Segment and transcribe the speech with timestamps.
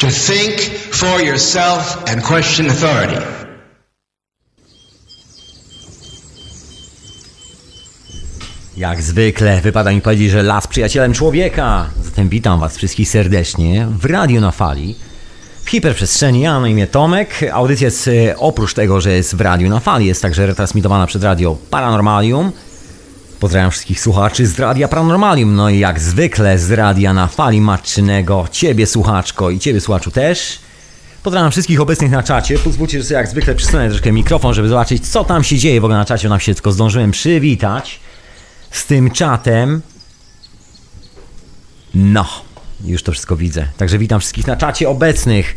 [0.00, 0.60] To think
[0.92, 3.22] for yourself and question authority.
[8.76, 11.86] Jak zwykle wypada mi powiedzieć, że las przyjacielem człowieka.
[12.04, 14.94] Zatem witam Was wszystkich serdecznie w Radio na Fali.
[15.64, 17.40] W hiperprzestrzeni ja na imię Tomek.
[17.52, 21.22] Audycja jest e, oprócz tego, że jest w Radiu na Fali, jest także retransmitowana przez
[21.22, 22.52] Radio Paranormalium.
[23.40, 25.54] Pozdrawiam wszystkich słuchaczy z Radia Paranormalium.
[25.54, 28.46] No i jak zwykle z Radia na Fali Matczynego.
[28.50, 30.58] Ciebie słuchaczko i Ciebie słuchaczu też.
[31.22, 32.58] Pozdrawiam wszystkich obecnych na czacie.
[32.58, 35.84] Pozwólcie, że sobie jak zwykle przysunę troszkę mikrofon, żeby zobaczyć co tam się dzieje w
[35.84, 36.28] ogóle na czacie.
[36.28, 38.00] Nam się tylko zdążyłem przywitać
[38.70, 39.82] z tym czatem.
[41.94, 42.26] No,
[42.84, 43.66] już to wszystko widzę.
[43.76, 45.56] Także witam wszystkich na czacie obecnych.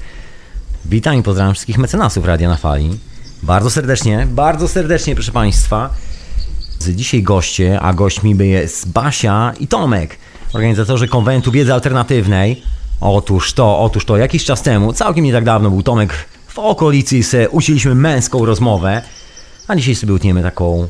[0.86, 3.00] Witam i pozdrawiam wszystkich mecenasów Radia na Fali.
[3.44, 5.90] Bardzo serdecznie, bardzo serdecznie, proszę Państwa.
[6.88, 10.18] Dzisiaj goście, a gośćmi jest Basia i Tomek,
[10.54, 12.64] organizatorzy konwentu wiedzy alternatywnej.
[13.02, 16.14] Otóż to, otóż to, jakiś czas temu, całkiem nie tak dawno był Tomek
[16.48, 19.02] w okolicy i se ucięliśmy męską rozmowę,
[19.68, 20.88] a dzisiaj sobie utniemy taką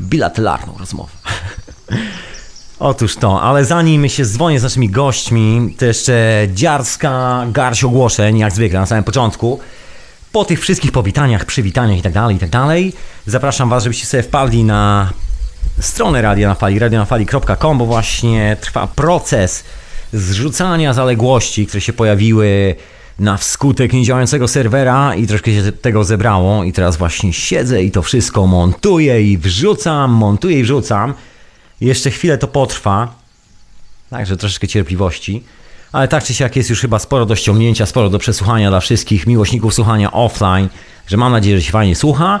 [0.00, 1.12] bilateralną rozmowę.
[2.78, 8.52] Otóż to, ale zanim się dzwonię z naszymi gośćmi, to jeszcze dziarska garść ogłoszeń, jak
[8.52, 9.60] zwykle na samym początku.
[10.36, 12.92] Po tych wszystkich powitaniach, przywitaniach tak i tak dalej,
[13.26, 15.12] zapraszam Was, żebyście sobie wpadli na
[15.80, 19.64] stronę Radia na Fali, radionafali.com, bo właśnie trwa proces
[20.12, 22.74] zrzucania zaległości, które się pojawiły
[23.18, 28.02] na wskutek niedziałającego serwera i troszkę się tego zebrało i teraz właśnie siedzę i to
[28.02, 31.14] wszystko montuję i wrzucam, montuję i wrzucam.
[31.80, 33.14] Jeszcze chwilę to potrwa,
[34.10, 35.42] także troszeczkę cierpliwości.
[35.92, 39.26] Ale tak czy siak jest już chyba sporo do ściągnięcia, sporo do przesłuchania dla wszystkich
[39.26, 40.68] miłośników słuchania offline,
[41.06, 42.40] że mam nadzieję, że się fajnie słucha.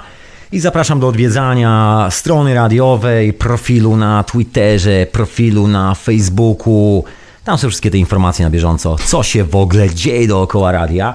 [0.52, 7.04] I zapraszam do odwiedzania strony radiowej, profilu na Twitterze, profilu na Facebooku.
[7.44, 11.14] Tam są wszystkie te informacje na bieżąco, co się w ogóle dzieje dookoła radia.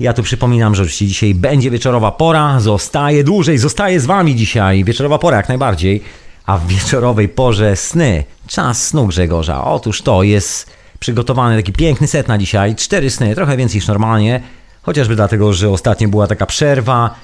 [0.00, 4.84] Ja tu przypominam, że oczywiście dzisiaj będzie wieczorowa pora, zostaje dłużej, zostaje z Wami dzisiaj.
[4.84, 6.02] Wieczorowa pora jak najbardziej,
[6.46, 8.24] a w wieczorowej porze sny.
[8.46, 9.64] Czas snu Grzegorza.
[9.64, 12.76] Otóż to jest przygotowany taki piękny set na dzisiaj.
[12.76, 14.40] Cztery sny, trochę więcej niż normalnie,
[14.82, 17.14] chociażby dlatego, że ostatnio była taka przerwa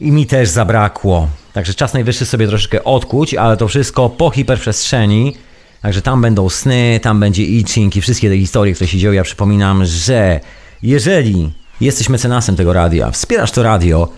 [0.00, 1.28] i mi też zabrakło.
[1.52, 5.36] Także czas najwyższy sobie troszeczkę odkuć, ale to wszystko po hiperprzestrzeni.
[5.82, 9.12] Także tam będą sny, tam będzie itching i wszystkie te historie, które się dzieją.
[9.12, 10.40] Ja przypominam, że
[10.82, 14.08] jeżeli jesteś mecenasem tego radia, wspierasz to radio,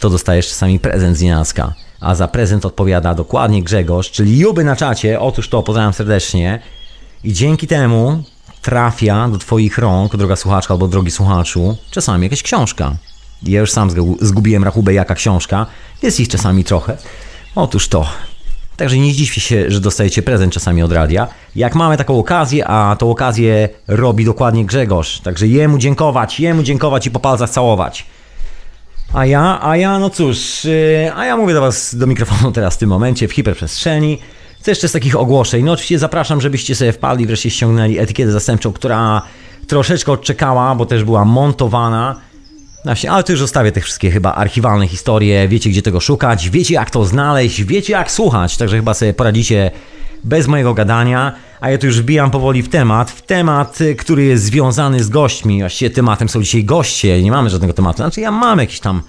[0.00, 1.74] to dostajesz czasami prezent z Nienacka.
[2.00, 5.20] A za prezent odpowiada dokładnie Grzegorz, czyli Juby na czacie.
[5.20, 6.60] Otóż to, pozdrawiam serdecznie.
[7.24, 8.22] I dzięki temu
[8.64, 12.94] trafia do Twoich rąk, droga słuchaczka albo drogi słuchaczu, czasami jakaś książka.
[13.42, 15.66] Ja już sam zgubiłem rachubę jaka książka.
[16.02, 16.96] Jest ich czasami trochę.
[17.54, 18.06] Otóż to.
[18.76, 21.28] Także nie zdziwcie się, że dostajecie prezent czasami od radia.
[21.56, 25.20] Jak mamy taką okazję, a tą okazję robi dokładnie Grzegorz.
[25.20, 28.06] Także jemu dziękować, jemu dziękować i po palcach całować.
[29.12, 32.74] A ja, a ja, no cóż, yy, a ja mówię do Was do mikrofonu teraz
[32.74, 34.18] w tym momencie, w hiperprzestrzeni.
[34.64, 35.64] Co jeszcze z takich ogłoszeń?
[35.64, 39.22] No oczywiście zapraszam, żebyście sobie wpadli, wreszcie ściągnęli etykietę zastępczą, która
[39.66, 42.20] troszeczkę odczekała, bo też była montowana.
[42.84, 45.48] Właśnie, ale to już zostawię te wszystkie chyba archiwalne historie.
[45.48, 48.56] Wiecie, gdzie tego szukać, wiecie, jak to znaleźć, wiecie, jak słuchać.
[48.56, 49.70] Także chyba sobie poradzicie
[50.24, 51.32] bez mojego gadania.
[51.60, 53.10] A ja tu już wbijam powoli w temat.
[53.10, 55.60] W temat, który jest związany z gośćmi.
[55.60, 57.22] Właściwie tematem są dzisiaj goście.
[57.22, 57.96] Nie mamy żadnego tematu.
[57.96, 59.02] Znaczy, ja mam jakieś tam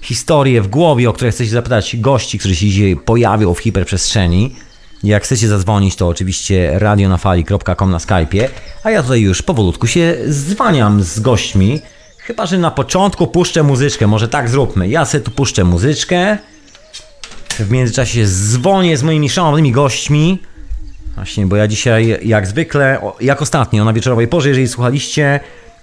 [0.00, 4.54] historie w głowie, o które chcecie zapytać gości, którzy się dzisiaj pojawią w hiperprzestrzeni.
[5.04, 8.48] Jak chcecie zadzwonić, to oczywiście radionafali.com na Skype'ie.
[8.84, 11.80] A ja tutaj już powolutku się zwaniam z gośćmi.
[12.18, 14.06] Chyba, że na początku puszczę muzyczkę.
[14.06, 14.88] Może tak zróbmy.
[14.88, 16.38] Ja sobie tu puszczę muzyczkę.
[17.48, 20.42] W międzyczasie dzwonię z moimi szanownymi gośćmi.
[21.14, 25.40] Właśnie, bo ja dzisiaj, jak zwykle, jak ostatnio na wieczorowej porze, jeżeli słuchaliście,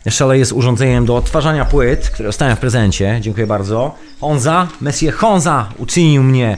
[0.10, 3.18] szaleję z urządzeniem do odtwarzania płyt, które dostałem w prezencie.
[3.22, 3.96] Dziękuję bardzo.
[4.20, 6.58] Honza, Messie Honza uczynił mnie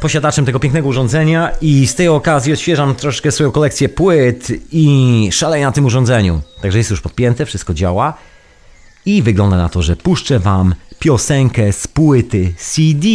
[0.00, 5.64] posiadaczem tego pięknego urządzenia i z tej okazji odświeżam troszkę swoją kolekcję płyt i szaleję
[5.64, 6.42] na tym urządzeniu.
[6.62, 8.14] Także jest już podpięte, wszystko działa.
[9.06, 13.08] I wygląda na to, że puszczę wam piosenkę z płyty CD,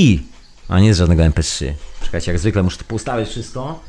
[0.68, 1.74] a nie z żadnego MP3.
[2.04, 3.80] Czekajcie, jak zwykle muszę tu postawić wszystko.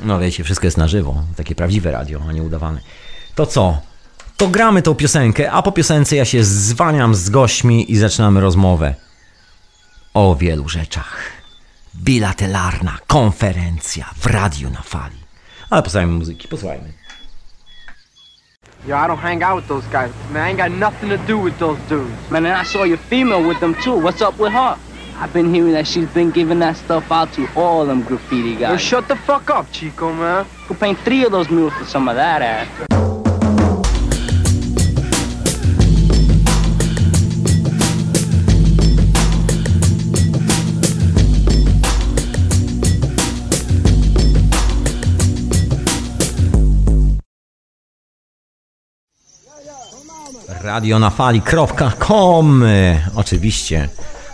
[0.00, 1.24] No wiecie, wszystko jest na żywo.
[1.36, 2.80] Takie prawdziwe radio, a nie udawane.
[3.34, 3.80] To co?
[4.44, 8.94] To gramy tą piosenkę, a po piosence ja się zwaniam z gośćmi i zaczynamy rozmowę
[10.14, 11.16] o wielu rzeczach.
[11.94, 15.16] Bilateralna konferencja w radiu na fali.
[15.70, 16.92] Ale posłuchajmy muzyki, posłuchajmy.
[18.86, 20.46] Yo, I don't hang out with those guys, man.
[20.46, 22.30] I ain't got nothing to do with those dudes.
[22.30, 24.02] Man, and I saw your female with them too.
[24.02, 24.76] What's up with her?
[25.22, 28.58] I've been hearing that she's been giving that stuff out to all them graffiti Yo,
[28.58, 28.80] guys.
[28.80, 30.44] shut the fuck up, Chico, man.
[30.68, 32.93] Could paint three of those mules for some of that ass.
[50.64, 52.64] radionafali.com
[53.14, 53.88] Oczywiście.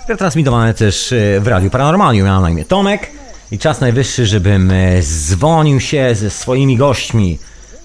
[0.09, 2.27] Retransmitowane też e, w Radiu Paranormalium.
[2.27, 3.11] Ja mam na imię Tomek
[3.53, 7.38] i czas najwyższy, żebym e, dzwonił się ze swoimi gośćmi.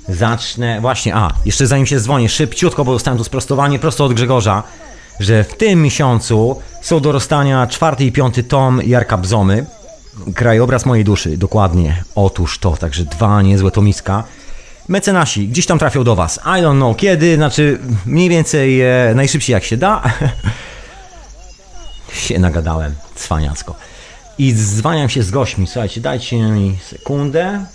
[0.09, 0.81] Zacznę...
[0.81, 4.63] Właśnie, a, jeszcze zanim się dzwonię, szybciutko, bo dostałem tu sprostowanie prosto od Grzegorza,
[5.19, 9.65] że w tym miesiącu są do rozstania czwarty i piąty tom Jarka Bzomy.
[10.35, 12.03] Krajobraz mojej duszy, dokładnie.
[12.15, 14.23] Otóż to, także dwa niezłe tomiska.
[14.87, 16.37] Mecenasi gdzieś tam trafią do Was.
[16.37, 20.01] I don't know kiedy, znaczy mniej więcej e, najszybciej jak się da.
[22.13, 23.75] się nagadałem, cwaniacko.
[24.37, 25.67] I dzwaniam się z gośćmi.
[25.67, 27.65] Słuchajcie, dajcie mi sekundę.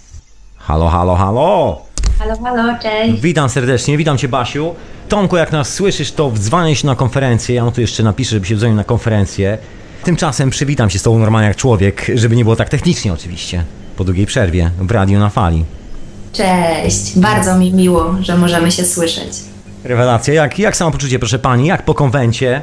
[0.59, 1.83] Halo, halo, halo.
[2.19, 3.21] Halo, halo, cześć.
[3.21, 4.75] Witam serdecznie, witam Cię Basiu.
[5.09, 7.55] Tomku, jak nas słyszysz, to wdzwaniaj się na konferencję.
[7.55, 9.59] Ja mu tu jeszcze napiszę, żeby się dzwonił na konferencję.
[10.05, 13.65] Tymczasem przywitam się z Tobą normalnie jak człowiek, żeby nie było tak technicznie oczywiście.
[13.97, 15.65] Po długiej przerwie w radiu na fali.
[16.33, 17.19] Cześć.
[17.19, 19.33] Bardzo mi miło, że możemy się słyszeć.
[19.85, 20.35] Rewelacja.
[20.35, 21.67] Jak, jak samopoczucie, proszę Pani?
[21.67, 22.63] Jak po konwencie?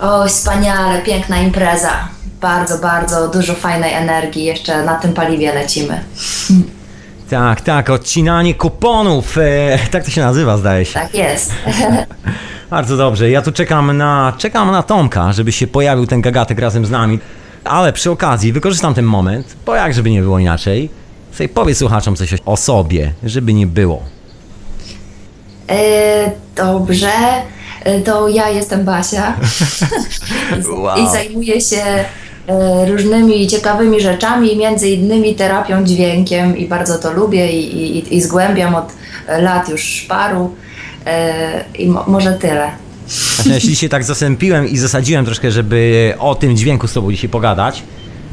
[0.00, 2.08] O, wspaniale, piękna impreza.
[2.40, 4.44] Bardzo, bardzo dużo fajnej energii.
[4.44, 6.00] Jeszcze na tym paliwie lecimy.
[7.30, 9.38] Tak, tak, odcinanie kuponów.
[9.38, 10.94] E, tak to się nazywa, zdaje się.
[10.94, 11.52] Tak jest.
[12.70, 13.30] Bardzo dobrze.
[13.30, 17.18] Ja tu czekam na, czekam na Tomka, żeby się pojawił ten gagatek razem z nami.
[17.64, 20.90] Ale przy okazji wykorzystam ten moment, bo jak żeby nie było inaczej,
[21.34, 24.02] sobie powiedz słuchaczom coś o sobie, żeby nie było.
[25.70, 27.10] E, dobrze.
[27.84, 29.34] E, To ja jestem Basia
[30.78, 30.98] Wow.
[30.98, 31.82] i zajmuję się
[32.46, 38.22] e, różnymi ciekawymi rzeczami, między innymi terapią dźwiękiem i bardzo to lubię i, i, i
[38.22, 38.92] zgłębiam od
[39.38, 40.54] lat już paru
[41.06, 42.70] E, i mo, może tyle.
[43.42, 47.30] Znaczy, ja się tak zasępiłem i zasadziłem troszkę, żeby o tym dźwięku z tobą dzisiaj
[47.30, 47.82] pogadać.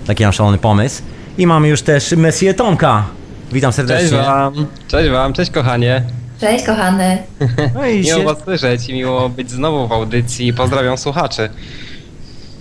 [0.07, 1.01] Taki mam szalony pomysł.
[1.41, 3.03] I mamy już też Messię Tomka.
[3.51, 4.09] Witam serdecznie.
[4.09, 4.53] Cześć wam,
[4.88, 6.03] cześć wam, cześć kochanie.
[6.41, 7.17] Cześć kochany.
[7.75, 8.25] No i Miło się...
[8.25, 10.53] was słyszeć i miło być znowu w audycji.
[10.53, 11.49] Pozdrawiam słuchaczy.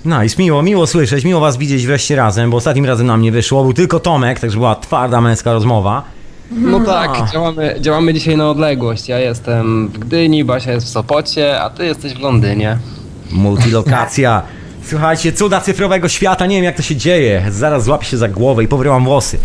[0.05, 3.63] Nice, miło, miło słyszeć, miło was widzieć wreszcie razem, bo ostatnim razem nam nie wyszło,
[3.63, 6.03] był tylko Tomek, także była twarda męska rozmowa.
[6.51, 9.09] No tak, działamy, działamy dzisiaj na odległość.
[9.09, 12.79] Ja jestem w Gdyni, Basia jest w Sopocie, a ty jesteś w Londynie.
[13.31, 14.43] Multilokacja.
[14.91, 17.45] Słuchajcie, cuda cyfrowego świata, nie wiem jak to się dzieje.
[17.51, 19.39] Zaraz złapię się za głowę i pobrywam włosy.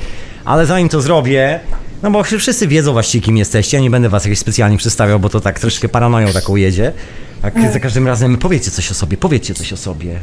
[0.46, 1.60] Ale zanim to zrobię,
[2.04, 5.30] no bo wszyscy wiedzą właściwie kim jesteście, ja nie będę was jakoś specjalnie przedstawiał, bo
[5.30, 6.92] to tak troszkę paranoją taką jedzie.
[7.42, 10.20] Tak za każdym razem powiedzcie coś o sobie, powiedzcie coś o sobie.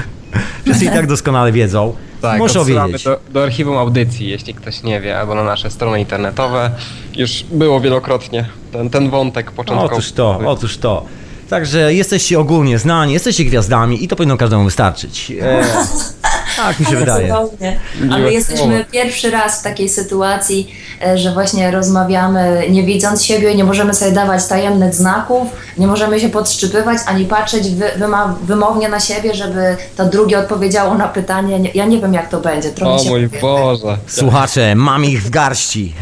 [0.64, 1.94] Wszyscy i tak doskonale wiedzą.
[2.20, 3.04] Tak, Muszą wiedzieć.
[3.04, 6.70] do, do archiwum audycji, jeśli ktoś nie wie, albo na nasze strony internetowe.
[7.16, 9.94] Już było wielokrotnie ten, ten wątek początkowy.
[9.94, 11.06] Otóż to, otóż to.
[11.50, 15.32] Także jesteście ogólnie znani, jesteście gwiazdami i to powinno każdemu wystarczyć.
[15.42, 15.62] E,
[16.56, 17.28] tak mi się wydaje.
[17.28, 17.78] Cudownie.
[18.00, 20.74] A Miłe my jesteśmy pierwszy raz w takiej sytuacji,
[21.06, 25.48] e, że właśnie rozmawiamy nie widząc siebie, nie możemy sobie dawać tajemnych znaków,
[25.78, 30.94] nie możemy się podszczypywać, ani patrzeć wy, wyma, wymownie na siebie, żeby to drugie odpowiedziało
[30.94, 31.60] na pytanie.
[31.60, 32.70] Nie- Ja nie wiem jak to będzie.
[32.70, 33.40] Trochę O się mój boję.
[33.42, 33.98] Boże.
[34.06, 35.94] Słuchacze, mam ich w garści.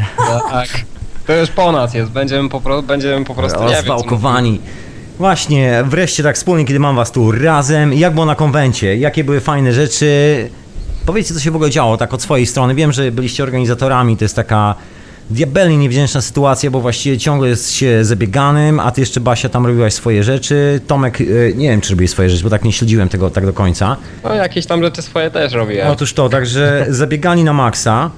[0.50, 0.69] Tak.
[1.26, 4.61] To już po nas jest, będziemy po, pro, będziemy po prostu nie wiem, Rozwałkowani.
[5.18, 7.92] Właśnie, wreszcie tak wspólnie, kiedy mam was tu razem.
[7.92, 8.97] Jak było na konwencie?
[8.97, 10.09] Jakie były fajne rzeczy?
[11.06, 12.75] Powiedzcie, co się w ogóle działo, tak od swojej strony.
[12.75, 14.75] Wiem, że byliście organizatorami, to jest taka
[15.30, 19.94] diabelnie niewdzięczna sytuacja, bo właściwie ciągle jest się zabieganym, a ty jeszcze, Basia, tam robiłaś
[19.94, 20.80] swoje rzeczy.
[20.87, 23.52] Tomek, e, nie wiem, czy robiłeś swoje rzeczy, bo tak nie śledziłem tego tak do
[23.52, 23.97] końca.
[24.25, 25.87] No jakieś tam rzeczy swoje też robię.
[25.88, 28.11] Otóż to, także zabiegali na maksa.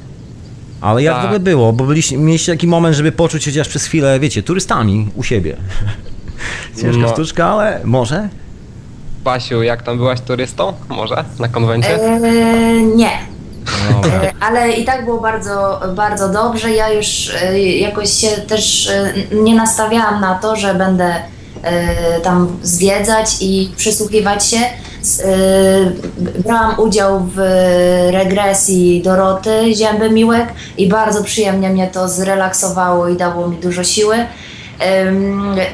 [0.81, 1.23] Ale jak Tak.
[1.23, 1.73] w ogóle było?
[1.73, 5.57] Bo byliście, mieliście taki moment, żeby poczuć się chociaż przez chwilę, wiecie, turystami u siebie.
[6.81, 7.09] Ciężka No.
[7.09, 8.29] sztuczka, ale może?
[9.25, 10.73] Basiu, jak tam byłaś turystą?
[10.89, 11.25] Może?
[11.39, 11.95] Na konwencie?
[12.05, 12.21] E,
[12.83, 13.11] nie.
[13.93, 14.21] Dobra.
[14.23, 16.71] E, Ale i tak było bardzo, bardzo dobrze.
[16.71, 21.15] Ja już e, jakoś się też e, nie nastawiałam na to, że będę
[22.23, 24.57] tam zwiedzać i przysłuchiwać się.
[26.45, 27.39] Brałam udział w
[28.13, 30.47] regresji Doroty Zięby Miłek
[30.79, 34.17] i bardzo przyjemnie mnie to zrelaksowało i dało mi dużo siły.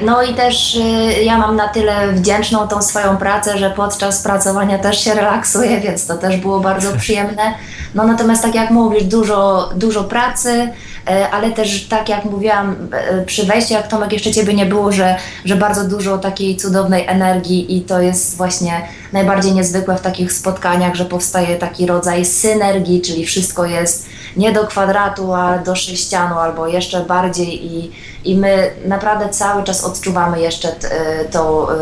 [0.01, 4.77] No i też y, ja mam na tyle wdzięczną tą swoją pracę, że podczas pracowania
[4.77, 7.53] też się relaksuję, więc to też było bardzo przyjemne.
[7.95, 10.69] No natomiast tak jak mówisz, dużo, dużo pracy,
[11.09, 14.91] e, ale też tak jak mówiłam e, przy wejściu, jak Tomek jeszcze Ciebie nie było,
[14.91, 18.81] że, że bardzo dużo takiej cudownej energii i to jest właśnie
[19.13, 24.05] najbardziej niezwykłe w takich spotkaniach, że powstaje taki rodzaj synergii, czyli wszystko jest
[24.37, 27.91] nie do kwadratu, a do sześcianu albo jeszcze bardziej i,
[28.25, 31.73] i my naprawdę cały czas odczuwamy jeszcze t, y, tą, y,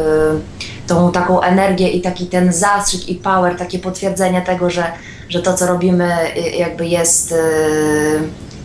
[0.87, 4.91] tą taką energię i taki ten zastrzyk i power, takie potwierdzenie tego, że,
[5.29, 7.33] że to co robimy y, jakby jest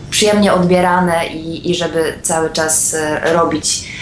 [0.09, 2.95] przyjemnie odbierane i, i żeby cały czas
[3.33, 3.97] robić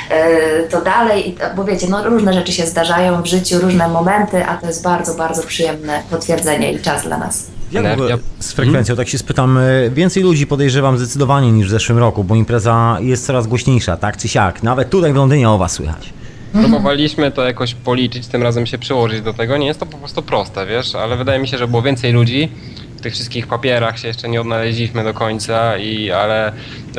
[0.70, 4.68] to dalej, bo wiecie, no różne rzeczy się zdarzają w życiu, różne momenty, a to
[4.68, 7.55] jest bardzo, bardzo przyjemne potwierdzenie i czas dla nas.
[7.76, 8.18] Jak Energia.
[8.40, 12.36] z frekwencją, tak się spytam, e, więcej ludzi podejrzewam zdecydowanie niż w zeszłym roku, bo
[12.36, 14.64] impreza jest coraz głośniejsza, tak czy siak.
[14.64, 16.14] Nawet tutaj w Londynie o was słychać.
[16.54, 19.58] Próbowaliśmy to jakoś policzyć, tym razem się przyłożyć do tego.
[19.58, 22.52] Nie jest to po prostu proste, wiesz, ale wydaje mi się, że było więcej ludzi.
[22.98, 26.52] W tych wszystkich papierach się jeszcze nie odnaleźliśmy do końca, i, ale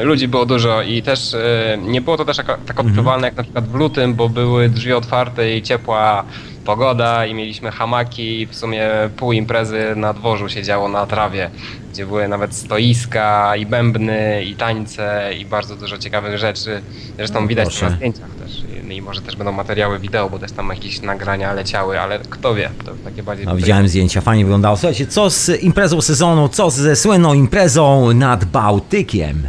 [0.02, 3.42] ludzi było dużo i też e, nie było to też taka- tak odczuwalne jak na
[3.42, 6.25] przykład w lutym, bo były drzwi otwarte i ciepła
[6.66, 11.50] pogoda i mieliśmy hamaki i w sumie pół imprezy na dworzu się działo na trawie,
[11.92, 16.82] gdzie były nawet stoiska i bębny i tańce i bardzo dużo ciekawych rzeczy.
[17.16, 17.90] Zresztą widać to proszę.
[17.90, 22.00] na zdjęciach też i może też będą materiały wideo, bo też tam jakieś nagrania leciały,
[22.00, 23.46] ale kto wie, to takie bardziej...
[23.46, 24.76] No, widziałem zdjęcia, fajnie wyglądało.
[24.76, 29.42] Słuchajcie, co z imprezą sezonu, co ze słynną imprezą nad Bałtykiem?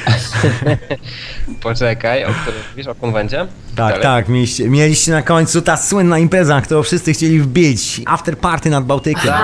[1.62, 3.38] Poczekaj, o którym mówisz, o konwencie?
[3.38, 4.02] Tak, Dalej.
[4.02, 8.00] tak, mieliście, mieliście na końcu ta słynna impreza, którą wszyscy chcieli wbić.
[8.06, 9.34] After party nad Bałtykiem.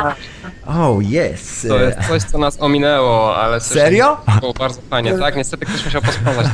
[0.66, 1.66] Oh, yes.
[1.68, 3.60] To jest coś, co nas ominęło, ale...
[3.60, 4.16] Serio?
[4.40, 5.36] Było bardzo fajnie, tak?
[5.36, 6.46] Niestety ktoś musiał posprzątać.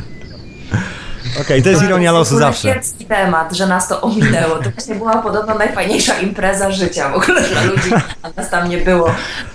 [1.41, 2.75] Okej, to jest ironia w losu ogóle zawsze.
[2.75, 4.57] kiepski temat, że nas to ominęło.
[4.57, 7.91] To właśnie była podobno najfajniejsza impreza życia w ogóle dla ludzi,
[8.23, 9.15] a nas tam nie było.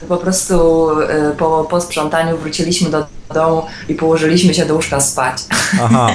[0.09, 5.37] Po prostu y, po, po sprzątaniu wróciliśmy do domu i położyliśmy się do łóżka spać.
[5.83, 6.09] Aha.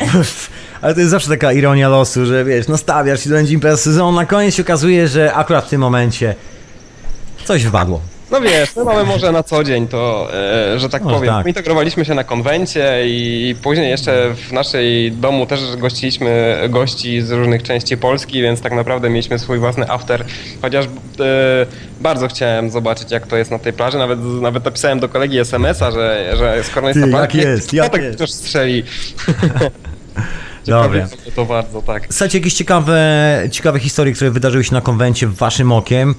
[0.83, 4.13] Ale to jest zawsze taka ironia losu, że wiesz, nastawiasz się, to będzie impreza sezonu,
[4.13, 6.35] na koniec się okazuje, że akurat w tym momencie
[7.45, 8.01] coś wypadło.
[8.35, 10.29] No wiesz, my mamy może na co dzień to,
[10.75, 11.35] e, że tak Może powiem.
[11.35, 11.47] tak.
[11.47, 17.63] Integrowaliśmy się na konwencie i później jeszcze w naszej domu też gościliśmy gości z różnych
[17.63, 20.25] części Polski, więc tak naprawdę mieliśmy swój własny after,
[20.63, 20.89] chociaż e,
[22.01, 25.91] bardzo chciałem zobaczyć jak to jest na tej plaży, nawet, nawet napisałem do kolegi SMS-a,
[25.91, 28.19] że, że skoro jest Ty, na plaży, jak jest, to jak tak jest.
[28.19, 28.83] też strzeli.
[30.65, 32.07] Ciekawe, To bardzo, tak.
[32.11, 32.99] Słuchajcie, jakieś ciekawe,
[33.51, 36.15] ciekawe historie, które wydarzyły się na konwencie waszym okiem.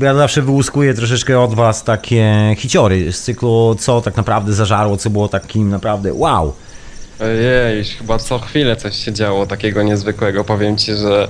[0.00, 5.10] Ja zawsze wyłuskuję troszeczkę od was takie hiciory z cyklu, co tak naprawdę zażarło, co
[5.10, 6.54] było takim naprawdę wow.
[7.20, 10.44] Ojej, chyba co chwilę coś się działo takiego niezwykłego.
[10.44, 11.28] Powiem ci, że,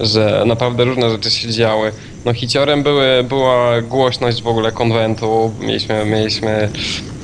[0.00, 1.92] że naprawdę różne rzeczy się działy.
[2.24, 5.52] No hiciorem były, była głośność w ogóle konwentu.
[5.60, 6.68] Mieliśmy, mieliśmy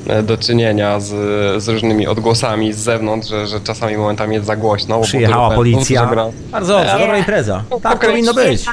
[0.07, 1.09] e, do czynienia z,
[1.63, 4.97] z różnymi odgłosami z zewnątrz, że, że czasami momentami jest za głośno.
[4.97, 6.05] bo Przyjechała dużo policja.
[6.05, 7.63] gra- Bardzo dobrze, dobra impreza.
[7.83, 8.09] Tak okej.
[8.09, 8.65] powinno być.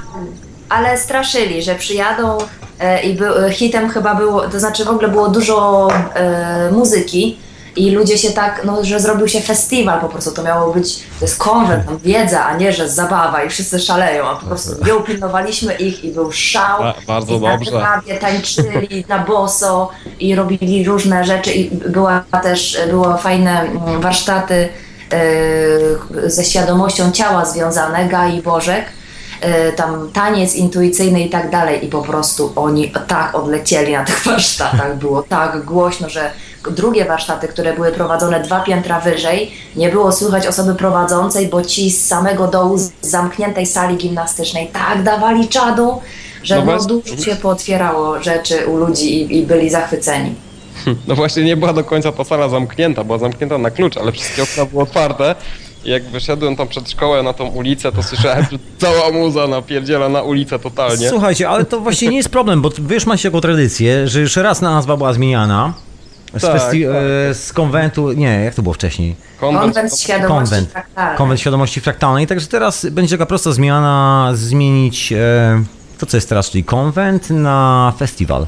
[0.68, 2.38] Ale straszyli, że przyjadą
[2.80, 7.37] e, i był, hitem chyba było, to znaczy w ogóle było dużo e, muzyki
[7.78, 11.25] i ludzie się tak, no, że zrobił się festiwal po prostu, to miało być, to
[11.25, 14.94] jest konwent, tam wiedza, a nie, że zabawa i wszyscy szaleją, a po prostu nie
[14.94, 16.78] upilnowaliśmy ich i był szał.
[16.82, 17.70] Ba- bardzo I na dobrze.
[17.70, 24.68] trawie tańczyli na boso i robili różne rzeczy i była też, były fajne mm, warsztaty
[26.25, 28.85] e, ze świadomością ciała związane, Gai Bożek,
[29.40, 34.25] e, tam taniec intuicyjny i tak dalej i po prostu oni tak odlecieli na tych
[34.25, 36.30] warsztatach, było tak głośno, że
[36.70, 41.90] drugie warsztaty, które były prowadzone dwa piętra wyżej, nie było słychać osoby prowadzącej, bo ci
[41.90, 46.00] z samego dołu z zamkniętej sali gimnastycznej tak dawali czadu,
[46.42, 46.88] że No no właśnie.
[46.88, 50.34] dużo się pootwierało rzeczy u ludzi i, i byli zachwyceni.
[51.08, 54.42] No właśnie nie była do końca ta sala zamknięta, była zamknięta na klucz, ale wszystkie
[54.42, 55.34] okna były otwarte.
[55.84, 60.08] I jak wyszedłem tam przed szkołę na tą ulicę, to słyszałem, że cała muza napierdziela
[60.08, 61.08] na ulicę totalnie.
[61.08, 64.37] Słuchajcie, ale to właściwie nie jest problem, bo wy już macie taką tradycję, że już
[64.37, 65.75] raz nazwa była zmieniana.
[66.37, 66.97] Z, Tak, festi- tak.
[67.30, 69.16] e, z konwentu, nie, jak to było wcześniej?
[69.40, 70.70] Konwent świadomości Konwent.
[70.70, 71.16] fraktalnej.
[71.16, 75.62] Konwent świadomości fraktalnej, także teraz będzie taka prosta zmiana, zmienić e,
[75.99, 78.47] to, co jest teraz, czyli konwent na festiwal.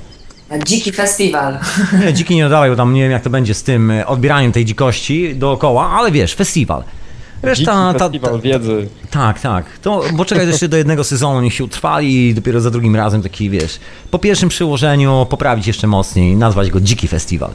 [0.66, 1.58] Dziki festiwal.
[2.00, 4.52] Nie, dziki nie dodawaj, bo tam nie wiem jak to będzie z tym e, odbieraniem
[4.52, 6.84] tej dzikości dookoła, ale wiesz, festiwal.
[7.42, 8.88] Reszta, ta, ta, wiedzy.
[9.11, 9.78] tak, tak.
[9.78, 13.23] To, bo czekaj jeszcze do jednego sezonu, niech się utrwali i dopiero za drugim razem
[13.23, 13.80] taki, wiesz,
[14.11, 17.50] po pierwszym przyłożeniu poprawić jeszcze mocniej, nazwać go Dziki Festiwal.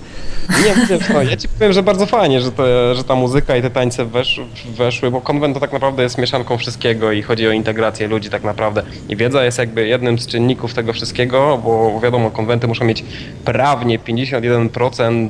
[0.49, 3.61] Nie, wiesz, no, ja ci powiem, że bardzo fajnie, że, te, że ta muzyka i
[3.61, 4.41] te tańce wesz,
[4.77, 8.43] weszły, bo konwent to tak naprawdę jest mieszanką wszystkiego i chodzi o integrację ludzi tak
[8.43, 8.83] naprawdę.
[9.09, 13.03] I wiedza jest jakby jednym z czynników tego wszystkiego, bo wiadomo, konwenty muszą mieć
[13.45, 15.29] prawnie 51%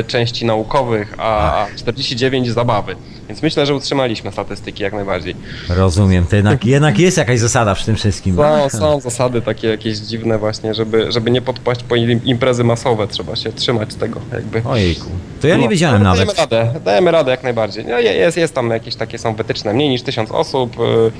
[0.00, 2.96] y, części naukowych, a 49% zabawy.
[3.28, 5.36] Więc myślę, że utrzymaliśmy statystyki jak najbardziej.
[5.68, 8.36] Rozumiem, to jednak, jednak jest jakaś zasada w tym wszystkim.
[8.36, 13.08] Są, są zasady takie jakieś dziwne właśnie, żeby, żeby nie podpaść po im- imprezy masowe,
[13.08, 14.62] trzeba się trzymać tego jakby.
[14.68, 15.06] Ojejku,
[15.40, 16.20] to ja nie No, wiedziałem nawet.
[16.20, 17.84] Dajemy radę, dajemy radę jak najbardziej.
[17.84, 21.12] No, je- jest, jest tam jakieś takie są wytyczne, mniej niż 1000 osób, y,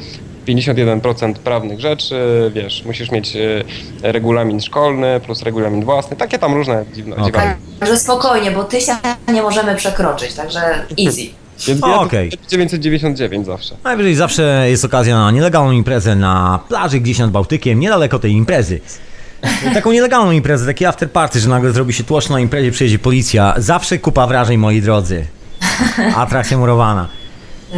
[0.47, 3.65] 51% prawnych rzeczy, wiesz, musisz mieć y,
[4.03, 7.17] regulamin szkolny plus regulamin własny, takie tam różne dziwne.
[7.25, 7.57] Dziwne.
[7.81, 9.01] Także spokojnie, bo tysiąc
[9.33, 10.61] nie możemy przekroczyć, także
[11.07, 11.21] easy.
[11.69, 12.33] Więc O, ja okej.
[12.49, 13.77] 999 zawsze.
[13.85, 18.81] Najwyżej zawsze jest okazja na nielegalną imprezę na plaży gdzieś nad Bałtykiem, niedaleko tej imprezy.
[19.75, 23.55] Taką nielegalną imprezę, taki after party, że nagle zrobi się tłoczno na imprezie, przyjedzie policja.
[23.57, 25.27] Zawsze kupa wrażeń, moi drodzy.
[26.17, 27.09] Atrakcja murowana.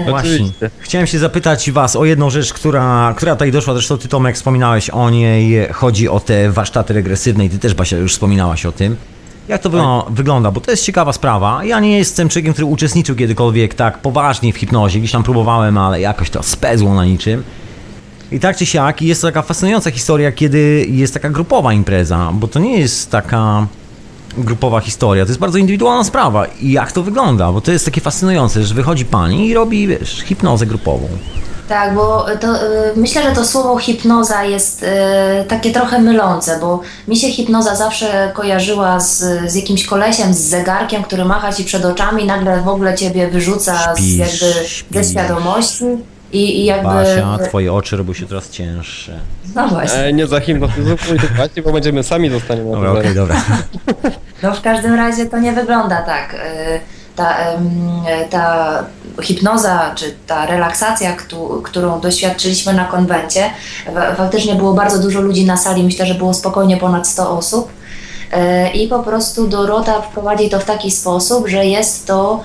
[0.09, 0.51] Właśnie.
[0.79, 3.75] Chciałem się zapytać Was o jedną rzecz, która, która tutaj doszła.
[3.75, 5.69] Zresztą Ty, Tomek, wspominałeś o niej.
[5.73, 8.97] Chodzi o te warsztaty regresywne i Ty też, Basia, już wspominałaś o tym.
[9.49, 10.51] Jak to wyglą- wygląda?
[10.51, 11.65] Bo to jest ciekawa sprawa.
[11.65, 14.99] Ja nie jestem człowiekiem, który uczestniczył kiedykolwiek tak poważnie w hipnozie.
[14.99, 17.43] Gdzieś tam próbowałem, ale jakoś to spezło na niczym.
[18.33, 22.49] I tak czy siak, jest to taka fascynująca historia, kiedy jest taka grupowa impreza, bo
[22.49, 23.67] to nie jest taka
[24.39, 26.45] grupowa historia, to jest bardzo indywidualna sprawa.
[26.47, 27.53] I jak to wygląda?
[27.53, 31.09] Bo to jest takie fascynujące, że wychodzi pani i robi, wiesz, hipnozę grupową.
[31.73, 34.87] Tak, bo to, y, myślę, że to słowo hipnoza jest y,
[35.49, 41.02] takie trochę mylące, bo mi się hipnoza zawsze kojarzyła z, z jakimś kolesiem, z zegarkiem,
[41.02, 44.85] który macha ci przed oczami i nagle w ogóle ciebie wyrzuca Śpisz, z, jakby, śpisz.
[44.91, 45.85] ze świadomości.
[46.33, 46.88] I, i jakby.
[46.88, 49.21] Basia, twoje oczy robią się coraz cięższe.
[49.55, 49.99] No właśnie.
[49.99, 50.97] E, nie zahipnotyzuj
[51.37, 53.37] właśnie, bo będziemy sami zostaniemy na Dobra, to okej, dobra.
[54.43, 56.35] No w każdym razie to nie wygląda tak.
[56.35, 56.81] Y,
[57.16, 57.37] Ta,
[58.31, 58.78] ta
[59.23, 63.50] hipnoza, czy ta relaksacja, któ- którą doświadczyliśmy na konwencie,
[63.95, 67.69] fa- faktycznie było bardzo dużo ludzi na sali, myślę, że było spokojnie ponad 100 osób.
[68.33, 72.40] E, I po prostu Dorota wprowadzi to w taki sposób, że jest to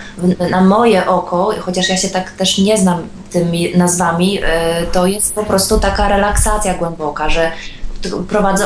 [0.50, 5.36] na moje oko, chociaż ja się tak też nie znam tymi nazwami, e, to jest
[5.36, 7.52] po prostu taka relaksacja głęboka, że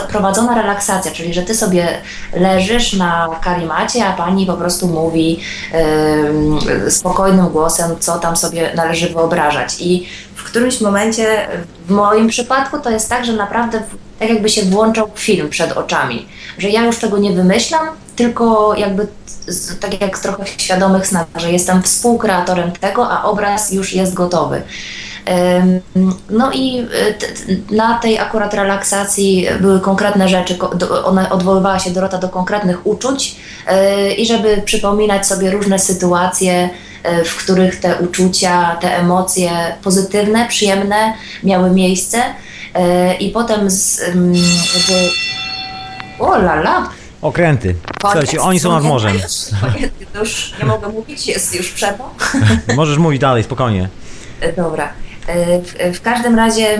[0.09, 1.87] prowadzona relaksacja, czyli że ty sobie
[2.33, 5.39] leżysz na karimacie, a pani po prostu mówi
[5.71, 6.59] em,
[6.91, 9.75] spokojnym głosem, co tam sobie należy wyobrażać.
[9.79, 11.47] I w którymś momencie,
[11.87, 13.81] w moim przypadku, to jest tak, że naprawdę
[14.19, 19.07] tak jakby się włączał film przed oczami, że ja już tego nie wymyślam, tylko jakby
[19.47, 24.13] z- tak jak trochę w świadomych snach, że jestem współkreatorem tego, a obraz już jest
[24.13, 24.61] gotowy.
[26.29, 30.57] No i e, na tej akurat relaksacji były konkretne rzeczy,
[31.03, 33.35] ona odwoływała się Dorota do konkretnych uczuć
[33.67, 36.69] e, i żeby przypominać sobie różne sytuacje,
[37.03, 39.51] e, w których te uczucia, te emocje
[39.83, 42.17] pozytywne, przyjemne miały miejsce
[43.19, 45.09] i potem z, jakby,
[46.19, 46.89] o la la,
[47.21, 47.75] Okręty.
[48.01, 49.17] Słuchajcie, oni są nad morzem.
[49.61, 52.09] Koniec, już nie mogę mówić, jest już przerwa.
[52.75, 53.89] Możesz mówić dalej, spokojnie.
[54.57, 54.89] Dobra.
[55.31, 56.79] E, W, w każdym razie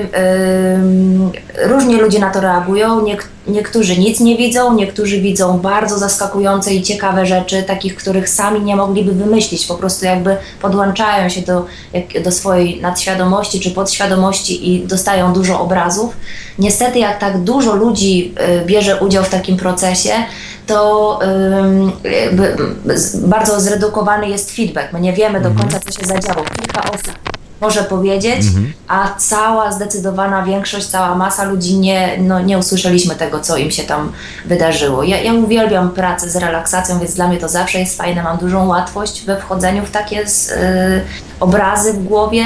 [1.64, 3.02] różnie ludzie na to reagują.
[3.02, 8.62] Niek, niektórzy nic nie widzą, niektórzy widzą bardzo zaskakujące i ciekawe rzeczy, takich, których sami
[8.62, 9.66] nie mogliby wymyślić.
[9.66, 15.60] Po prostu jakby podłączają się do, jak, do swojej nadświadomości czy podświadomości i dostają dużo
[15.60, 16.16] obrazów.
[16.60, 20.14] Niestety, jak tak dużo ludzi y, bierze udział w takim procesie,
[20.68, 21.20] to
[23.14, 24.94] bardzo zredukowany jest feedback.
[24.94, 26.44] My nie wiemy do końca, co się zadziało.
[26.60, 28.42] Kilka osób może powiedzieć,
[28.88, 33.84] a cała zdecydowana większość, cała masa ludzi nie, no, nie usłyszeliśmy tego, co im się
[33.84, 34.12] tam
[34.46, 35.04] wydarzyło.
[35.04, 38.24] Ja, ja uwielbiam pracę z relaksacją, więc dla mnie to zawsze jest fajne.
[38.24, 41.02] Mam dużą łatwość we wchodzeniu w takie z, y,
[41.40, 42.46] obrazy w głowie.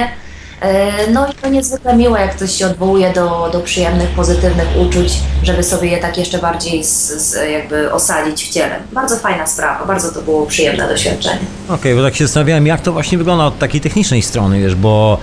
[0.66, 5.14] Y, No i to niezwykle miłe, jak ktoś się odwołuje do, do przyjemnych, pozytywnych uczuć,
[5.44, 8.80] żeby sobie je tak jeszcze bardziej z, z, jakby osadzić w ciele.
[8.92, 11.40] Bardzo fajna sprawa, bardzo to było przyjemne doświadczenie.
[11.70, 15.18] Okej, bo tak się zastanawiałem, jak to właśnie wygląda od takiej technicznej strony, wiesz, bo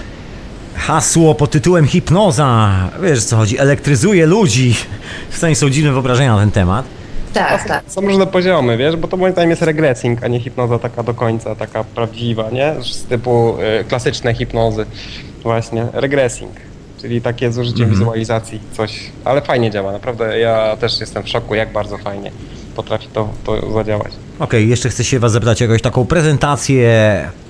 [0.77, 2.71] hasło pod tytułem hipnoza,
[3.03, 4.75] wiesz co chodzi, elektryzuje ludzi.
[5.31, 6.87] W stanie są dziwne wyobrażenia na ten temat.
[7.33, 7.85] Tak, tak.
[7.87, 11.15] Są różne poziomy, wiesz, bo to moim zdaniem jest regressing, a nie hipnoza taka do
[11.15, 12.75] końca, taka prawdziwa, nie?
[12.93, 14.87] Z typu y, klasyczne hipnozy.
[15.43, 16.53] Właśnie, regressing,
[17.01, 21.55] czyli takie z użyciem wizualizacji, coś, ale fajnie działa, naprawdę ja też jestem w szoku,
[21.55, 22.31] jak bardzo fajnie
[22.77, 24.13] potrafi to, to zadziałać.
[24.39, 26.93] Okej, jeszcze chcę się was zapytać o jakąś taką prezentację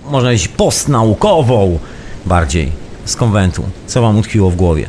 [0.05, 1.78] można powiedzieć, postnaukową
[2.26, 2.72] bardziej
[3.05, 3.62] z konwentu.
[3.87, 4.87] Co wam utkwiło w głowie?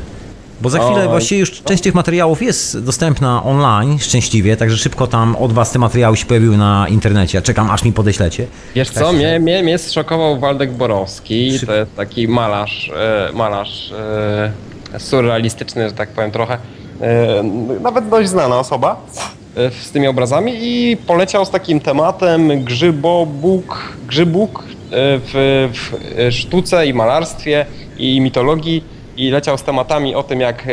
[0.64, 5.36] Bo za chwilę właściwie już część tych materiałów jest dostępna online, szczęśliwie, także szybko tam
[5.36, 7.42] od was te materiały się pojawiły na internecie.
[7.42, 8.48] Czekam aż mi podeślecie.
[8.76, 12.92] Wiesz Tak co, się- mnie, mnie, mnie zszokował Waldek Borowski, Szyb- to jest taki malarz,
[12.96, 13.92] e, malarz
[14.94, 16.58] e, surrealistyczny, że tak powiem trochę,
[17.02, 17.44] e,
[17.82, 19.02] nawet dość znana osoba.
[19.82, 27.66] Z tymi obrazami i poleciał z takim tematem grzybobóg, grzybóg w, w sztuce i malarstwie
[27.98, 28.84] i mitologii
[29.18, 30.72] i leciał z tematami o tym, jak e,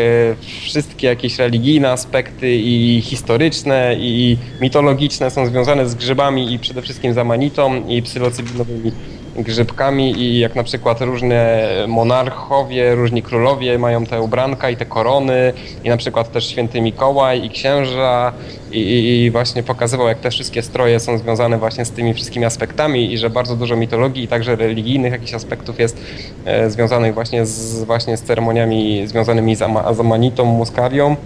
[0.63, 7.15] wszystkie jakieś religijne aspekty i historyczne i mitologiczne są związane z grzybami i przede wszystkim
[7.15, 8.93] z amanitą i psylocybilowymi
[9.37, 15.53] grzybkami i jak na przykład różne monarchowie, różni królowie mają te ubranka i te korony
[15.85, 18.33] i na przykład też święty Mikołaj i księża
[18.73, 23.13] i, i, właśnie pokazywał jak te wszystkie stroje są związane właśnie z tymi wszystkimi aspektami
[23.13, 25.97] i że bardzo dużo mitologii i także religijnych jakichś aspektów jest
[26.45, 31.17] e, związanych właśnie z, właśnie z ceremoniami związanymi z, ama, z amanitą, muskawią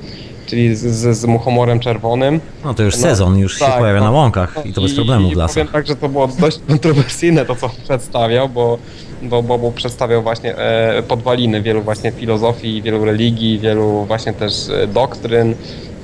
[0.47, 2.41] czyli z, z, z muchomorem czerwonym.
[2.65, 4.05] No to już No, sezon, już się tak, pojawia no.
[4.07, 5.55] na łąkach i to bez problemu w lasach.
[5.55, 8.79] powiem tak, że to było dość kontrowersyjne to, co przedstawiał, bo,
[9.23, 14.53] bo, bo, bo przedstawiał właśnie e, podwaliny wielu właśnie filozofii, wielu religii, wielu właśnie też
[14.69, 15.55] e, doktryn,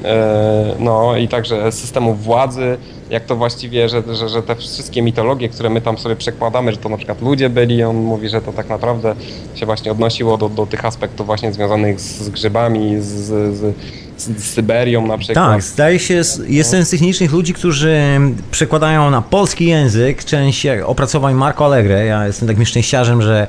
[0.05, 2.77] e, no i także systemów władzy,
[3.11, 6.79] jak to właściwie, że, że, że te wszystkie mitologie, które my tam sobie przekładamy, że
[6.79, 9.15] to na przykład ludzie byli, on mówi, że to tak naprawdę
[9.55, 13.07] się właśnie odnosiło do, do tych aspektów właśnie związanych z, z grzybami, z,
[13.57, 13.75] z,
[14.21, 15.51] z, z Syberią na przykład.
[15.51, 17.97] Tak, zdaje się, jestem z tych nielicznych ludzi, którzy
[18.51, 22.05] przekładają na polski język część opracowań Marco Allegre.
[22.05, 23.47] Ja jestem takim szczęściarzem, że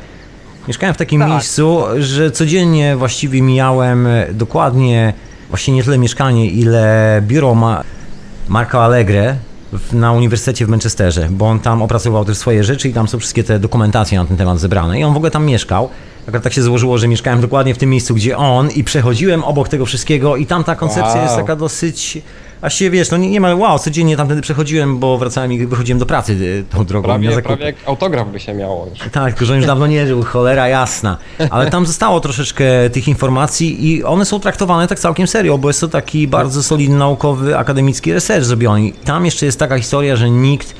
[0.68, 1.30] mieszkałem w takim Tak.
[1.30, 5.14] miejscu, że codziennie właściwie mijałem dokładnie,
[5.50, 7.84] właściwie nie tyle mieszkanie, ile biuro Ma
[8.48, 9.36] Marco Allegre
[9.94, 13.44] na Uniwersytecie w Manchesterze, bo on tam opracował też swoje rzeczy i tam są wszystkie
[13.44, 15.00] te dokumentacje na ten temat zebrane.
[15.00, 15.90] I on w ogóle tam mieszkał.
[16.28, 19.68] Akurat tak się złożyło, że mieszkałem dokładnie w tym miejscu, gdzie on i przechodziłem obok
[19.70, 21.24] tego wszystkiego i tam ta koncepcja Wow.
[21.24, 22.18] jest taka dosyć...
[22.62, 26.06] Właściwie wiesz, no nie, nie ma, wow, codziennie tamtędy przechodziłem, bo wracałem i wychodziłem do
[26.06, 29.00] pracy y, tą drogą Prawie, prawie jak autograf by się miało już.
[29.12, 31.18] Tak, tylko że on już dawno nie żył, cholera jasna.
[31.50, 35.82] Ale tam zostało troszeczkę tych informacji i one są traktowane tak całkiem serio, bo jest
[35.82, 38.82] to taki bardzo solidny naukowy, akademicki research zrobiony.
[38.84, 40.76] I Tam jeszcze jest taka historia, że nikt,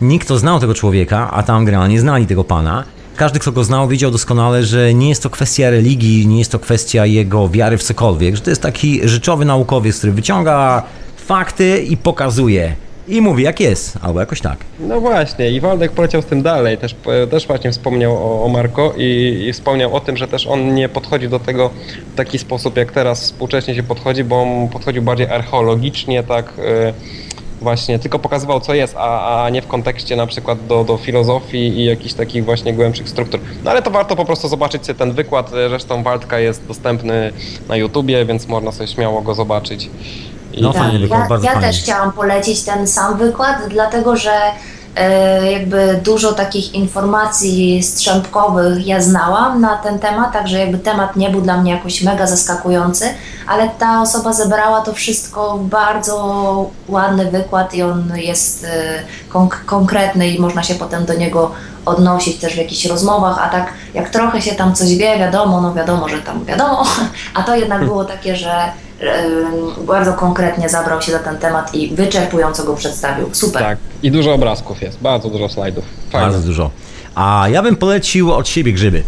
[0.00, 2.84] nikt kto znał tego człowieka, a tam generalnie znali tego pana,
[3.16, 6.58] każdy, kto go znał, wiedział doskonale, że nie jest to kwestia religii, nie jest to
[6.58, 10.82] kwestia jego wiary w cokolwiek, że to jest taki rzeczowy naukowiec, który wyciąga
[11.16, 12.76] fakty i pokazuje.
[13.08, 14.58] I mówi, jak jest, albo jakoś tak.
[14.80, 16.94] No właśnie, i Waldek poleciał z tym dalej, też,
[17.30, 20.88] też właśnie wspomniał o, o Marco i, i wspomniał o tym, że też on nie
[20.88, 21.70] podchodzi do tego
[22.12, 26.92] w taki sposób, jak teraz współcześnie się podchodzi, bo on podchodził bardziej archeologicznie, tak e,
[27.64, 31.58] właśnie, tylko pokazywał co jest, a, a nie w kontekście na przykład do, do filozofii
[31.58, 33.40] i jakichś takich właśnie głębszych struktur.
[33.64, 37.32] No ale to warto po prostu zobaczyć sobie ten wykład, zresztą Waldka jest dostępny
[37.68, 39.90] na YouTubie, więc można sobie śmiało go zobaczyć.
[40.52, 44.40] I, No, fajny wykład, ja, ja też chciałam polecić ten sam wykład, dlatego że
[45.52, 51.40] jakby dużo takich informacji strzępkowych ja znałam na ten temat, także jakby temat nie był
[51.40, 53.04] dla mnie jakoś mega zaskakujący,
[53.46, 59.02] ale ta osoba zebrała to wszystko w bardzo ładny wykład i on jest e,
[59.32, 61.50] konk- konkretny i można się potem do niego
[61.86, 65.74] odnosić też w jakichś rozmowach, a tak jak trochę się tam coś wie, wiadomo, no
[65.74, 66.84] wiadomo, że tam wiadomo,
[67.34, 68.72] a to jednak było takie, że
[69.86, 73.28] bardzo konkretnie zabrał się za ten temat i wyczerpująco go przedstawił.
[73.32, 73.62] Super.
[73.62, 75.84] Tak, i dużo obrazków jest, bardzo dużo slajdów.
[76.10, 76.26] Fajnie.
[76.26, 76.70] Bardzo dużo.
[77.14, 79.02] A ja bym polecił od siebie grzyby.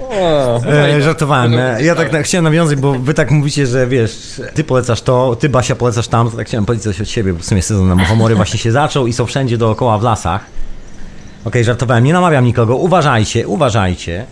[0.00, 1.52] O, E, żartowałem.
[1.80, 5.48] Ja tak, tak chciałem nawiązać, bo wy tak mówicie, że wiesz, ty polecasz to, ty
[5.48, 7.94] Basia polecasz tam, to tak chciałem powiedzieć coś od siebie, bo w sumie sezon na
[7.94, 10.44] Muchomory właśnie się zaczął i są wszędzie dookoła w lasach.
[11.48, 14.24] Okej, żartowałem, nie namawiam nikogo, uważajcie, uważajcie.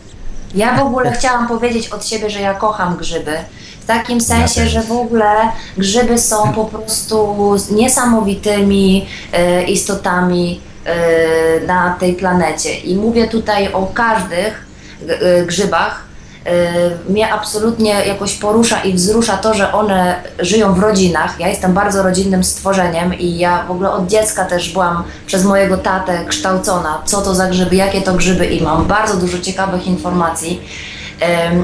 [0.54, 3.36] Ja w ogóle chciałam powiedzieć od siebie, że ja kocham grzyby.
[3.80, 5.30] W takim sensie, że w ogóle
[5.78, 7.36] grzyby są po prostu
[7.70, 12.74] niesamowitymi e, istotami e, na tej planecie.
[12.74, 14.66] I mówię tutaj o każdych
[15.08, 16.04] e, grzybach.
[16.46, 21.40] E, mnie absolutnie jakoś porusza i wzrusza to, że one żyją w rodzinach.
[21.40, 25.78] Ja jestem bardzo rodzinnym stworzeniem i ja w ogóle od dziecka też byłam przez mojego
[25.78, 30.60] tatę kształcona, co to za grzyby, jakie to grzyby i mam bardzo dużo ciekawych informacji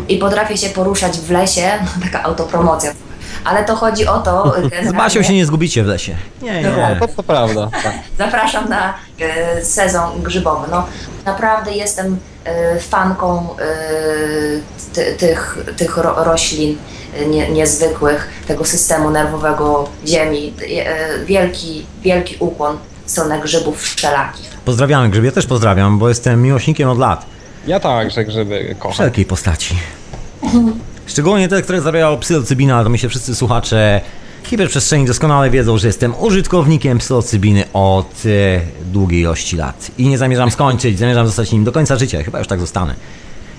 [0.09, 1.71] i potrafię się poruszać w lesie,
[2.05, 2.93] taka autopromocja.
[3.45, 6.17] Ale to chodzi o to, Z generalnie, Basią się nie zgubicie w lesie.
[6.43, 6.97] Nie, nie.
[7.01, 7.69] No, to, to prawda.
[7.83, 7.95] Tak.
[8.19, 10.67] zapraszam na e, sezon grzybowy.
[10.71, 10.87] No,
[11.25, 13.65] naprawdę jestem e, fanką e,
[14.95, 16.77] ty, tych, tych ro, roślin
[17.17, 20.55] e, nie, niezwykłych, tego systemu nerwowego Ziemi.
[20.87, 22.79] E, wielki, wielki ukłon.
[23.07, 24.51] stronę grzybów wszelakich.
[24.65, 27.27] Pozdrawiamy Grzyb, ja też pozdrawiam, bo jestem miłośnikiem od lat.
[27.67, 28.93] Ja także grzyby kocham.
[28.93, 29.75] Wszelkiej postaci.
[31.13, 34.01] Szczególnie te, które zawierają psylocybinę, ale to myślę wszyscy słuchacze
[34.45, 38.61] hiperprzestrzeni doskonale wiedzą, że jestem użytkownikiem psylocybiny od e,
[38.93, 39.91] długiej ilości lat.
[39.99, 42.95] I nie zamierzam skończyć, zamierzam zostać nim do końca życia, chyba już tak zostanę.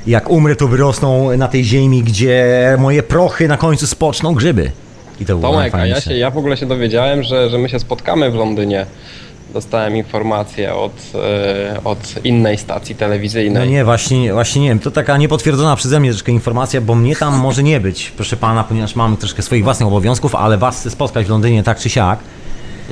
[0.07, 4.71] Jak umrę, to wyrosną na tej ziemi, gdzie moje prochy na końcu spoczną grzyby.
[5.19, 7.79] I to Tomek, a ja, się, ja w ogóle się dowiedziałem, że, że my się
[7.79, 8.85] spotkamy w Londynie.
[9.53, 13.69] Dostałem informację od, e, od innej stacji No telewizyjnej.
[13.69, 14.79] nie, właśnie, właśnie nie wiem.
[14.79, 18.63] To taka niepotwierdzona przeze mnie troszkę informacja, bo mnie tam może nie być, proszę pana,
[18.63, 22.19] ponieważ mam troszkę swoich własnych obowiązków, ale was chcę spotkać w Londynie tak czy siak.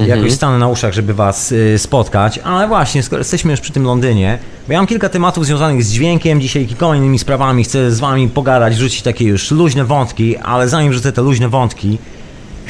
[0.08, 3.84] Jakoś stanę na uszach, żeby was y, spotkać, ale właśnie, skoro jesteśmy już przy tym
[3.84, 8.00] Londynie, bo ja mam kilka tematów związanych z dźwiękiem, dzisiaj kilkoma innymi sprawami, chcę z
[8.00, 11.98] wami pogadać, rzucić takie już luźne wątki, ale zanim rzucę te luźne wątki,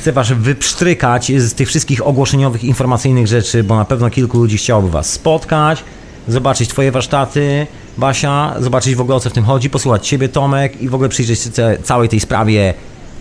[0.02, 4.90] chcę was wypsztrykać z tych wszystkich ogłoszeniowych, informacyjnych rzeczy, bo na pewno kilku ludzi chciałoby
[4.90, 5.84] was spotkać,
[6.28, 10.82] zobaczyć twoje warsztaty, Basia, zobaczyć w ogóle o co w tym chodzi, posłuchać ciebie Tomek
[10.82, 11.50] i w ogóle przyjrzeć się
[11.84, 12.74] całej tej sprawie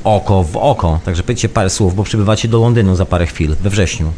[0.04, 1.00] oko w oko.
[1.04, 4.12] Także powiedzcie parę słów, bo przybywacie do Londynu za parę chwil, we wrześniu.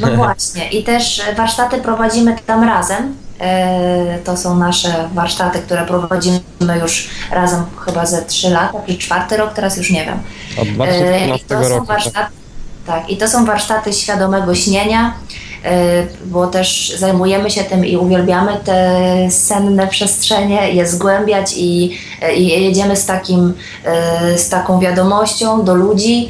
[0.00, 0.68] No właśnie.
[0.68, 3.14] I też warsztaty prowadzimy tam razem.
[3.42, 6.40] E, To są nasze warsztaty, które prowadzimy
[6.82, 10.18] już razem chyba ze 3 lata, czy czwarty rok, teraz już nie wiem.
[10.58, 11.86] Od E, 2012 I to są roku.
[11.86, 12.32] warsztaty,
[12.86, 15.14] tak, i to są warsztaty świadomego śnienia,
[15.64, 15.70] e,
[16.24, 19.00] bo też zajmujemy się tym i uwielbiamy te
[19.30, 21.98] senne przestrzenie, je zgłębiać i,
[22.36, 23.54] i jedziemy z, takim,
[24.36, 26.28] z taką wiadomością do ludzi,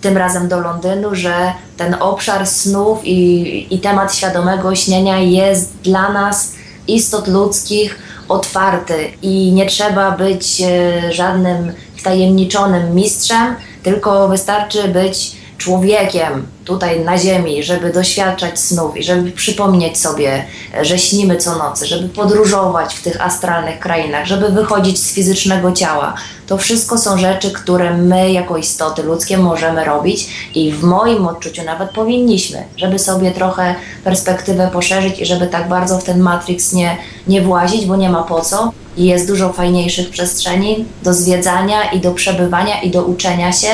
[0.00, 6.12] tym razem do Londynu, że ten obszar snów i, i temat świadomego śnienia jest dla
[6.12, 6.52] nas
[6.88, 9.10] istot ludzkich otwarty.
[9.22, 17.62] I nie trzeba być e, żadnym wtajemniczonym mistrzem, tylko wystarczy być człowiekiem tutaj na ziemi,
[17.62, 20.44] żeby doświadczać snów i żeby przypomnieć sobie,
[20.82, 26.14] że śnimy co nocy, żeby podróżować w tych astralnych krainach, żeby wychodzić z fizycznego ciała.
[26.46, 31.64] To wszystko są rzeczy, które my jako istoty ludzkie możemy robić i w moim odczuciu
[31.64, 36.96] nawet powinniśmy, żeby sobie trochę perspektywę poszerzyć i żeby tak bardzo w ten Matrix nie,
[37.26, 38.72] nie włazić, bo nie ma po co.
[38.96, 43.68] I jest dużo fajniejszych przestrzeni do zwiedzania i do przebywania i do uczenia się.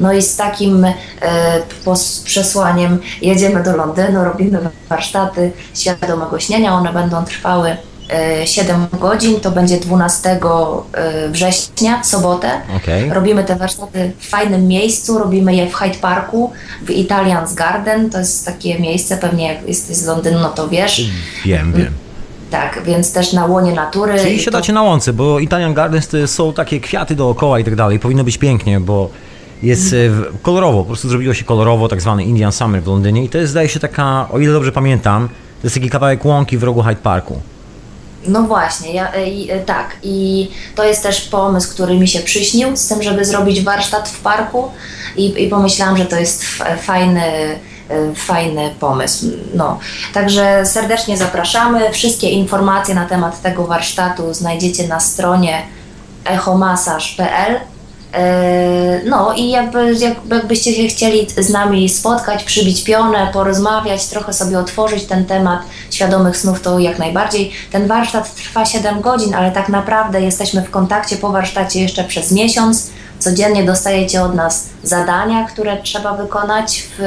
[0.00, 0.94] No i z takim e,
[2.24, 4.58] przesłaniem jedziemy do Londynu, robimy
[4.88, 6.74] warsztaty świadomego śnienia.
[6.74, 7.76] One będą trwały
[8.10, 10.38] e, 7 godzin, to będzie 12 e,
[11.28, 12.50] września, w sobotę.
[12.76, 13.10] Okej.
[13.10, 18.10] Robimy te warsztaty w fajnym miejscu, robimy je w Hyde Parku, w Italian's Garden.
[18.10, 21.10] To jest takie miejsce, pewnie jak jesteś z Londynu, no to wiesz.
[21.44, 21.92] Wiem, wiem.
[22.50, 24.18] Tak, więc też na łonie natury.
[24.20, 27.64] Czyli się to- dacie na łące, bo Italian Gardens to są takie kwiaty dookoła i
[27.64, 27.98] tak dalej.
[27.98, 29.10] Powinno być pięknie, bo
[29.62, 29.96] jest e,
[30.42, 33.50] kolorowo, po prostu zrobiło się kolorowo, tak zwany Indian Summer w Londynie i to jest,
[33.50, 37.00] zdaje się, taka, o ile dobrze pamiętam, to jest taki kawałek łąki w rogu Hyde
[37.02, 37.40] Parku.
[38.26, 39.96] No właśnie, ja, e, e, tak.
[40.02, 44.20] I to jest też pomysł, który mi się przyśnił z tym, żeby zrobić warsztat w
[44.20, 44.70] parku
[45.16, 46.44] i, i pomyślałam, że to jest
[46.82, 47.22] fajny,
[48.14, 49.26] fajny pomysł.
[49.54, 49.78] No,
[50.14, 51.92] także serdecznie zapraszamy.
[51.92, 55.62] Wszystkie informacje na temat tego warsztatu znajdziecie na stronie
[56.24, 57.60] echomasaż.pl.
[58.12, 64.32] E, No i jakby, jakby, jakbyście się chcieli z nami spotkać, przybić pionę, porozmawiać, trochę
[64.32, 67.52] sobie otworzyć ten temat świadomych snów, to jak najbardziej.
[67.72, 72.32] Ten warsztat trwa 7 godzin, ale tak naprawdę jesteśmy w kontakcie po warsztacie jeszcze przez
[72.32, 72.90] miesiąc.
[73.18, 77.02] Codziennie dostajecie od nas zadania, które trzeba wykonać w,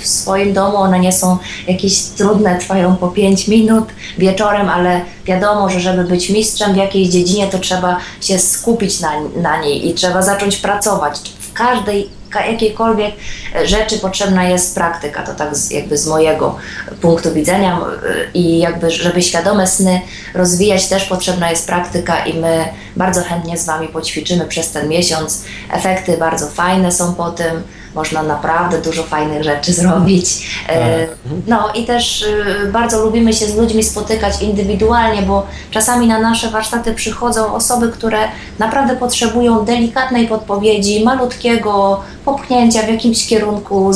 [0.00, 0.76] w swoim domu.
[0.76, 3.84] One nie są jakieś trudne, trwają po 5 minut
[4.18, 9.10] wieczorem, ale wiadomo, że żeby być mistrzem w jakiejś dziedzinie, to trzeba się skupić na,
[9.36, 11.20] na niej i trzeba zacząć pracować.
[11.40, 13.14] W każdej ka- jakiejkolwiek
[13.54, 16.56] e, rzeczy potrzebna jest praktyka, to tak z, jakby z mojego
[17.00, 20.00] punktu widzenia y, i jakby żeby świadome sny
[20.34, 22.64] rozwijać też potrzebna jest praktyka i my
[22.96, 25.44] bardzo chętnie z Wami poćwiczymy przez ten miesiąc.
[25.72, 27.62] Efekty bardzo fajne są po tym,
[27.94, 30.50] można naprawdę dużo fajnych rzeczy zrobić.
[30.68, 31.06] E,
[31.46, 36.50] No i też y, bardzo lubimy się z ludźmi spotykać indywidualnie, bo czasami na nasze
[36.50, 38.18] warsztaty przychodzą osoby, które
[38.58, 43.90] naprawdę potrzebują delikatnej podpowiedzi, malutkiego popchnięcia w jakimś kierunku,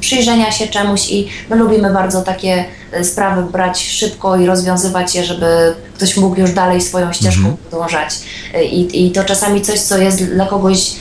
[0.00, 5.24] przyjrzenia się czemuś i my lubimy bardzo takie e, sprawy brać szybko i rozwiązywać je,
[5.24, 8.08] żeby ktoś mógł już dalej swoją ścieżką podążać.
[8.54, 10.92] E, I, I to czasami coś, co jest dla kogoś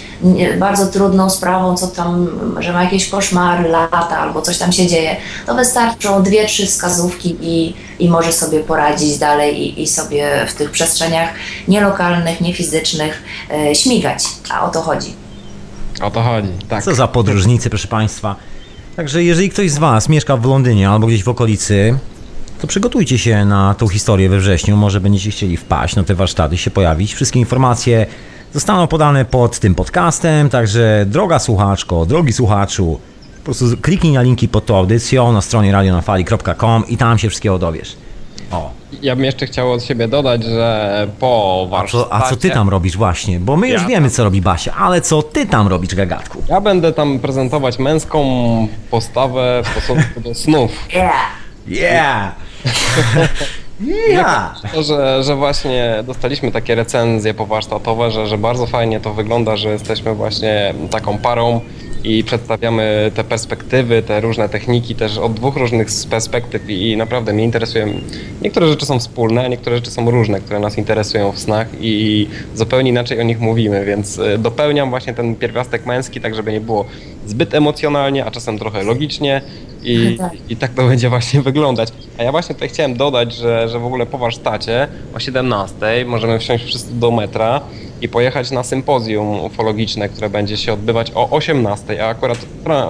[0.60, 5.16] bardzo trudną sprawą, co tam, że ma jakieś koszmary, lata albo coś tam się dzieje,
[5.46, 10.54] to wystarczą dwie, trzy wskazówki i, i może sobie poradzić dalej i, i sobie w
[10.54, 11.30] tych przestrzeniach
[11.68, 14.24] nielokalnych, niefizycznych e, śmigać.
[14.50, 15.14] A o to chodzi.
[16.02, 16.84] O to chodzi, tak.
[16.84, 18.36] Co za podróżnicy, proszę Państwa.
[18.98, 22.00] Także jeżeli ktoś z Was mieszka w Londynie albo gdzieś w okolicy,
[22.62, 24.78] to przygotujcie się na tą historię we wrześniu.
[24.78, 27.14] Może będziecie chcieli wpaść na te warsztaty, się pojawić.
[27.14, 28.06] Wszystkie informacje
[28.54, 33.00] zostaną podane pod tym podcastem, także droga słuchaczko, drogi słuchaczu,
[33.38, 37.60] po prostu kliknij na linki pod tą audycją na stronie radionafali.com i tam się wszystkiego
[37.60, 37.98] dowiesz.
[38.52, 38.70] O,
[39.02, 42.04] Ja bym jeszcze chciał od siebie dodać, że po a warsztacie...
[42.04, 43.40] co, a co ty tam robisz właśnie?
[43.40, 46.44] Bo my już Ja wiemy, tam- co robi Basia, ale co ty tam robisz, gagatku?
[46.50, 48.24] Ja będę tam prezentować męską
[48.92, 50.72] postawę w stosunku do snów.
[50.94, 51.14] Yeah.
[51.68, 52.36] Yeah!
[54.10, 54.62] yeah!
[54.74, 59.70] To, że, że właśnie dostaliśmy takie recenzje powarsztatowe, że, że bardzo fajnie to wygląda, że
[59.70, 61.62] jesteśmy właśnie taką parą
[62.04, 67.44] i przedstawiamy te perspektywy, te różne techniki też od dwóch różnych perspektyw i, naprawdę mnie
[67.44, 67.88] interesują.
[68.42, 72.28] Niektóre rzeczy są wspólne, a niektóre rzeczy są różne, które nas interesują w snach i
[72.56, 76.62] zupełnie inaczej o nich mówimy, więc y, dopełniam właśnie ten pierwiastek męski, tak żeby nie
[76.62, 76.86] było
[77.26, 79.42] zbyt emocjonalnie, a czasem trochę logicznie
[79.84, 80.32] i, Tak.
[80.50, 81.90] i tak to będzie właśnie wyglądać.
[82.18, 86.40] A ja właśnie tutaj chciałem dodać, że, że w ogóle po warsztacie o 17 możemy
[86.40, 87.62] wsiąść wszyscy do metra
[88.02, 92.38] i pojechać na sympozjum ufologiczne, które będzie się odbywać o 18, a akurat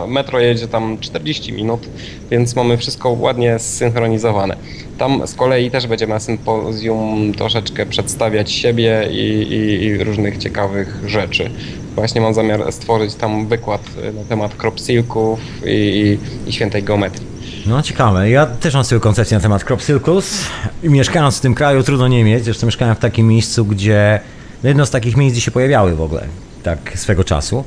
[0.07, 1.87] metro jedzie tam 40 minut,
[2.31, 4.57] więc mamy wszystko ładnie zsynchronizowane.
[4.97, 11.01] Tam z kolei też będziemy na sympozjum troszeczkę przedstawiać siebie i, i, i różnych ciekawych
[11.05, 11.49] rzeczy.
[11.95, 13.81] Właśnie mam zamiar stworzyć tam wykład
[14.15, 16.17] na temat kropsilków i,
[16.47, 17.27] i, świętej geometrii.
[17.65, 20.45] No ciekawe, ja też mam swoją koncepcję na temat crop circles
[20.83, 24.19] mieszkając w tym kraju trudno nie mieć, zresztą mieszkałem w takim miejscu, gdzie
[24.63, 26.23] jedno z takich miejsc, gdzie się pojawiały w ogóle,
[26.63, 27.63] tak swego czasu,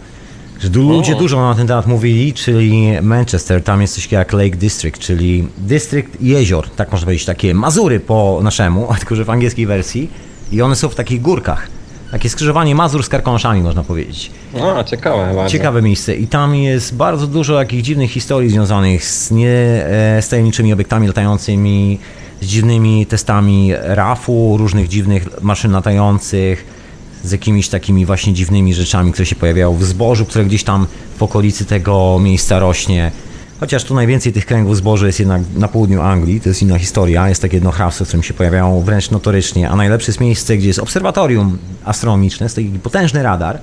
[0.60, 4.56] że ludzie dużo na ten temat mówili, czyli Manchester, tam jest coś takiego jak Lake
[4.56, 9.66] District, czyli dystrykt jezior, tak można powiedzieć, takie Mazury po naszemu, tylko że w angielskiej
[9.66, 10.10] wersji
[10.52, 11.68] i one są w takich górkach,
[12.10, 14.30] takie skrzyżowanie Mazur z Karkonoszami można powiedzieć.
[14.76, 15.50] A, ciekawe bardzo.
[15.52, 20.28] Ciekawe miejsce i tam jest bardzo dużo takich dziwnych historii związanych z, nie, e, z
[20.28, 21.98] tajemniczymi obiektami latającymi,
[22.40, 26.79] z dziwnymi testami RAF-u, różnych dziwnych maszyn latających,
[27.24, 30.86] z jakimiś takimi właśnie dziwnymi rzeczami, które się pojawiają w zbożu, które gdzieś tam
[31.18, 33.12] w okolicy tego miejsca rośnie.
[33.60, 37.28] Chociaż tu najwięcej tych kręgów zbożu jest jednak na południu Anglii, to jest inna historia,
[37.28, 40.66] jest takie jedno hrabstwo, w którym się pojawiają wręcz notorycznie, a najlepsze jest miejsce, gdzie
[40.68, 43.58] jest obserwatorium astronomiczne, jest taki potężny radar,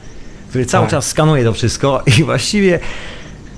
[0.50, 0.91] który cały Tak.
[0.91, 2.80] czas skanuje to wszystko i właściwie,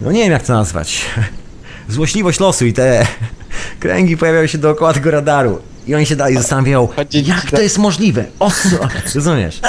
[0.01, 1.01] no nie wiem jak to nazwać,
[1.89, 3.07] złośliwość losu i te
[3.79, 5.59] kręgi pojawiają się dookoła tego radaru
[5.89, 8.52] i oni się dalej zastanawiają, jak to jest możliwe, o
[9.15, 9.62] rozumiesz?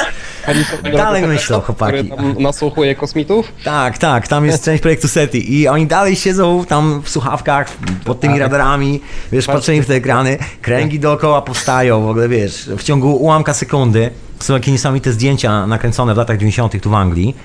[0.93, 2.11] Dalej myślą, chłopaki.
[2.39, 3.53] Nasłuchuje kosmitów?
[3.65, 7.73] Tak, tak, tam jest część projektu SETI i oni dalej siedzą tam w słuchawkach,
[8.05, 9.01] pod tymi radarami,
[9.33, 14.11] wiesz, patrzyli w te ekrany, kręgi dookoła powstają, w ogóle wiesz, w ciągu ułamka sekundy.
[14.41, 16.83] Są takie niesamowite zdjęcia nakręcone w latach 90.
[16.83, 17.37] tu w Anglii,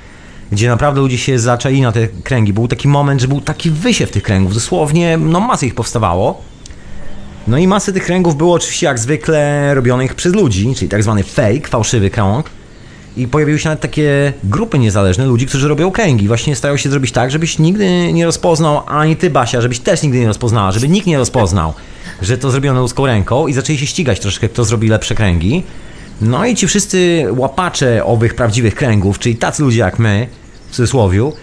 [0.52, 2.54] gdzie naprawdę ludzie się zaczęli na te kręgi.
[2.54, 6.42] Był taki moment, że był taki wysiew tych kręgów, dosłownie, no masy ich powstawało.
[7.48, 11.24] No i masy tych kręgów było oczywiście jak zwykle robionych przez ludzi, czyli tak zwany
[11.24, 12.50] fake, fałszywy krąg.
[13.18, 16.28] I pojawiły się nawet takie grupy niezależne ludzi, którzy robią kręgi.
[16.28, 20.20] Właśnie starają się zrobić tak, żebyś nigdy nie rozpoznał, ani ty, Basia, żebyś też nigdy
[20.20, 21.74] nie rozpoznała, żeby nikt nie rozpoznał,
[22.22, 25.64] że to zrobiono ludzką ręką i zaczęli się ścigać troszkę, kto zrobi lepsze kręgi.
[26.22, 30.28] No i ci wszyscy łapacze owych prawdziwych kręgów, czyli tacy ludzie jak my,
[30.70, 31.34] w cudzysłowiu,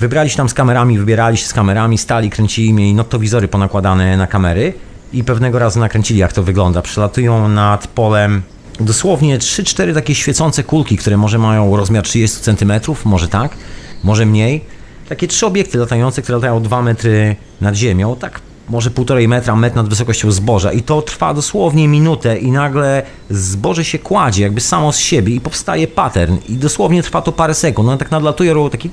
[0.00, 4.26] wybrali się tam z kamerami, wybierali się z kamerami, stali, kręcili, mieli noktowizory ponakładane na
[4.26, 4.72] kamery
[5.12, 6.82] i pewnego razu nakręcili, jak to wygląda.
[6.82, 8.42] Przelatują nad polem
[8.80, 12.72] dosłownie 3-4 takie świecące kulki, które może mają rozmiar 30 cm,
[13.04, 13.56] może tak,
[14.04, 14.64] może mniej.
[15.08, 19.76] Takie trzy obiekty latające, które latają 2 metry nad ziemią, tak może półtorej metra, metr
[19.76, 24.92] nad wysokością zboża i to trwa dosłownie minutę i nagle zboże się kładzie jakby samo
[24.92, 27.88] z siebie i powstaje pattern i dosłownie trwa to parę sekund.
[27.88, 28.90] One tak nadlatują, robią taki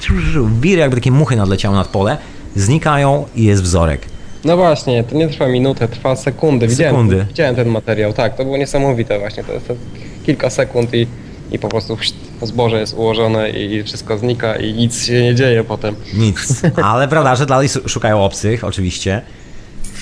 [0.62, 2.18] wir, jakby takie muchy nadleciały nad pole,
[2.56, 4.13] znikają i jest wzorek.
[4.46, 6.68] No właśnie, to nie trwa minutę, trwa sekundy.
[6.68, 7.26] Widziałem, Sekundy.
[7.28, 9.74] widziałem ten materiał, tak, to było niesamowite właśnie, to jest to
[10.26, 11.08] kilka sekund i,
[11.52, 11.98] i po prostu
[12.42, 15.96] zboże jest ułożone i wszystko znika i nic się nie dzieje potem.
[16.14, 16.62] Nic.
[16.84, 19.22] Ale bradarze dalej su- szukają obcych, oczywiście.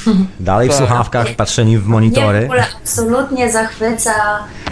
[0.40, 0.78] Dalej w Tak.
[0.80, 2.44] słuchawkach, patrzeni w Mnie w monitory.
[2.46, 4.12] ogóle absolutnie zachwyca,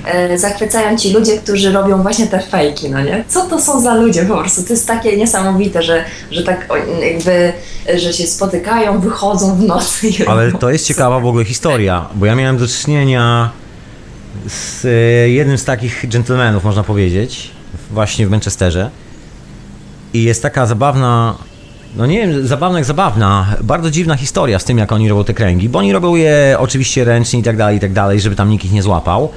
[0.06, 3.24] e, zachwycają ci ludzie, którzy robią właśnie te fejki, no nie?
[3.28, 4.63] Co to są za ludzie po prostu?
[4.63, 6.68] To jest takie niesamowite, że, że tak
[7.13, 7.54] jakby,
[7.98, 12.36] że się spotykają, wychodzą w nocy Ale to jest ciekawa w ogóle historia, bo ja
[12.36, 13.52] miałem do czynienia
[14.48, 14.89] z e,
[15.30, 17.52] jednym z takich dżentelmenów, można powiedzieć,
[17.92, 18.89] właśnie w Manchesterze.
[20.13, 21.36] I jest taka zabawna,
[21.95, 25.34] no nie wiem, zabawna jak zabawna, bardzo dziwna historia z tym, jak oni robią te
[25.34, 28.49] kręgi, bo oni robią je oczywiście ręcznie i tak dalej, i tak dalej, żeby tam
[28.49, 29.30] nikt ich nie złapał.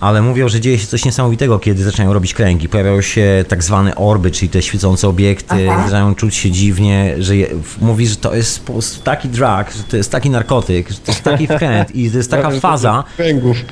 [0.00, 2.68] Ale mówią, że dzieje się coś niesamowitego, kiedy zaczynają robić kręgi.
[2.68, 5.82] Pojawiają się tak zwane orby, czyli te świecące obiekty, Aha.
[5.82, 7.48] zaczynają czuć się dziwnie, że je,
[7.80, 11.12] mówi, że to jest po prostu taki drug, że to jest taki narkotyk, że to
[11.12, 13.04] jest taki wkręt i to jest taka faza,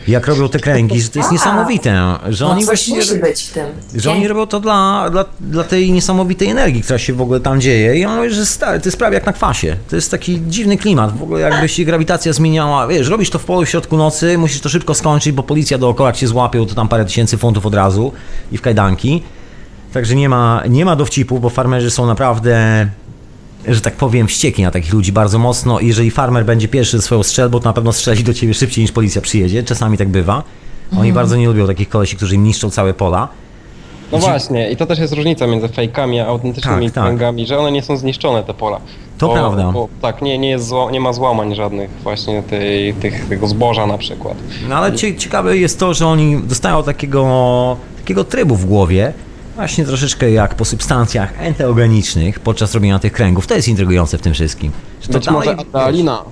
[0.08, 2.96] jak robią te kręgi, że to jest niesamowite, że No oni coś właściwie...
[2.98, 3.66] musi być w tym.
[3.94, 7.60] Że oni robią to dla, dla, dla tej niesamowitej energii, która się w ogóle tam
[7.60, 7.96] dzieje.
[7.96, 9.76] I on mówi, że stary, to jest prawie jak na kwasie.
[9.90, 11.18] To jest taki dziwny klimat.
[11.18, 12.86] W ogóle jakby się grawitacja zmieniała.
[12.86, 16.12] Wiesz, robisz to w polu w środku nocy, musisz to szybko skończyć, bo policja dookoła
[16.14, 18.12] jak cię złapie, to tam parę tysięcy funtów od razu
[18.52, 19.22] i w kajdanki.
[19.92, 22.88] Także nie ma, nie ma dowcipu, bo farmerzy są naprawdę,
[23.68, 25.80] że tak powiem, wściekli na takich ludzi bardzo mocno.
[25.80, 28.82] I jeżeli farmer będzie pierwszy ze swoją strzelbą, to na pewno strzeli do ciebie szybciej
[28.82, 29.62] niż policja przyjedzie.
[29.62, 30.42] Czasami tak bywa.
[30.96, 33.28] Oni bardzo nie lubią takich kolesi, którzy im niszczą całe pola.
[34.14, 37.04] No właśnie, i to też jest różnica między fejkami a autentycznymi Tak, tak.
[37.04, 38.80] kręgami, że one nie są zniszczone, te pola.
[39.18, 39.72] To prawda.
[39.72, 43.86] Bo, tak, nie, nie, jest zła, nie ma złamań żadnych właśnie tej, tych, tego zboża
[43.86, 44.34] na przykład.
[44.68, 49.12] No ale cie, ciekawe jest to, że oni dostają takiego, takiego trybu w głowie,
[49.56, 53.46] właśnie troszeczkę jak po substancjach enteogenicznych podczas robienia tych kręgów.
[53.46, 54.72] To jest intrygujące w tym wszystkim.
[55.02, 56.22] Że to Być może dalej- adrenalina.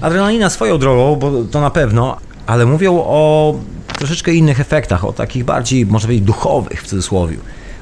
[0.00, 3.54] Adrenalina swoją drogą, bo to na pewno, ale mówią o
[4.06, 7.36] troszeczkę innych efektach, o takich bardziej, może powiedzieć, duchowych w cudzysłowie.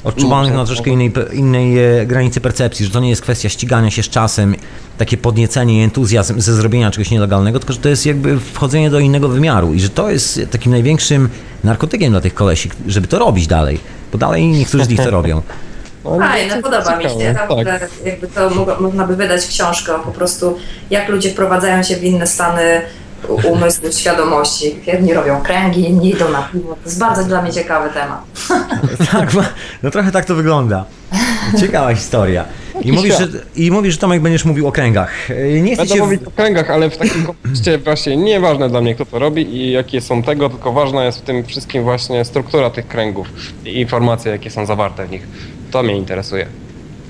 [0.05, 3.91] Odczuwanych No, na troszeczkę innej, innej e, granicy percepcji, że to nie jest kwestia ścigania
[3.91, 4.55] się z czasem,
[4.99, 8.99] takie podniecenie i entuzjazm ze zrobienia czegoś nielegalnego, tylko że to jest jakby wchodzenie do
[8.99, 11.29] innego wymiaru i że to jest takim największym
[11.65, 13.81] narkotykiem dla tych kolesi, żeby to robić dalej,
[14.13, 15.43] bo dalej niektórzy z nich to robią.
[16.05, 17.11] No, Fajne, to podoba mi się.
[17.19, 17.81] ciekawe, Tak, tak.
[17.81, 17.91] tak.
[18.07, 20.57] Jakby to mogło, można by wydać książkę o po prostu
[20.91, 22.63] jak ludzie wprowadzają się w inne stany
[23.29, 24.77] umysłu, świadomości.
[24.87, 26.69] Jedni robią kręgi, inni idą na piwo.
[26.75, 28.21] To jest bardzo dla mnie ciekawy temat.
[29.13, 29.31] Tak,
[29.83, 30.85] no trochę tak to wygląda.
[31.61, 32.45] Ciekawa historia.
[32.83, 35.31] I mówisz, że, I mówisz, że Tomek będziesz mówił o kręgach.
[35.31, 36.01] E, Nie chcę Będę cię...
[36.01, 39.73] mówić o kręgach, ale w takim kontekście właśnie nieważne dla mnie kto to robi i
[39.73, 43.27] jakie są tego, tylko ważna jest w tym wszystkim właśnie struktura tych kręgów
[43.65, 45.27] i informacje jakie są zawarte w nich.
[45.71, 46.47] To mnie interesuje.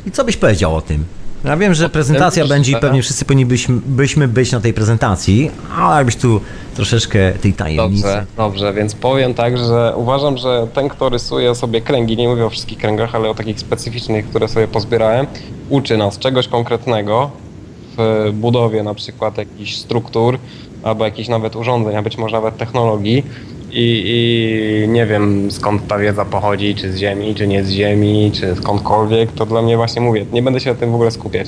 [0.07, 1.05] I co byś powiedział o tym?
[1.45, 4.75] Ja wiem, że prezentacja będzie i e, pewnie wszyscy powinni byśmy, byśmy być na tej
[4.75, 6.41] prezentacji, ale jakbyś tu
[6.75, 8.03] troszeczkę tej tajemnicy.
[8.03, 12.45] Dobrze, dobrze, więc powiem tak, że uważam, że ten, kto rysuje sobie kręgi, nie mówię
[12.45, 15.27] o wszystkich kręgach, ale o takich specyficznych, które sobie pozbierałem,
[15.69, 17.31] uczy nas czegoś konkretnego
[17.99, 20.39] w budowie na przykład jakichś struktur
[20.83, 23.25] albo jakichś nawet urządzeń, a być może nawet technologii.
[23.73, 24.03] I,
[24.85, 28.57] I nie wiem skąd ta wiedza pochodzi, czy z Ziemi, czy nie z Ziemi, czy
[28.57, 31.47] skądkolwiek, to dla mnie właśnie mówię, nie będę się na tym w ogóle skupiać,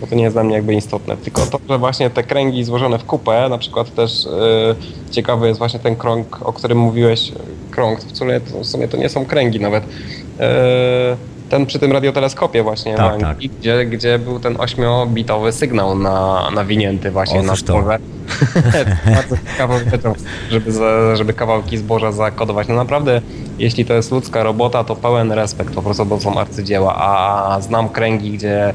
[0.00, 1.16] bo to nie jest dla mnie jakby istotne.
[1.16, 5.58] Tylko to, że właśnie te kręgi złożone w kupę, na przykład też yy, ciekawy jest
[5.58, 7.32] właśnie ten krąg, o którym mówiłeś,
[7.70, 9.84] krąg, w sumie, w sumie to nie są kręgi nawet.
[9.84, 13.38] Yy, ten przy tym radioteleskopie właśnie Tak, tak.
[13.38, 17.98] gdzie, gdzie był ten ośmiobitowy sygnał na, nawinięty właśnie Otóż na zboże.
[19.14, 20.12] Bardzo ciekawą rzeczą,
[20.50, 22.68] żeby, za, żeby kawałki zboża zakodować.
[22.68, 23.20] No naprawdę,
[23.58, 27.88] jeśli to jest ludzka robota, to pełen respekt po prostu, bo są arcydzieła, a znam
[27.88, 28.74] kręgi, gdzie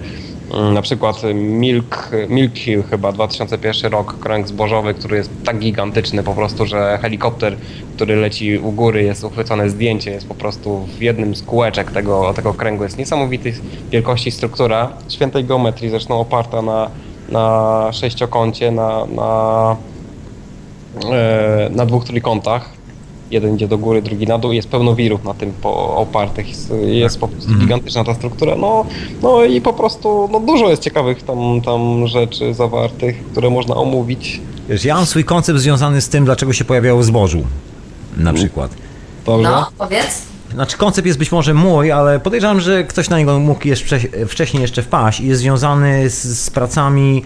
[0.73, 6.33] na przykład Milk, Milk Hill chyba 2001 rok, kręg zbożowy, który jest tak gigantyczny po
[6.33, 7.57] prostu, że helikopter,
[7.95, 12.33] który leci u góry, jest uchwycone zdjęcie, jest po prostu w jednym z kółeczek tego,
[12.33, 12.83] tego kręgu.
[12.83, 13.53] Jest niesamowitej
[13.91, 16.89] wielkości struktura, świętej geometrii, zresztą oparta na,
[17.29, 19.75] na sześciokącie, na, na,
[21.11, 22.77] e, na dwóch trójkątach.
[23.31, 24.51] Jeden idzie do góry, drugi na dół.
[24.51, 26.49] Jest pełno wirów na tym po, opartych.
[26.49, 28.55] Jest, jest po prostu gigantyczna ta struktura.
[28.55, 28.85] No,
[29.21, 34.41] no i po prostu no, dużo jest ciekawych tam, tam rzeczy zawartych, które można omówić.
[34.69, 37.43] Wiesz, ja mam swój koncept związany z tym, dlaczego się pojawiało w zbożu.
[38.17, 38.71] Na przykład.
[39.25, 39.49] Dobrze?
[39.49, 40.21] No, powiedz.
[40.53, 44.61] Znaczy koncept jest być może mój, ale podejrzewam, że ktoś na niego mógł jeszcze wcześniej
[44.61, 47.23] jeszcze wpaść i jest związany z, z pracami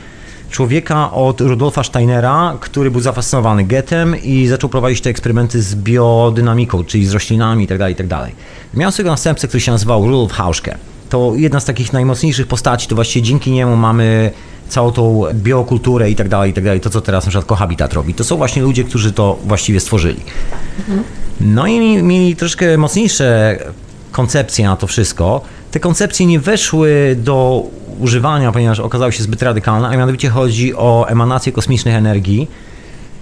[0.51, 6.83] człowieka od Rudolfa Steinera, który był zafascynowany getem i zaczął prowadzić te eksperymenty z biodynamiką,
[6.83, 7.89] czyli z roślinami itd.
[7.89, 8.27] itd.
[8.73, 10.77] Miał swojego następcę, który się nazywał Rudolf Hauschke.
[11.09, 14.31] To jedna z takich najmocniejszych postaci, to właściwie dzięki niemu mamy
[14.69, 17.93] całą tą biokulturę i tak dalej, i tak dalej, to co teraz na przykład Cohabitat
[17.93, 18.13] robi.
[18.13, 20.19] To są właśnie ludzie, którzy to właściwie stworzyli.
[21.41, 23.57] No i mi- mieli troszkę mocniejsze
[24.11, 25.41] koncepcje na to wszystko.
[25.71, 27.63] Te koncepcje nie weszły do
[28.01, 32.47] używania, ponieważ okazały się zbyt radykalne, a mianowicie chodzi o emanację kosmicznych energii,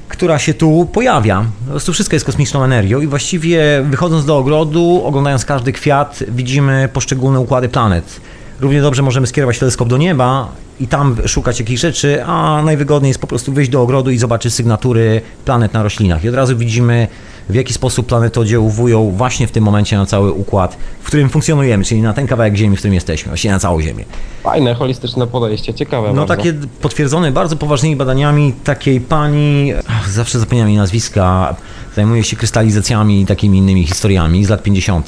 [0.08, 1.46] która się tu pojawia.
[1.66, 6.90] Po prostu wszystko jest kosmiczną energią i właściwie wychodząc do ogrodu, oglądając każdy kwiat, widzimy
[6.94, 8.22] poszczególne układy planet.
[8.60, 13.22] Równie dobrze możemy skierować teleskop do nieba i tam szukać jakichś rzeczy, a najwygodniej jest
[13.22, 16.24] po prostu wyjść do ogrodu i zobaczyć sygnatury planet na roślinach.
[16.24, 17.08] I od razu widzimy
[17.50, 21.84] w jaki sposób planety oddziaływują właśnie w tym momencie na cały układ, w którym funkcjonujemy,
[21.84, 24.06] czyli na ten kawałek Ziemi, w którym jesteśmy, właściwie na całą Ziemię.
[24.44, 26.36] Fajne, holistyczne podejście, ciekawe No bardzo.
[26.36, 31.56] takie potwierdzone bardzo poważnymi badaniami takiej pani, ach, zawsze zapomniałem jej nazwiska,
[31.96, 35.08] zajmuje się krystalizacjami i takimi innymi historiami z lat 50.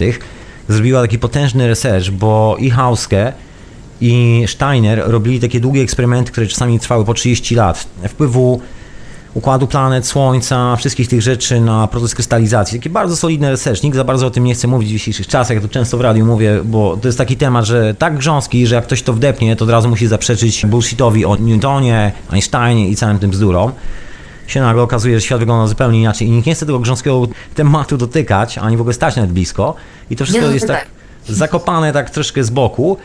[0.67, 3.33] Zrobiła taki potężny research, bo i Hauske
[4.01, 7.87] i Steiner robili takie długie eksperymenty, które czasami trwały po 30 lat.
[8.07, 8.61] Wpływu
[9.33, 12.79] układu planet, Słońca, wszystkich tych rzeczy na proces krystalizacji.
[12.79, 13.83] Takie bardzo solidne research.
[13.83, 15.55] Nikt za bardzo o tym nie chce mówić w dzisiejszych czasach.
[15.55, 18.75] Ja to często w radiu mówię, bo to jest taki temat, że tak grząski, że
[18.75, 23.19] jak ktoś to wdepnie, to od razu musi zaprzeczyć bullshitowi o Newtonie, Einsteinie i całym
[23.19, 23.71] tym bzdurom.
[24.47, 27.97] Się nagle okazuje, że świat wygląda zupełnie inaczej i nikt nie chce tego grząskiego tematu
[27.97, 29.75] dotykać, ani w ogóle stać nawet blisko.
[30.09, 31.35] I to wszystko Nie jest tak dotykaj.
[31.35, 32.97] zakopane tak troszkę z boku.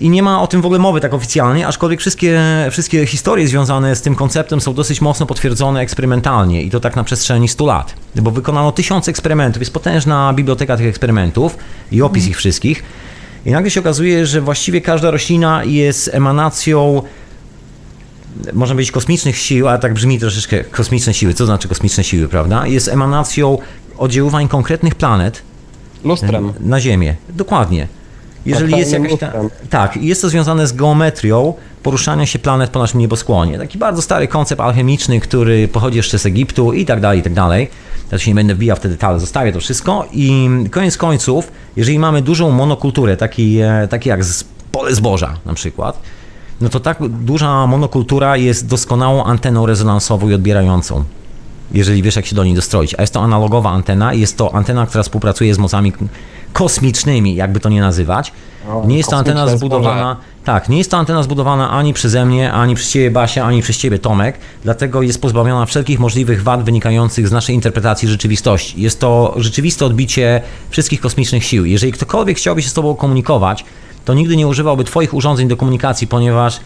[0.00, 2.40] I nie ma o tym w ogóle mowy tak oficjalnie, aczkolwiek wszystkie,
[2.70, 7.04] wszystkie historie związane z tym konceptem są dosyć mocno potwierdzone eksperymentalnie i to tak na
[7.04, 7.94] przestrzeni 100 lat.
[8.16, 11.56] Bo wykonano tysiące eksperymentów, jest potężna biblioteka tych eksperymentów
[11.92, 12.82] i opis ich wszystkich.
[13.46, 17.02] I nagle się okazuje, że właściwie każda roślina jest emanacją
[18.52, 21.34] można powiedzieć kosmicznych sił, ale tak brzmi troszeczkę kosmiczne siły.
[21.34, 22.66] Co znaczy kosmiczne siły, prawda?
[22.66, 23.58] Jest emanacją
[23.98, 25.42] oddziaływań konkretnych planet,
[26.04, 26.52] Lustrem.
[26.60, 27.14] na Ziemię.
[27.28, 27.88] Dokładnie.
[28.46, 32.78] Jeżeli jest Totalnym jakaś ta, tak, jest to związane z geometrią poruszania się planet po
[32.78, 33.58] naszym nieboskłonie.
[33.58, 37.34] Taki bardzo stary koncept alchemiczny, który pochodzi jeszcze z Egiptu i tak dalej, i tak
[37.34, 37.68] dalej.
[38.12, 41.98] Ja się nie będę wbijał w te detale, zostawię to wszystko i koniec końców, jeżeli
[41.98, 46.00] mamy dużą monokulturę, taki, e, taki jak z pole zboża na przykład,
[46.60, 51.04] no to tak duża monokultura jest doskonałą anteną rezonansową i odbierającą
[51.72, 52.94] jeżeli wiesz, jak się do niej dostroić.
[52.98, 55.92] A jest to analogowa antena jest to antena, która współpracuje z mocami
[56.56, 58.32] kosmicznymi, jakby to nie nazywać.
[58.86, 60.16] Nie jest to antena zbudowana.
[60.44, 63.78] Tak, nie jest to antena zbudowana ani przeze mnie, ani przez ciebie Basia, ani przez
[63.78, 68.82] ciebie Tomek, dlatego jest pozbawiona wszelkich możliwych wad wynikających z naszej interpretacji rzeczywistości.
[68.82, 71.64] Jest to rzeczywiste odbicie wszystkich kosmicznych sił.
[71.64, 73.64] Jeżeli ktokolwiek chciałby się z tobą komunikować,
[74.04, 76.60] to nigdy nie używałby twoich urządzeń do komunikacji, ponieważ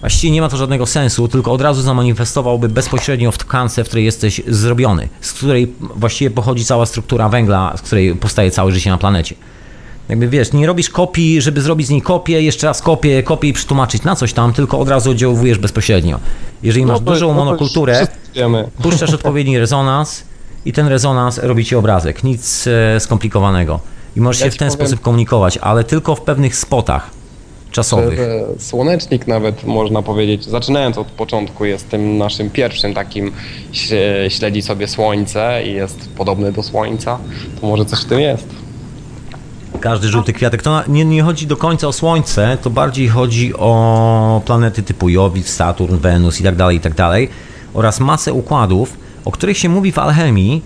[0.00, 4.04] Właściwie nie ma to żadnego sensu, tylko od razu zamanifestowałby bezpośrednio w tkance, w której
[4.04, 8.98] jesteś zrobiony, z której właściwie pochodzi cała struktura węgla, z której powstaje całe życie na
[8.98, 9.34] planecie.
[10.08, 13.52] Jakby wiesz, nie robisz kopii, żeby zrobić z niej kopię, jeszcze raz kopię, kopię i
[13.52, 16.20] przetłumaczyć na coś tam, tylko od razu oddziałujesz bezpośrednio.
[16.62, 18.06] Jeżeli masz No to- dużą no monokulturę,
[18.82, 20.22] puszczasz odpowiedni rezonans
[20.64, 22.24] i ten rezonans robi ci obrazek.
[22.24, 23.80] Nic e, skomplikowanego.
[24.16, 27.10] I możesz Ja się w ten powiem- sposób komunikować, ale tylko w pewnych spotach
[27.76, 28.20] czasowych.
[28.58, 33.32] Słonecznik nawet można powiedzieć, zaczynając od początku, jest tym naszym pierwszym takim
[33.72, 37.18] śle- śledzi sobie Słońce i jest podobny do Słońca,
[37.60, 38.46] to może coś w tym jest.
[39.80, 40.62] Każdy żółty kwiatek.
[40.62, 45.46] To nie, nie chodzi do końca o Słońce, to bardziej chodzi o planety typu Jowisz,
[45.46, 47.28] Saturn, Wenus i tak dalej, i tak dalej.
[47.74, 50.62] Oraz masę układów, o których się mówi w alchemii,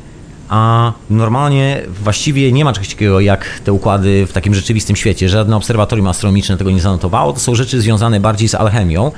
[0.51, 5.29] a normalnie właściwie nie ma czegoś takiego jak te układy w takim rzeczywistym świecie.
[5.29, 7.33] Żadne obserwatorium astronomiczne tego nie zanotowało.
[7.33, 9.13] To są rzeczy związane bardziej z alchemią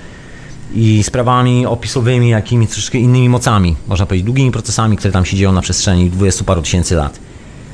[0.74, 5.52] i sprawami opisowymi, jakimiś troszeczkę innymi mocami, można powiedzieć, długimi procesami, które tam się dzieją
[5.52, 7.18] na przestrzeni 20 paru tysięcy lat.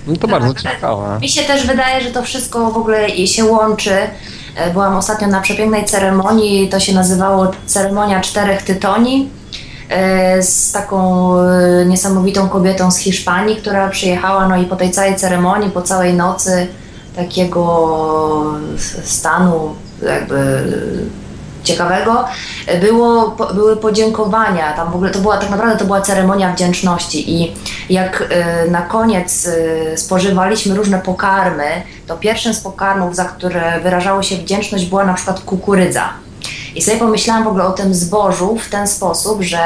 [0.07, 1.19] No to bardzo ciekawe.
[1.21, 3.97] Mi się też wydaje, że to wszystko w ogóle się łączy.
[4.57, 9.29] E, Byłam ostatnio na przepięknej ceremonii, to się nazywało ceremonia czterech tytoni
[10.41, 15.71] z taką e, niesamowitą kobietą z Hiszpanii, która przyjechała, no i po tej całej ceremonii,
[15.71, 16.67] po całej nocy
[17.17, 18.55] takiego
[19.05, 20.65] stanu jakby
[21.65, 22.25] ciekawego
[22.81, 24.73] było, po- były podziękowania.
[24.73, 27.55] Tam w ogóle to była tak naprawdę to była ceremonia wdzięczności i
[27.91, 34.23] jak e, na koniec e, spożywaliśmy różne pokarmy, to pierwszym z pokarmów, za które wyrażało
[34.23, 36.09] się wdzięczność była na przykład kukurydza.
[36.79, 39.59] I sobie pomyślałam w ogóle o tym zbożu w ten sposób, że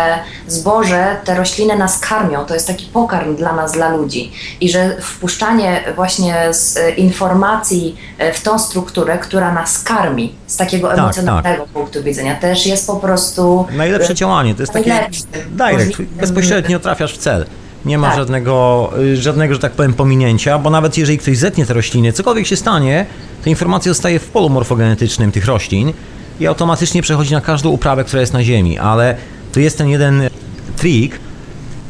[0.46, 4.32] zboże, te rośliny nas karmią, to jest taki pokarm dla nas, dla ludzi.
[4.60, 10.56] I że wpuszczanie właśnie z e, informacji e, w tą strukturę, która nas karmi z
[10.56, 13.66] takiego Tak, emocjonalnego punktu widzenia, też jest po prostu...
[13.76, 15.08] Najlepsze e, działanie, to jest takie
[15.50, 17.46] direct, bezpośrednio trafiasz w cel.
[17.84, 18.16] Nie ma Tak.
[18.16, 22.46] żadnego, y, żadnego, że tak powiem, pominięcia, bo nawet jeżeli ktoś zetnie te rośliny, cokolwiek
[22.46, 23.06] się stanie,
[23.44, 25.92] to informacja zostaje w polu morfogenetycznym tych roślin
[26.41, 29.16] i automatycznie przechodzi na każdą uprawę, która jest na ziemi, ale
[29.53, 30.28] to jest ten jeden
[30.76, 31.18] trik,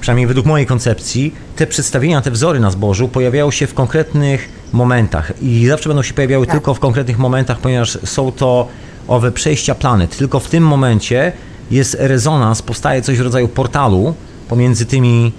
[0.01, 5.33] przynajmniej według mojej koncepcji, te przedstawienia, te wzory na zbożu pojawiają się w konkretnych momentach
[5.43, 6.55] i zawsze będą się pojawiały Tak.
[6.55, 8.69] tylko w konkretnych momentach, ponieważ są to
[9.09, 10.17] owe przejścia planet.
[10.17, 11.33] Tylko w tym momencie
[11.71, 14.15] jest rezonans, powstaje coś w rodzaju portalu
[14.49, 15.33] pomiędzy tymi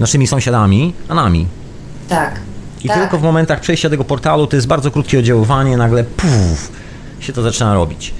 [0.00, 1.46] naszymi sąsiadami a nami.
[2.08, 2.40] Tak.
[2.84, 3.00] I tak.
[3.00, 6.72] tylko w momentach przejścia tego portalu to jest bardzo krótkie oddziaływanie, nagle puf,
[7.20, 8.14] się to zaczyna robić.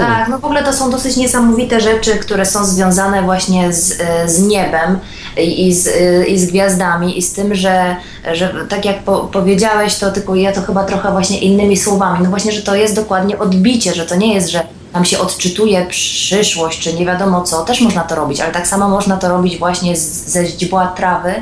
[0.00, 4.28] Tak, no w ogóle to są dosyć niesamowite rzeczy, które są związane właśnie z, e,
[4.28, 4.98] z niebem
[5.36, 7.96] i, z, e, i z gwiazdami i z tym, że,
[8.32, 12.30] że tak jak po, powiedziałeś, to tylko ja to chyba trochę właśnie innymi słowami, no
[12.30, 16.80] właśnie, że to jest dokładnie odbicie, że to nie jest, że tam się odczytuje przyszłość,
[16.80, 19.96] czy nie wiadomo co, też można to robić, ale tak samo można to robić właśnie
[19.96, 21.34] z, ze źdźbła trawy,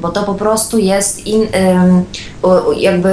[0.00, 1.46] bo to po prostu jest in,
[2.76, 3.10] jakby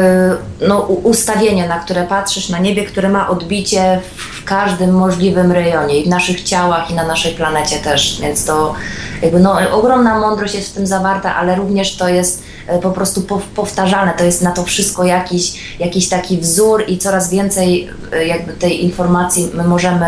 [0.68, 6.06] no, ustawienie, na które patrzysz na niebie, które ma odbicie w każdym możliwym rejonie i
[6.06, 8.74] w naszych ciałach i na naszej planecie też, więc to
[9.22, 12.44] jakby no, ogromna mądrość jest w tym zawarta, ale również to jest
[12.82, 13.22] po prostu
[13.56, 18.54] powtarzalne, to jest na to wszystko jakiś, jakiś taki wzór i coraz więcej e, jakby
[18.54, 20.06] tej informacji my możemy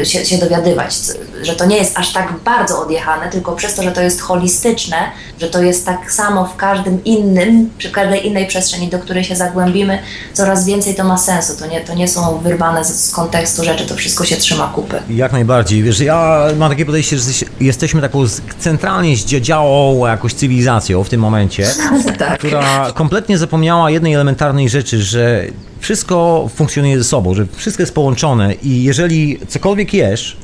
[0.00, 0.94] y, się, się dowiadywać,
[1.42, 4.96] że to nie jest aż tak bardzo odjechane, tylko przez to, że to jest holistyczne,
[5.40, 9.36] że to jest tak samo w każdym innym, przy każdej innej przestrzeni, do której się
[9.36, 9.98] zagłębimy,
[10.32, 11.52] coraz więcej to ma sensu.
[11.58, 15.02] To nie, to nie są wyrwane z, z kontekstu rzeczy, to wszystko się trzyma kupy.
[15.10, 15.82] Jak najbardziej.
[15.82, 17.24] Wiesz, ja mam takie podejście, że
[17.60, 18.24] jesteśmy taką
[18.58, 21.66] centralnie zdziedziałą jakąś cywilizacją w tym momencie,
[22.18, 22.38] tak.
[22.38, 25.44] która kompletnie zapomniała jednej elementarnej rzeczy, że
[25.80, 30.36] wszystko funkcjonuje ze sobą, że wszystko jest połączone i jeżeli cokolwiek jesz,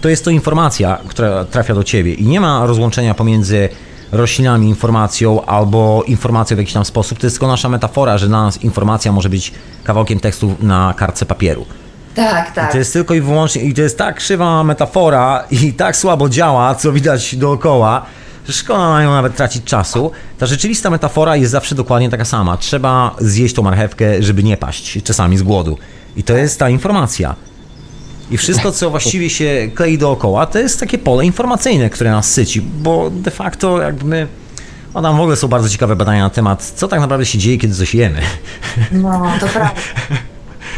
[0.00, 3.68] to jest to informacja, która trafia do ciebie i nie ma rozłączenia pomiędzy
[4.12, 7.18] roślinami informacją albo informacją w jakiś tam sposób.
[7.18, 9.52] To jest tylko nasza metafora, że dla nas informacja może być
[9.84, 11.66] kawałkiem tekstu na kartce papieru.
[12.14, 12.68] Tak, tak.
[12.68, 16.28] I to jest tylko i wyłącznie, i to jest tak krzywa metafora i tak słabo
[16.28, 18.06] działa, co widać dookoła,
[18.46, 20.10] że szkoda nią nawet tracić czasu.
[20.38, 22.56] Ta rzeczywista metafora jest zawsze dokładnie taka sama.
[22.56, 25.78] Trzeba zjeść tą marchewkę, żeby nie paść czasami z głodu.
[26.16, 27.36] I to jest ta informacja.
[28.30, 32.60] I wszystko, co właściwie się klei dookoła, to jest takie pole informacyjne, które nas syci,
[32.60, 34.26] bo de facto jakby...
[34.94, 37.58] O, tam w ogóle są bardzo ciekawe badania na temat, co tak naprawdę się dzieje,
[37.58, 38.20] kiedy coś jemy.
[38.92, 39.80] No, to prawda.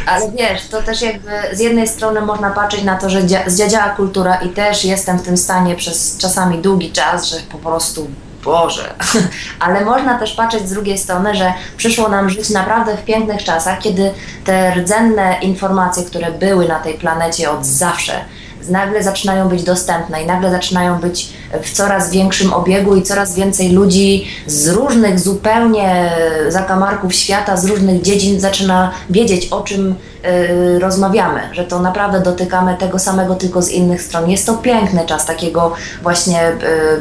[0.06, 4.34] Ale wiesz, to też jakby z jednej strony można patrzeć na to, że zdziadziała kultura
[4.34, 8.08] i też jestem w tym stanie przez czasami długi czas, że po prostu
[8.44, 8.94] Boże.
[9.60, 13.78] Ale można też patrzeć z drugiej strony, że przyszło nam żyć naprawdę w pięknych czasach,
[13.78, 18.24] kiedy te rdzenne informacje, które były na tej planecie od zawsze,
[18.68, 23.72] nagle zaczynają być dostępne i nagle zaczynają być w coraz większym obiegu i coraz więcej
[23.72, 26.10] ludzi z różnych zupełnie
[26.48, 29.94] zakamarków świata, z różnych dziedzin zaczyna wiedzieć o czym
[30.24, 34.30] y, rozmawiamy, że to naprawdę dotykamy tego samego tylko z innych stron.
[34.30, 36.54] Jest to piękny czas takiego właśnie y,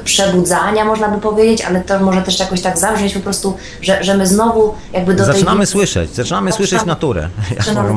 [0.04, 4.18] przebudzania, można by powiedzieć, ale to może też jakoś tak zabrzmieć po prostu, że, że
[4.18, 5.68] my znowu jakby do Zaczynamy tej...
[5.68, 7.30] słyszeć, zaczynamy słyszeć naturę.
[7.58, 7.90] Zaczynamy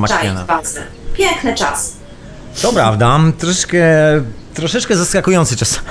[1.16, 1.95] Piękny czas.
[2.62, 3.84] To prawda, troszeczkę,
[4.54, 5.80] troszeczkę zaskakujący czas.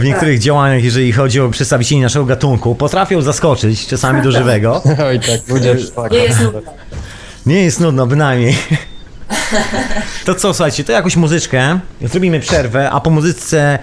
[0.00, 0.42] W niektórych tak.
[0.42, 4.82] działaniach, jeżeli chodzi o przedstawicieli naszego gatunku, potrafią zaskoczyć czasami do żywego.
[5.08, 6.12] Oj tak, ludzie tak.
[6.12, 6.60] Nie jest nudno.
[7.46, 8.56] Nie jest nudno, bynajmniej.
[10.24, 13.78] To co, słuchajcie, to jakąś muzyczkę, zrobimy przerwę, a po muzyce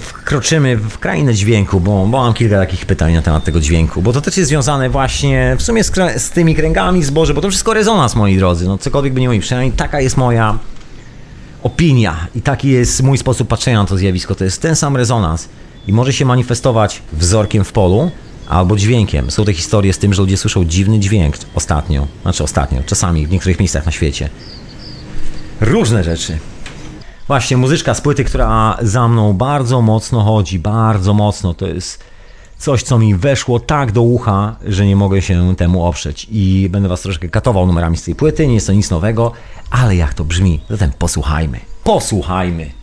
[0.00, 4.12] wkroczymy w krainę dźwięku, bo, bo mam kilka takich pytań na temat tego dźwięku, bo
[4.12, 7.74] to też jest związane właśnie w sumie z, z tymi kręgami zboże, bo to wszystko
[7.74, 10.58] rezonans, moi drodzy, no cokolwiek by nie mówił, przynajmniej taka jest moja
[11.62, 15.48] opinia i taki jest mój sposób patrzenia na to zjawisko, to jest ten sam rezonans
[15.86, 18.10] i może się manifestować wzorkiem w polu,
[18.48, 19.30] albo dźwiękiem.
[19.30, 23.30] Są te historie z tym, że ludzie słyszą dziwny dźwięk ostatnio, znaczy ostatnio, czasami w
[23.30, 24.28] niektórych miejscach na świecie.
[25.60, 26.38] Różne rzeczy.
[27.28, 31.54] Właśnie, muzyczka z płyty, która za mną bardzo mocno chodzi, bardzo mocno.
[31.54, 32.04] To jest
[32.58, 36.26] coś, co mi weszło tak do ucha, że nie mogę się temu oprzeć.
[36.30, 39.32] I będę was troszkę katował numerami z tej płyty, nie jest to nic nowego,
[39.70, 41.60] ale jak to brzmi, zatem posłuchajmy.
[41.84, 42.77] Posłuchajmy.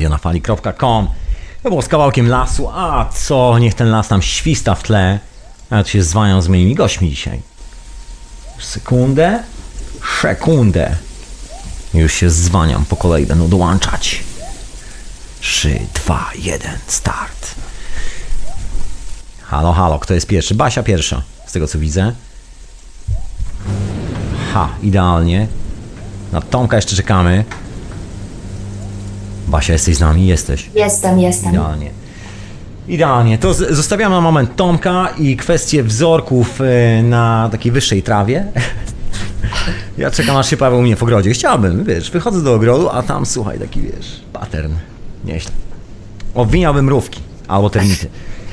[0.00, 1.08] radionafali.com.
[1.62, 5.18] To było z kawałkiem lasu, a co, niech ten las tam śwista w tle.
[5.70, 7.40] A się zwaniam z moimi gośćmi dzisiaj.
[8.58, 9.42] Sekundę,
[10.20, 10.96] sekundę.
[11.94, 14.22] Już się zwaniam, po kolei będą dołączać.
[15.40, 17.54] 3, 2, 1, start.
[19.42, 20.54] Halo, halo, kto jest pierwszy?
[20.54, 22.12] Basia pierwsza, z tego co widzę.
[24.54, 25.48] Ha, idealnie.
[26.32, 27.44] Na Tomka jeszcze czekamy.
[29.50, 30.26] Basia, jesteś z nami?
[30.26, 30.70] Jesteś.
[30.74, 31.50] Jestem, jestem.
[31.50, 31.90] Idealnie.
[32.88, 33.38] Idealnie.
[33.38, 38.44] To zostawiam na moment Tomka i kwestię wzorków e, na takiej wyższej trawie.
[39.98, 41.30] Ja czekam aż się Paweł u mnie w ogrodzie.
[41.30, 44.72] Chciałbym, wiesz, wychodzę do ogrodu, a tam słuchaj, taki wiesz, pattern.
[45.24, 45.50] Nieźle.
[46.34, 48.08] Obwiniałbym mrówki albo termity.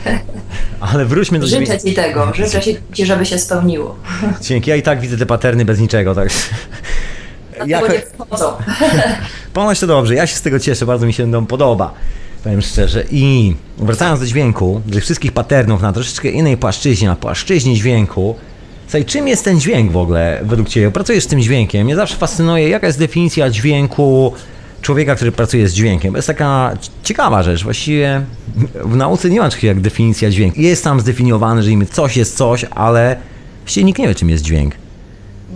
[0.79, 1.47] Ale wróćmy do.
[1.47, 2.61] Życzę Ci tego, życzę
[2.93, 3.95] Ci, żeby się spełniło.
[4.41, 4.69] Dzięki.
[4.69, 6.29] Ja i tak widzę te paterny bez niczego, tak.
[7.67, 8.51] Dlatego nie wchodzą.
[9.57, 11.93] Ponoć to dobrze, ja się z tego cieszę, bardzo mi się to podoba.
[12.43, 13.03] Powiem szczerze.
[13.11, 18.35] I wracając do dźwięku, tych wszystkich patternów na troszeczkę innej płaszczyźnie, na płaszczyźnie dźwięku.
[18.85, 20.91] Słuchaj, czym jest ten dźwięk w ogóle według Ciebie?
[20.91, 21.85] Pracujesz z tym dźwiękiem.
[21.85, 24.33] Mnie zawsze fascynuje, jaka jest definicja dźwięku
[24.81, 26.11] człowieka, który pracuje z dźwiękiem.
[26.11, 27.63] To jest taka ciekawa rzecz.
[27.63, 28.21] Właściwie
[28.85, 30.61] w nauce nie ma czegoś jak definicja dźwięku.
[30.61, 33.15] Jest tam zdefiniowane, że coś jest coś, ale
[33.63, 34.75] właściwie nikt nie wie, czym jest dźwięk.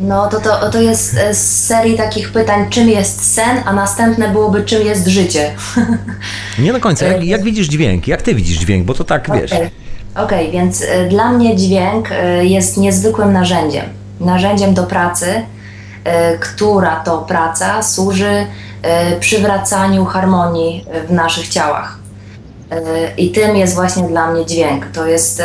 [0.01, 4.29] No to, to, to jest e, z serii takich pytań, czym jest sen, a następne
[4.29, 5.51] byłoby, czym jest życie.
[6.59, 7.05] Nie do końca.
[7.05, 8.07] Jak, jak widzisz dźwięk?
[8.07, 8.85] Jak Ty widzisz dźwięk?
[8.85, 9.51] Bo to tak, wiesz...
[9.51, 9.69] Okej,
[10.15, 12.09] Okej, więc y, dla mnie dźwięk
[12.41, 13.85] jest niezwykłym narzędziem.
[14.19, 15.25] Narzędziem do pracy,
[16.39, 18.45] która to praca służy
[19.19, 22.00] przywracaniu harmonii w naszych ciałach.
[23.17, 24.85] I tym jest właśnie dla mnie dźwięk.
[24.93, 25.43] To jest y,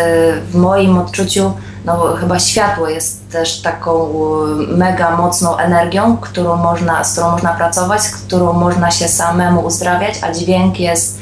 [0.51, 1.53] w moim odczuciu,
[1.85, 4.11] no chyba światło jest też taką
[4.71, 9.61] y, mega mocną energią, którą można, z którą można pracować, z którą można się samemu
[9.61, 11.19] uzdrawiać, a dźwięk jest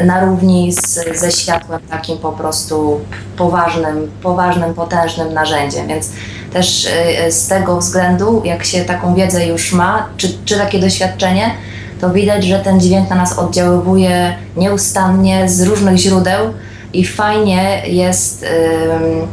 [0.00, 3.00] y, na równi z, ze światłem takim po prostu
[3.36, 5.88] poważnym, poważnym, potężnym narzędziem.
[5.88, 6.10] Więc
[6.52, 6.88] też
[7.30, 11.50] z tego względu, jak się taką wiedzę już ma, czy, czy takie doświadczenie,
[12.00, 16.52] to widać, że ten dźwięk na nas oddziaływuje nieustannie z różnych źródeł
[16.92, 19.28] i fajnie jest ym,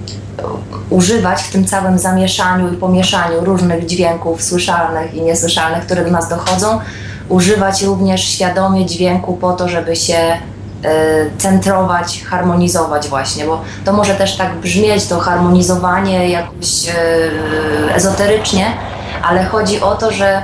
[0.89, 6.29] używać w tym całym zamieszaniu i pomieszaniu różnych dźwięków słyszalnych i niesłyszalnych, które do nas
[6.29, 6.79] dochodzą,
[7.29, 10.87] używać również świadomie dźwięku po to, żeby się y,
[11.37, 18.65] centrować, harmonizować właśnie, bo to może też tak brzmieć, to harmonizowanie jakoś y, ezoterycznie,
[19.23, 20.43] ale chodzi o to, że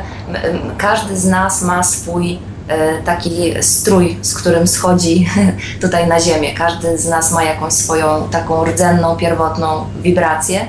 [0.78, 5.30] każdy z nas ma swój e, taki strój, z którym schodzi
[5.82, 6.54] tutaj na ziemię.
[6.54, 10.68] Każdy z nas ma jakąś swoją taką rdzenną, pierwotną wibrację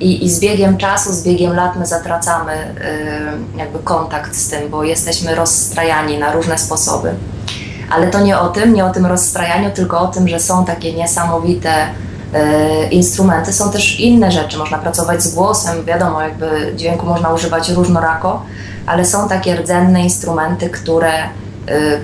[0.00, 2.76] i, i z biegiem czasu, z biegiem lat my zatracamy e,
[3.58, 7.14] jakby kontakt z tym, bo jesteśmy rozstrajani na różne sposoby.
[7.90, 10.92] Ale to nie o tym, nie o tym rozstrajaniu, tylko o tym, że są takie
[10.92, 11.70] niesamowite
[12.34, 13.52] e, instrumenty.
[13.52, 18.42] Są też inne rzeczy, można pracować z głosem, wiadomo, jakby dźwięku można używać różnorako,
[18.86, 21.28] ale są takie rdzenne instrumenty, które e,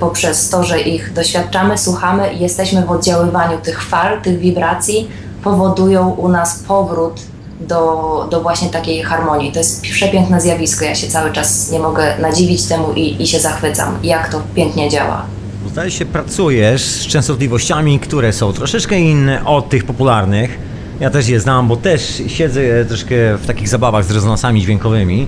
[0.00, 5.08] poprzez to, że ich doświadczamy, słuchamy i jesteśmy w oddziaływaniu tych fal, tych wibracji,
[5.44, 7.20] powodują u nas powrót
[7.60, 9.52] do, do właśnie takiej harmonii.
[9.52, 10.84] To jest przepiękne zjawisko.
[10.84, 14.90] Ja się cały czas nie mogę nadziwić temu i, i się zachwycam, jak to pięknie
[14.90, 15.22] działa.
[15.68, 20.58] Zdaje się, pracujesz z częstotliwościami, które są troszeczkę inne od tych popularnych.
[21.00, 25.26] Ja też je znam, bo też siedzę troszkę w takich zabawach z rezonansami dźwiękowymi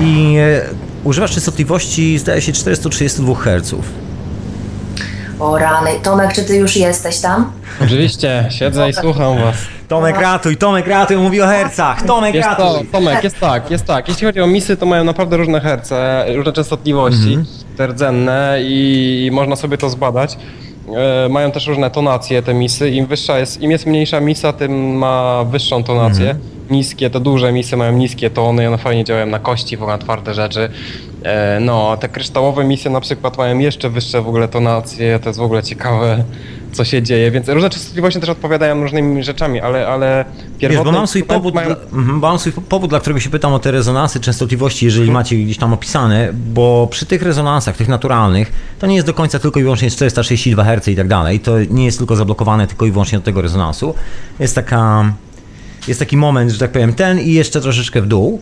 [0.00, 0.60] i e,
[1.04, 3.74] używasz częstotliwości, zdaje się, 432 Hz.
[5.38, 5.90] O rany.
[6.02, 7.52] Tomek, czy ty już jesteś tam?
[7.84, 9.56] Oczywiście, siedzę i słucham was.
[9.88, 12.86] Tomek ratuj, Tomek ratuj, mówi o hercach, Tomek Jest to, ratuj.
[12.86, 14.08] Tomek, jest tak, jest tak.
[14.08, 17.38] Jeśli chodzi o misy, to mają naprawdę różne herce, różne częstotliwości,
[17.76, 20.36] te rdzenne i można sobie to zbadać.
[21.24, 22.90] E, mają też różne tonacje te misy.
[22.90, 26.36] Im wyższa jest, im jest mniejsza misa, tym ma wyższą tonację.
[26.72, 30.04] Niskie, te duże misy mają niskie tony, one fajnie działają na kości, w ogóle na
[30.04, 30.68] twarde rzeczy.
[31.22, 35.38] E, no, te kryształowe misy na przykład mają jeszcze wyższe w ogóle tonacje, to jest
[35.38, 36.24] w ogóle ciekawe,
[36.72, 40.98] co się dzieje, więc różne częstotliwości też odpowiadają różnymi rzeczami, ale, ale Wiesz, pierwotne bo
[40.98, 41.66] mam swój powód, mają...
[41.66, 45.36] dla, mhm, mam swój powód, dla którego się pytam o te rezonansy częstotliwości, jeżeli macie
[45.36, 49.60] gdzieś tam opisane, bo przy tych rezonansach, tych naturalnych, to nie jest do końca tylko
[49.60, 53.18] i wyłącznie 462 Hz i tak dalej, to nie jest tylko zablokowane tylko i wyłącznie
[53.18, 53.94] do tego rezonansu.
[54.38, 55.12] Jest taka,
[55.88, 58.40] jest taki moment, że tak powiem, ten i jeszcze troszeczkę w dół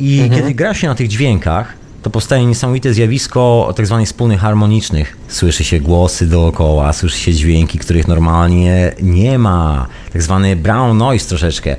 [0.00, 5.16] i kiedy gra się na tych dźwiękach, to powstaje niesamowite zjawisko tak zwanych wspólnych harmonicznych.
[5.28, 9.86] Słyszy się głosy dookoła, słyszy się dźwięki, których normalnie nie ma.
[10.12, 11.76] Tak zwany brown noise troszeczkę.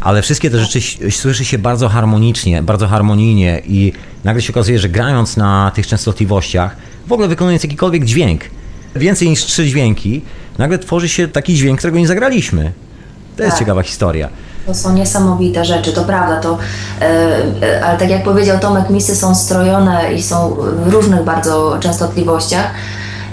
[0.00, 3.92] Ale wszystkie te rzeczy słyszy się bardzo harmonicznie, bardzo harmonijnie i
[4.24, 6.76] nagle się okazuje, że grając na tych częstotliwościach
[7.06, 8.44] w ogóle wykonując jakikolwiek dźwięk,
[8.96, 10.22] więcej niż trzy dźwięki,
[10.58, 12.72] nagle tworzy się taki dźwięk, którego nie zagraliśmy.
[13.36, 13.58] To jest Tak.
[13.58, 14.28] ciekawa historia.
[14.66, 16.58] To są niesamowite rzeczy, to prawda, to,
[17.00, 17.04] e,
[17.62, 22.70] e, ale tak jak powiedział Tomek, misy są strojone i są w różnych bardzo częstotliwościach.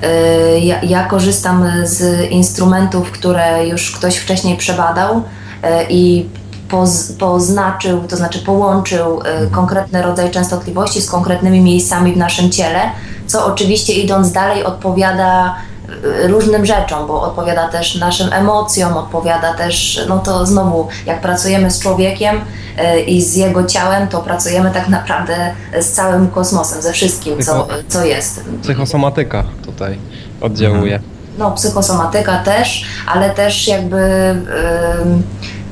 [0.03, 5.23] E, ja, ja korzystam z instrumentów, które już ktoś wcześniej przebadał
[5.89, 6.25] i
[6.69, 12.79] poz, poznaczył, to znaczy połączył e, konkretny rodzaj częstotliwości z konkretnymi miejscami w naszym ciele,
[13.27, 15.55] co oczywiście idąc dalej odpowiada
[16.23, 21.79] różnym rzeczom, bo odpowiada też naszym emocjom, odpowiada też, no to znowu, jak pracujemy z
[21.79, 22.41] człowiekiem
[22.77, 27.67] e, i z jego ciałem, to pracujemy tak naprawdę z całym kosmosem, ze wszystkim, co,
[27.87, 28.41] co jest.
[28.63, 29.97] Psychosomatyka tutaj
[30.41, 30.99] oddziałuje.
[31.37, 33.97] No, psychosomatyka też, ale też jakby
[35.01, 35.23] ym,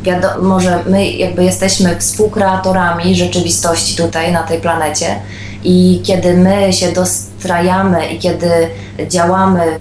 [0.03, 5.20] wiado- może my jakby jesteśmy współkreatorami rzeczywistości tutaj na tej planecie
[5.66, 8.49] i kiedy my się dostrajamy i kiedy
[9.07, 9.80] działamy y,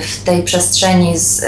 [0.00, 1.44] w tej przestrzeni z,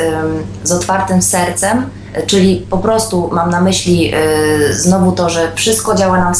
[0.64, 5.94] z otwartym sercem, y, czyli po prostu mam na myśli y, znowu to, że wszystko
[5.94, 6.34] działa nam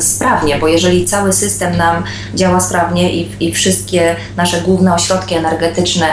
[0.00, 6.06] sprawnie, bo jeżeli cały system nam działa sprawnie i, i wszystkie nasze główne ośrodki energetyczne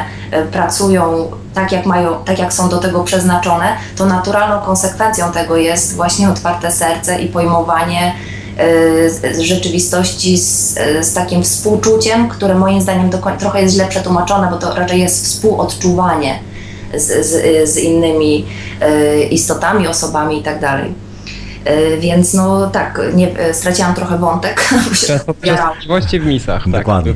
[0.51, 5.95] pracują tak jak mają, tak jak są do tego przeznaczone, to naturalną konsekwencją tego jest
[5.95, 8.13] właśnie otwarte serce i pojmowanie
[9.39, 14.75] rzeczywistości z, z takim współczuciem, które moim zdaniem do trochę jest źle przetłumaczone, bo to
[14.75, 16.39] raczej jest współodczuwanie
[16.93, 18.45] z, z, z innymi
[18.81, 20.93] y, istotami, osobami i tak dalej.
[21.67, 24.69] Y, Więc no tak, nie, y, straciłam trochę wątek.
[25.47, 26.69] częstotliwości w misach.
[26.69, 27.13] Dokładnie.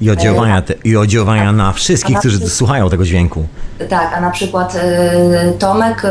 [0.00, 3.46] I oddziaływania, te, i oddziaływania na wszystkich, na którzy słuchają tego dźwięku.
[3.90, 6.08] Tak, a na przykład y, Tomek y,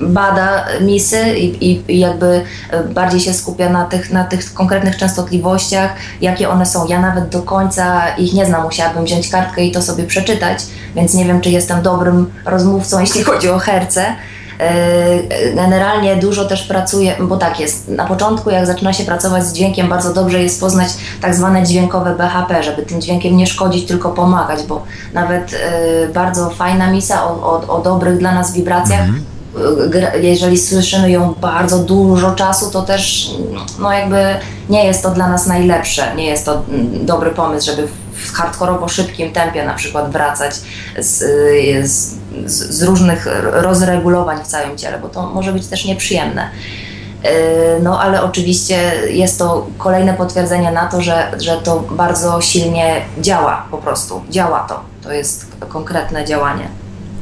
[0.00, 2.42] bada misy i, i, i jakby
[2.94, 6.86] bardziej się skupia na tych, na tych konkretnych częstotliwościach, jakie one są.
[6.86, 10.58] Ja nawet do końca ich nie znam, musiałabym wziąć kartkę i to sobie przeczytać,
[10.96, 14.04] więc nie wiem, czy jestem dobrym rozmówcą, jeśli chodzi o herce.
[15.50, 19.52] Y, Generalnie dużo też pracuję, bo tak jest, na początku jak zaczyna się pracować z
[19.52, 20.88] dźwiękiem, bardzo dobrze jest poznać
[21.20, 25.56] tak zwane dźwiękowe BHP, żeby tym dźwiękiem nie szkodzić, tylko pomagać, bo nawet y,
[26.14, 31.34] bardzo fajna misa o, o, o dobrych dla nas wibracjach, y, gra- jeżeli słyszymy ją
[31.40, 33.30] bardzo dużo czasu, to też
[33.78, 34.24] no jakby
[34.68, 38.88] nie jest to dla nas najlepsze, nie jest to mm, dobry pomysł, żeby w hardkorowo
[38.88, 40.54] szybkim tempie na przykład wracać
[40.98, 41.24] z,
[41.90, 42.14] z,
[42.46, 46.50] z z różnych rozregulowań w całym ciele, bo to może być też nieprzyjemne.
[47.24, 47.30] Yy,
[47.82, 53.66] No ale oczywiście jest to kolejne potwierdzenie na to, że, że to bardzo silnie działa
[53.70, 54.22] po prostu.
[54.30, 54.80] Działa to.
[55.02, 56.68] To jest konkretne działanie.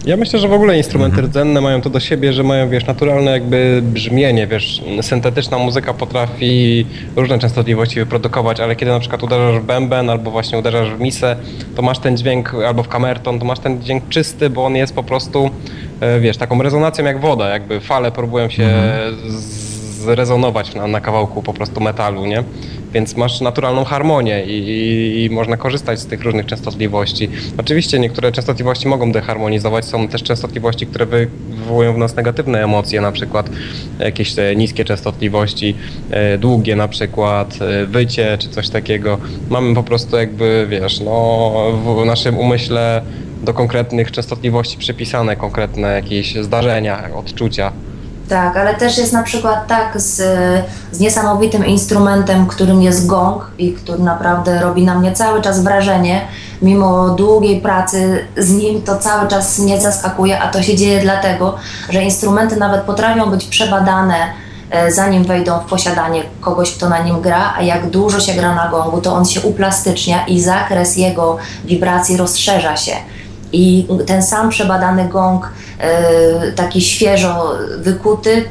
[0.05, 3.31] Ja myślę, że w ogóle instrumenty rdzenne mają to do siebie, że mają, wiesz, naturalne
[3.31, 6.87] jakby brzmienie, wiesz, syntetyczna muzyka potrafi
[7.17, 11.37] różne częstotliwości wyprodukować, ale kiedy na przykład uderzasz w bęben albo właśnie uderzasz w misę,
[11.77, 14.95] to masz ten dźwięk, albo w kamerton, to masz ten dźwięk czysty, bo on jest
[14.95, 15.51] po prostu,
[16.01, 18.69] e, wiesz, taką rezonacją jak woda, jakby fale próbują się
[20.03, 22.45] zrezonować na, na kawałku po prostu metalu, nie?
[22.93, 27.29] Więc masz naturalną harmonię i, i, i można korzystać z tych różnych częstotliwości.
[27.59, 33.01] Oczywiście niektóre częstotliwości mogą deharmonizować, są też częstotliwości, które wy- wywołują w nas negatywne emocje,
[33.01, 33.51] na przykład
[33.99, 35.75] jakieś te niskie częstotliwości,
[36.11, 39.19] e, długie na przykład, e, wycie czy coś takiego.
[39.51, 41.53] Mamy po prostu jakby, wiesz, no
[42.03, 43.03] w naszym umyśle
[43.43, 47.73] do konkretnych częstotliwości przypisane konkretne jakieś zdarzenia, odczucia.
[48.33, 50.17] Tak, ale też jest na przykład tak z,
[50.93, 56.21] z niesamowitym instrumentem, którym jest gong i który naprawdę robi na mnie cały czas wrażenie.
[56.63, 61.57] Mimo długiej pracy z nim to cały czas mnie zaskakuje, a to się dzieje dlatego,
[61.91, 64.17] że instrumenty nawet potrafią być przebadane
[64.71, 68.55] e, zanim wejdą w posiadanie kogoś, kto na nim gra, a jak dużo się gra
[68.55, 72.93] na gongu, to on się uplastycznia i zakres jego wibracji rozszerza się.
[73.53, 78.45] I ten sam przebadany gong, e, taki świeżo wykuty,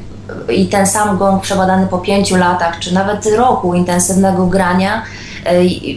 [0.49, 5.01] i ten sam gong przebadany po pięciu latach, czy nawet roku intensywnego grania,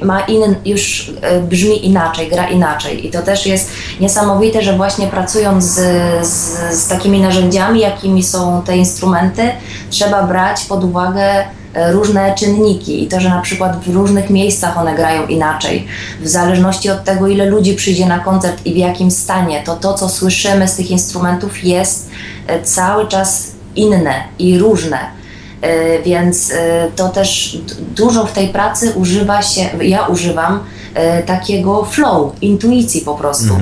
[0.03, 3.07] ma inny, już e, brzmi inaczej, gra inaczej.
[3.07, 3.70] I to też jest
[4.01, 5.80] niesamowite, że właśnie pracując z,
[6.26, 9.42] z, z takimi narzędziami, jakimi są te instrumenty,
[9.90, 14.78] trzeba brać pod uwagę e, różne czynniki i to, że na przykład w różnych miejscach
[14.78, 15.86] one grają inaczej.
[16.20, 19.95] W zależności od tego, ile ludzi przyjdzie na koncert i w jakim stanie, to to,
[19.95, 22.11] co słyszymy z tych instrumentów jest
[22.47, 25.24] e, cały czas inne i różne.
[25.64, 27.58] E, Więc e, to też
[27.96, 30.60] dużo w tej pracy używa się, ja używam
[30.94, 33.54] e, takiego flow, intuicji po prostu.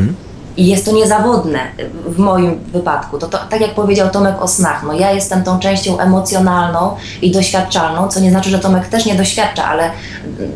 [0.57, 1.59] i jest to niezawodne
[2.07, 3.19] w moim wypadku.
[3.19, 7.31] To, to, tak jak powiedział Tomek o snach, no ja jestem tą częścią emocjonalną i
[7.31, 9.91] doświadczalną, co nie znaczy, że Tomek też nie doświadcza, ale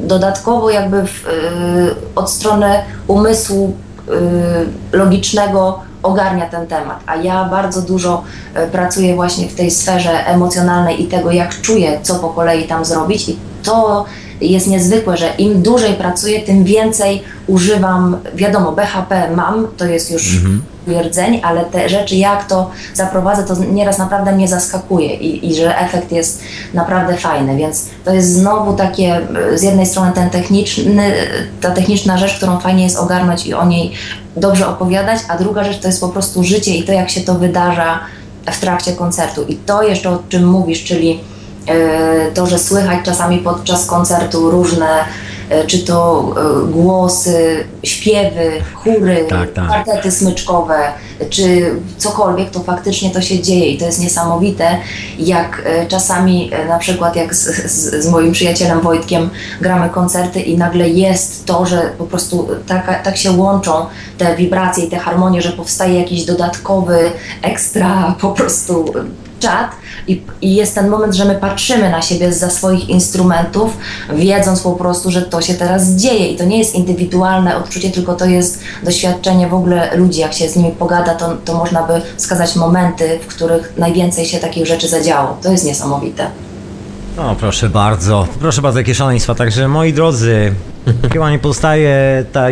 [0.01, 2.67] dodatkowo jakby w, yy, od strony
[3.07, 3.77] umysłu
[4.09, 4.15] yy,
[4.93, 8.23] logicznego ogarnia ten temat, a ja bardzo dużo
[8.67, 12.85] y, pracuję właśnie w tej sferze emocjonalnej i tego, jak czuję, co po kolei tam
[12.85, 13.29] zrobić.
[13.29, 14.05] I to
[14.41, 20.37] jest niezwykłe, że im dłużej pracuję, tym więcej używam, wiadomo, BHP mam, to jest już
[20.37, 20.63] mhm.
[21.03, 25.79] rdzeń, ale te rzeczy, jak to zaprowadzę, to nieraz naprawdę mnie zaskakuje i, i że
[25.79, 26.43] efekt jest
[26.75, 29.21] naprawdę fajny, więc to jest znowu takie,
[29.55, 31.13] z jednej strony ten techniczny,
[31.61, 33.93] ta techniczna rzecz, którą fajnie jest ogarnąć i o niej
[34.37, 37.35] dobrze opowiadać, a druga rzecz to jest po prostu życie i to, jak się to
[37.35, 38.01] wydarza
[38.47, 39.43] w trakcie koncertu.
[39.49, 41.21] I to jeszcze o czym mówisz, czyli
[41.67, 45.05] E, to, że słychać czasami podczas koncertu różne,
[45.67, 49.67] czy to e, głosy, śpiewy, chóry, tak, tak.
[49.67, 50.79] kwartety smyczkowe,
[51.31, 54.79] czy cokolwiek, to faktycznie to się dzieje i to jest niesamowite,
[55.19, 59.31] jak czasami na przykład jak z, z, z moim przyjacielem Wojtkiem
[59.61, 63.87] gramy koncerty i nagle jest to, że po prostu tak, tak się łączą
[64.19, 67.11] te wibracje i te harmonie, że powstaje jakiś dodatkowy,
[67.43, 68.85] ekstra po prostu
[69.47, 69.71] czat
[70.09, 73.77] i, i, jest ten moment, że my patrzymy na siebie za swoich instrumentów,
[74.15, 78.15] wiedząc po prostu, że to się teraz dzieje i to nie jest indywidualne odczucie, tylko
[78.15, 80.21] to jest doświadczenie w ogóle ludzi.
[80.21, 84.39] Jak się z nimi pogada, to, to można by wskazać momenty, w których najwięcej się
[84.39, 85.37] takich rzeczy zadziało.
[85.43, 86.27] To jest niesamowite.
[87.19, 89.35] O, proszę bardzo, proszę bardzo, jakie szaleństwa.
[89.35, 90.55] Także moi drodzy,
[91.13, 92.47] chyba nie pozostaje ta,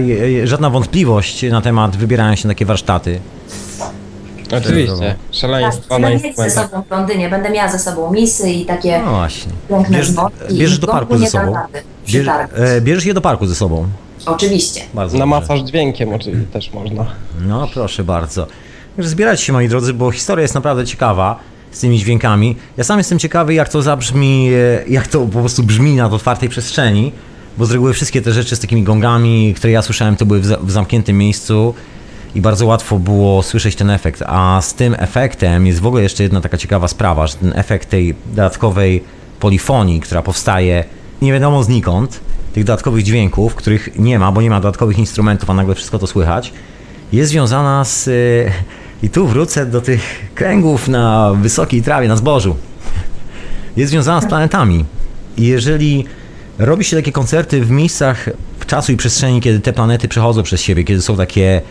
[0.45, 3.21] żadna wątpliwość na temat wybierania się na takie warsztaty.
[4.53, 6.03] Oczywiście, szaleństwo tak,
[6.37, 9.53] na ze sobą w Londynie, będę miała ze sobą misy i takie no właśnie.
[9.69, 10.11] piękne Bierz,
[10.53, 11.55] Bierzesz do parku ze sobą?
[12.09, 13.87] Bierz, e, bierzesz je do parku ze sobą?
[14.27, 14.81] Oczywiście.
[14.95, 17.07] Bardzo Na masaż dźwiękiem oczywiście też można.
[17.41, 18.47] No proszę bardzo.
[18.99, 21.39] Zbierać się moi drodzy, bo historia jest naprawdę ciekawa
[21.71, 22.57] z tymi dźwiękami.
[22.77, 26.49] Ja sam jestem ciekawy jak to zabrzmi, e, jak to po prostu brzmi na otwartej
[26.49, 27.13] przestrzeni,
[27.59, 30.47] bo z reguły wszystkie te rzeczy z takimi gongami, które ja słyszałem, to były w,
[30.47, 31.75] w zamkniętym miejscu
[32.35, 34.23] i bardzo łatwo było słyszeć ten efekt.
[34.27, 37.91] A z tym efektem jest w ogóle jeszcze jedna taka ciekawa sprawa, że ten efekt
[37.91, 39.05] tej dodatkowej
[39.41, 40.85] polifonii, która powstaje
[41.23, 42.21] nie wiadomo znikąd,
[42.53, 46.07] tych dodatkowych dźwięków, których nie ma, bo nie ma dodatkowych instrumentów, a nagle wszystko to
[46.07, 46.53] słychać,
[47.13, 48.11] jest związana z.
[49.03, 52.57] I tu wrócę do tych kręgów na wysokiej trawie, na zbożu.
[53.77, 54.85] Jest związana z planetami.
[55.37, 56.05] I jeżeli
[56.59, 58.29] robi się takie koncerty w miejscach
[58.59, 61.63] w czasu i przestrzeni, kiedy te planety przechodzą przez siebie, kiedy są takie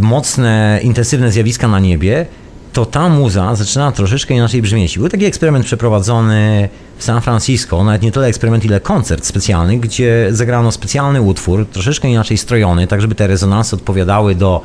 [0.00, 2.26] mocne, intensywne zjawiska na niebie,
[2.72, 4.98] to ta muza zaczyna troszeczkę inaczej brzmieć.
[4.98, 6.68] Był taki eksperyment przeprowadzony
[6.98, 12.08] w San Francisco, nawet nie tyle eksperyment, ile koncert specjalny, gdzie zagrano specjalny utwór, troszeczkę
[12.08, 14.62] inaczej strojony, tak żeby te rezonansy odpowiadały do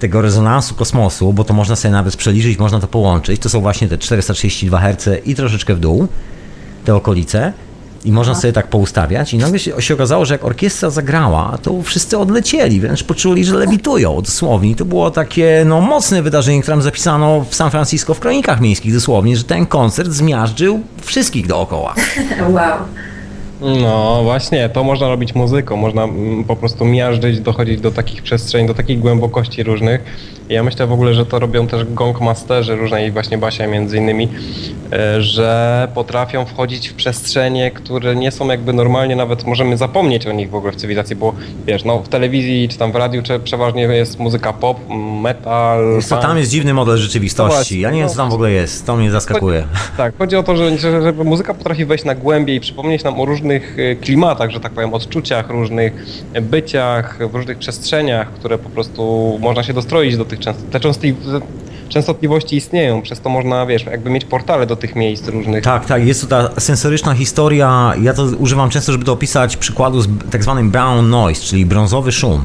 [0.00, 3.42] tego rezonansu kosmosu, bo to można sobie nawet przeliczyć, można to połączyć.
[3.42, 6.08] To są właśnie te 432 Hz i troszeczkę w dół,
[6.84, 7.52] te okolice.
[8.04, 9.34] I można sobie tak poustawiać.
[9.34, 13.54] I nagle się, się, okazało, że jak orkiestra zagrała, to wszyscy odlecieli, wręcz poczuli, że
[13.54, 14.70] lewitują dosłownie.
[14.70, 18.94] I to było takie no, mocne wydarzenie, które zapisano w San Francisco w kronikach miejskich
[18.94, 21.94] dosłownie, że ten koncert zmiażdżył wszystkich dookoła.
[22.48, 22.78] Wow.
[23.60, 28.68] No właśnie, to można robić muzyką, można mm, po prostu miażdżyć, dochodzić do takich przestrzeni,
[28.68, 30.00] do takich głębokości różnych.
[30.48, 34.28] Ja myślę w ogóle, że to robią też gongmasterzy różnej właśnie Basia między innymi,
[34.92, 40.32] e, że potrafią wchodzić w przestrzenie, które nie są jakby normalnie, nawet możemy zapomnieć o
[40.32, 41.32] nich w ogóle w cywilizacji, bo
[41.66, 44.78] wiesz, no w telewizji czy tam w radiu czy przeważnie jest muzyka pop,
[45.22, 46.00] metal.
[46.08, 47.80] To tam jest dziwny model rzeczywistości.
[47.80, 49.62] Ja nie wiem co tam w ogóle jest, to mnie zaskakuje.
[49.62, 53.04] Chodzi, tak, chodzi o to, że, że, że muzyka potrafi wejść na głębiej i przypomnieć
[53.04, 55.92] nam o różnych e, klimatach, że tak powiem, odczuciach, różnych
[56.42, 60.40] byciach, w różnych przestrzeniach, które po prostu można się dostroić do tych tych
[60.70, 60.80] te
[61.88, 65.64] częstotliwości istnieją, przez to można, wiesz, jakby mieć portale do tych miejsc różnych.
[65.64, 70.00] Tak, tak, jest to ta sensoryczna historia, ja to używam często, żeby to opisać przykładu
[70.00, 72.44] z tak zwanym brown noise, czyli brązowy szum.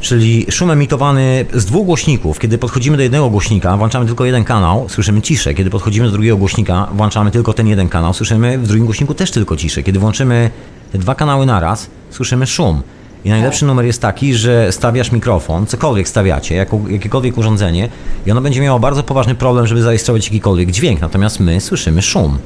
[0.00, 2.38] Czyli szum emitowany z dwóch głośników.
[2.38, 5.54] Kiedy podchodzimy do jednego głośnika, włączamy tylko jeden kanał, słyszymy ciszę.
[5.54, 9.30] Kiedy podchodzimy do drugiego głośnika, włączamy tylko ten jeden kanał, słyszymy w drugim głośniku też
[9.30, 9.82] tylko ciszę.
[9.82, 10.50] Kiedy włączymy
[10.92, 12.82] te dwa kanały naraz, słyszymy szum.
[13.24, 17.88] I najlepszy numer jest taki, że stawiasz mikrofon, cokolwiek stawiacie, jako, jakiekolwiek urządzenie
[18.26, 22.38] i ono będzie miało bardzo poważny problem, żeby zarejestrować jakikolwiek dźwięk, natomiast my słyszymy szum.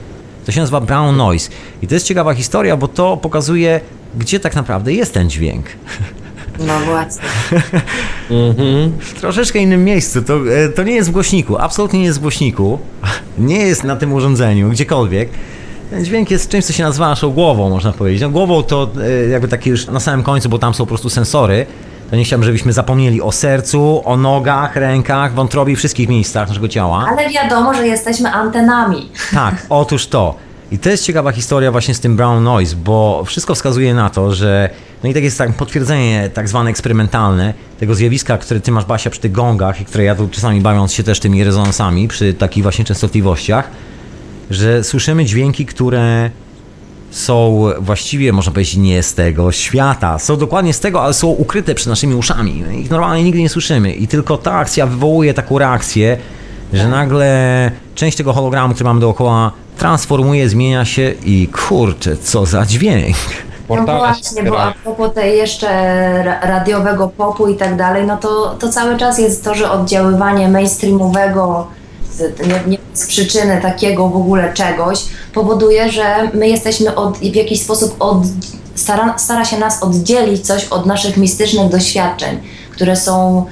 [0.46, 1.50] To się nazywa brown noise.
[1.82, 3.80] I to jest ciekawa historia, bo to pokazuje,
[4.18, 5.66] gdzie tak naprawdę jest ten dźwięk.
[6.59, 7.22] No właśnie.
[9.00, 10.22] w troszeczkę innym miejscu.
[10.22, 12.78] To, e, to nie jest w głośniku, absolutnie nie jest w głośniku.
[13.38, 15.28] Nie jest na tym urządzeniu, gdziekolwiek.
[15.90, 18.22] Ten dźwięk jest czymś, co się nazywa naszą głową, można powiedzieć.
[18.22, 21.11] No, głową to e, jakby taki już na samym końcu, bo tam są po prostu
[21.11, 21.66] sensory.
[22.11, 27.07] to nie chciałbym, żebyśmy zapomnieli o sercu, o nogach, rękach, wątrobie wszystkich miejscach naszego ciała.
[27.09, 29.11] Ale wiadomo, że jesteśmy antenami.
[29.34, 30.34] Tak, otóż to.
[30.72, 34.34] I to jest ciekawa historia właśnie z tym brown noise, bo wszystko wskazuje na to,
[34.34, 34.70] że
[35.03, 39.11] no i tak jest tak potwierdzenie tak zwane eksperymentalne tego zjawiska, które ty masz Basia
[39.11, 42.62] przy tych gongach i które ja tu czasami bawiąc się też tymi rezonansami przy takich
[42.62, 43.70] właśnie częstotliwościach,
[44.50, 46.30] że słyszymy dźwięki, które
[47.11, 50.18] są właściwie, można powiedzieć, nie z tego świata.
[50.18, 52.64] Są dokładnie z tego, ale są ukryte przed naszymi uszami.
[52.72, 53.92] Ich normalnie nigdy nie słyszymy.
[53.92, 56.18] I tylko ta akcja wywołuje taką reakcję,
[56.72, 62.66] że nagle część tego hologramu, który mamy dookoła, transformuje, zmienia się i kurczę, co za
[62.66, 63.16] dźwięk.
[63.77, 65.68] No Portale się właśnie, bo a propos tej jeszcze
[66.23, 70.49] ra- radiowego popu i tak dalej, no to, to cały czas jest to, że oddziaływanie
[70.49, 71.66] mainstreamowego
[72.12, 75.05] z, nie, nie z przyczyny takiego w ogóle czegoś
[75.35, 78.18] powoduje, że my jesteśmy od, w jakiś sposób od,
[78.75, 82.41] stara, stara się nas oddzielić coś od naszych mistycznych doświadczeń,
[82.73, 83.47] które są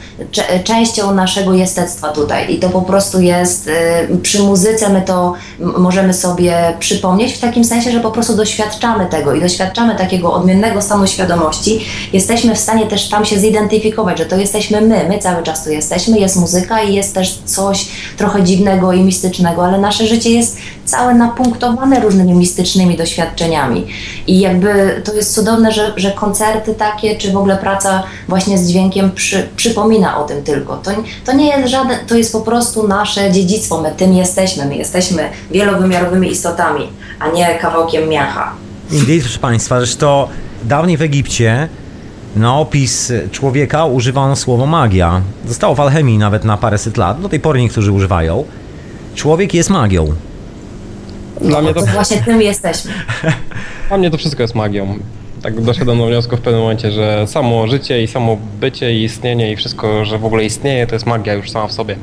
[0.65, 6.15] częścią naszego jestestwa tutaj i to po prostu jest y, przy muzyce my to możemy
[6.15, 11.07] sobie przypomnieć w takim sensie, że po prostu doświadczamy tego i doświadczamy takiego odmiennego stanu
[11.07, 11.81] świadomości.
[12.13, 15.71] Jesteśmy w stanie też tam się zidentyfikować, że to jesteśmy my, my cały czas tu
[15.71, 20.57] jesteśmy, jest muzyka i jest też coś trochę dziwnego i mistycznego, ale nasze życie jest
[20.91, 23.87] całe napunktowane różnymi mistycznymi doświadczeniami.
[24.27, 28.69] I jakby to jest cudowne, że, że koncerty takie, czy w ogóle praca właśnie z
[28.69, 30.77] dźwiękiem przy, przypomina o tym tylko.
[30.77, 30.91] To,
[31.25, 35.31] to nie jest żaden, to jest po prostu nasze dziedzictwo, my tym jesteśmy, my jesteśmy
[35.51, 36.89] wielowymiarowymi istotami,
[37.21, 38.53] a nie kawałkiem miacha.
[38.93, 40.29] Indeed, proszę Państwa, zresztą
[40.65, 41.69] dawniej w Egipcie
[42.37, 45.23] na opis człowieka używano słowo magia.
[45.47, 47.21] Zostało w alchemii nawet na paręset lat.
[47.21, 48.45] Do tej pory niektórzy używają.
[49.15, 50.15] Człowiek jest magią.
[51.41, 52.93] Dla mnie to, To właśnie tym jesteśmy.
[53.89, 54.99] dla mnie to wszystko jest magią.
[55.43, 59.53] Tak doszedłem do wniosku w pewnym momencie, że samo życie i samo bycie i istnienie
[59.53, 61.97] i wszystko, że w ogóle istnieje, to jest magia już sama w sobie.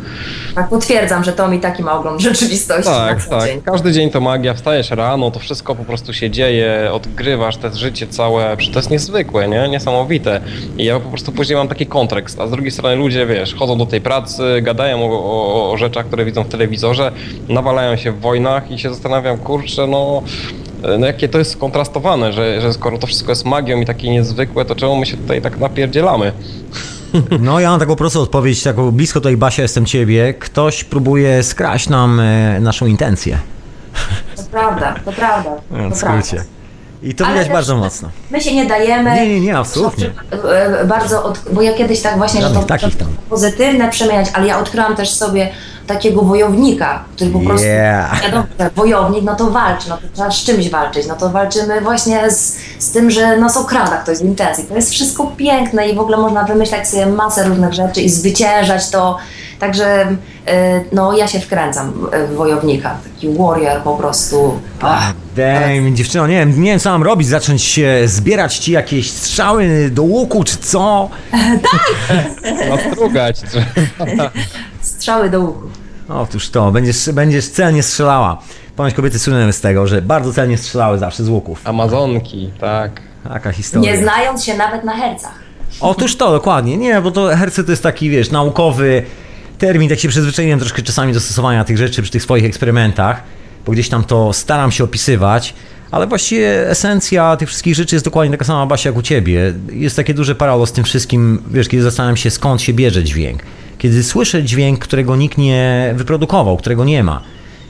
[0.56, 3.46] Tak potwierdzam, że to mi taki ma ogląd rzeczywistości Tak, tak.
[3.46, 3.62] dzień.
[3.62, 8.08] Każdy dzień to magia, wstajesz rano, to wszystko po prostu się dzieje, odgrywasz te życie
[8.08, 9.70] całe, to jest niezwykłe, nie?
[9.70, 10.42] Niesamowite.
[10.78, 13.78] I ja po prostu później mam taki kontekst, a z drugiej strony ludzie, wiesz, chodzą
[13.78, 17.12] do tej pracy, gadają o, o, o rzeczach, które widzą w telewizorze,
[17.50, 20.24] nawalają się w wojnach i się zastanawiam, kurczę, no,
[21.00, 24.66] no jakie to jest kontrastowane, że, że skoro to wszystko jest magią i takie niezwykłe,
[24.66, 26.32] to czemu my się tutaj tak napierdzielamy?
[27.40, 30.34] No ja mam taką prostą odpowiedź, taką blisko tutaj Basia jestem ciebie.
[30.34, 33.38] Ktoś próbuje skraść nam e, naszą intencję.
[34.36, 35.50] To prawda, to prawda.
[35.72, 36.44] No, To prawda.
[37.04, 38.10] I to widać bardzo mocno.
[38.32, 39.14] My się nie dajemy.
[39.16, 40.10] Nie, nie, nie, absolutnie.
[40.50, 43.14] E, Bardzo, od, bo ja kiedyś tak właśnie, że to, Żadnych takich to tam.
[43.30, 45.50] pozytywne przemieniać, ale ja odkryłam też sobie
[45.88, 48.22] takiego wojownika, który po prostu, Yeah.
[48.24, 51.82] wiadomo, że wojownik, no to walczy, no to trzeba z czymś walczyć, no to walczymy
[51.82, 54.64] właśnie z, z tym, że nas okrada ktoś z intencji.
[54.64, 58.90] To jest wszystko piękne i w ogóle można wymyślać sobie masę różnych rzeczy i zwyciężać
[58.90, 59.18] to,
[59.60, 60.08] także
[60.48, 61.94] e, no ja się wkręcam
[62.30, 64.60] w wojownika, taki warrior po prostu.
[64.82, 65.14] Ach.
[65.36, 69.90] Dej, dziewczyno, nie wiem, nie wiem co mam robić, zacząć się zbierać ci jakieś strzały
[69.92, 71.10] do łuku, czy co?
[72.70, 73.66] Nastrugać, że...
[74.88, 75.68] Strzały do łuku.
[76.10, 78.42] Otóż to, będziesz, będziesz celnie strzelała.
[78.76, 81.62] Ponoć kobiety słynęły z tego, że bardzo celnie strzelały zawsze z łuków.
[81.64, 83.02] Amazonki, tak.
[83.24, 83.92] Taka historia.
[83.92, 85.40] Nie znając się nawet na hercach.
[85.82, 86.78] Otóż to, dokładnie.
[86.78, 89.04] Nie, bo to herce to jest taki, wiesz, naukowy
[89.58, 93.24] termin, tak się przyzwyczaiłem troszkę czasami do stosowania tych rzeczy przy tych swoich eksperymentach,
[93.66, 95.54] bo gdzieś tam to staram się opisywać,
[95.92, 99.54] ale właściwie esencja tych wszystkich rzeczy jest dokładnie taka sama, Basia, jak u ciebie.
[99.72, 103.44] Jest takie duże paralo z tym wszystkim, wiesz, kiedy zastanawiam się, skąd się bierze dźwięk.
[103.78, 107.22] Kiedy słyszę dźwięk, którego nikt nie wyprodukował, którego nie ma.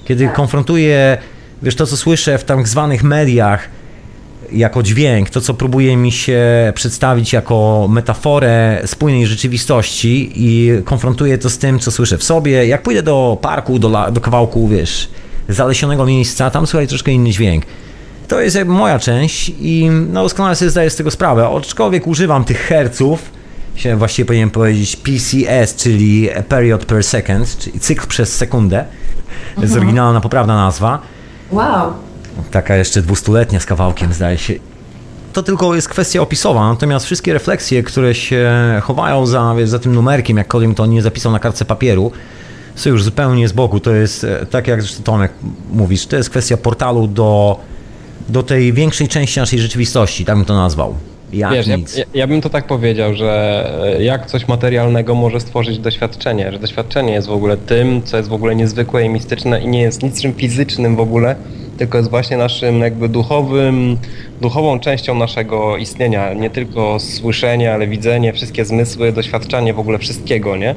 [0.06, 1.18] Kiedy konfrontuję,
[1.64, 3.70] wiesz, to co słyszę w tak zwanych mediach,
[4.52, 11.50] jako dźwięk, to co próbuje mi się przedstawić jako metaforę spójnej rzeczywistości i konfrontuję to
[11.50, 12.68] z tym, co słyszę w sobie.
[12.68, 15.10] Jak pójdę do parku, do, la, do kawałku, wiesz,
[15.50, 17.64] zalesionego miejsca, tam słuchaj troszkę inny dźwięk.
[18.28, 22.44] To jest jakby moja część i no, doskonale sobie zdaję z tego sprawę, aczkolwiek używam
[22.44, 23.32] tych herców,
[23.78, 28.86] się właściwie powinienem powiedzieć PCS, czyli period per second, czyli cykl przez sekundę.
[29.56, 31.02] To jest oryginalna, poprawna nazwa.
[31.52, 31.94] Wow.
[32.52, 34.54] Taka jeszcze dwustuletnia z kawałkiem, zdaje się.
[35.34, 38.52] To tylko jest kwestia opisowa, natomiast wszystkie refleksje, które się
[38.84, 42.12] chowają za, za tym numerkiem, jakkolwiek to nie zapisał na kartce papieru,
[42.76, 43.80] są już zupełnie z boku.
[43.80, 45.32] To jest, e, tak jak zresztą Tomek
[45.72, 47.60] mówisz, to jest kwestia portalu do,
[48.30, 50.96] do tej większej części naszej rzeczywistości, tak bym to nazwał.
[51.34, 53.64] Jak Wiesz, ja, ja, ja bym to tak powiedział, że
[53.98, 58.30] e, jak coś materialnego może stworzyć doświadczenie, że doświadczenie jest w ogóle tym, co jest
[58.30, 61.36] w ogóle niezwykłe i mistyczne i nie jest niczym fizycznym w ogóle,
[61.78, 63.98] tylko jest właśnie naszym jakby duchowym,
[64.42, 66.34] duchową częścią naszego istnienia.
[66.34, 70.76] Nie tylko słyszenie, ale widzenie, wszystkie zmysły, doświadczanie w ogóle wszystkiego, nie?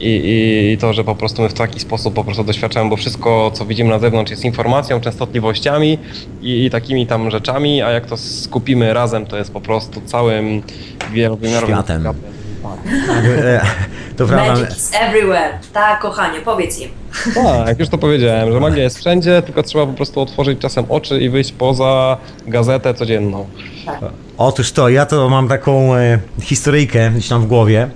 [0.00, 3.50] I, I to, że po prostu my w taki sposób po prostu doświadczamy, bo wszystko,
[3.54, 5.98] co widzimy na zewnątrz jest informacją, częstotliwościami
[6.42, 10.62] i, i takimi tam rzeczami, a jak to skupimy razem, to jest po prostu całym
[11.12, 12.00] wielowymiarowym Światem.
[12.02, 12.20] światem.
[13.44, 13.60] E,
[14.16, 14.52] To prawda.
[14.52, 15.58] Magic is everywhere.
[15.72, 16.88] Tak, kochanie, powiedz im.
[17.34, 21.20] Tak, już to powiedziałem, że magia jest wszędzie, tylko trzeba po prostu otworzyć czasem oczy
[21.20, 22.16] i wyjść poza
[22.46, 23.46] gazetę codzienną.
[24.38, 27.88] Otóż to, ja to mam taką e, historyjkę gdzieś tam w głowie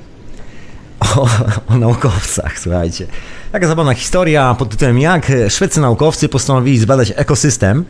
[1.16, 1.28] o,
[1.74, 3.06] o naukowcach, słuchajcie.
[3.52, 7.84] Taka zabawna historia pod tytułem jak szwedzcy naukowcy postanowili zbadać ekosystem,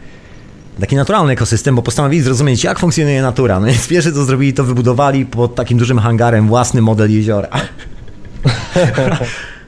[0.80, 3.60] taki naturalny ekosystem, bo postanowili zrozumieć jak funkcjonuje natura.
[3.60, 7.48] No więc pierwsze co zrobili to wybudowali pod takim dużym hangarem własny model jeziora.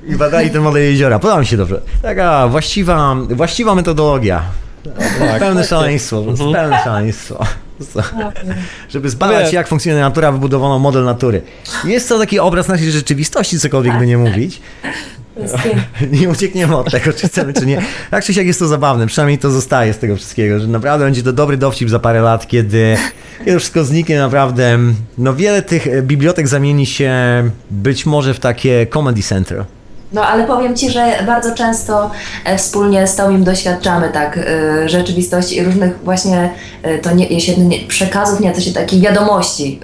[0.09, 1.19] I badali ten model jeziora.
[1.19, 1.81] Podoba mi się dobrze.
[2.02, 4.43] Taka właściwa, właściwa metodologia.
[5.39, 7.44] Pełne szaleństwo, po prostu pełne szaleństwo.
[8.89, 11.43] Żeby zbadać, jak funkcjonuje natura, wybudowano model natury.
[11.85, 14.61] Jest to taki obraz naszej rzeczywistości, cokolwiek by nie mówić.
[16.21, 17.83] Nie uciekniemy od tego, czy chcemy, czy nie.
[18.11, 21.23] Tak czy siak jest to zabawne, przynajmniej to zostaje z tego wszystkiego, że naprawdę będzie
[21.23, 22.97] to dobry dowcip za parę lat, kiedy,
[23.45, 24.79] kiedy wszystko zniknie naprawdę.
[25.19, 27.13] No wiele tych bibliotek zamieni się
[27.71, 29.65] być może w takie comedy center.
[30.12, 32.10] No ale powiem Ci, że bardzo często
[32.44, 36.51] e, wspólnie z Tomim doświadczamy tak e, rzeczywistości i różnych właśnie,
[36.82, 39.80] e, to nie, jeśli nie, przekazów, nie, to się takich wiadomości,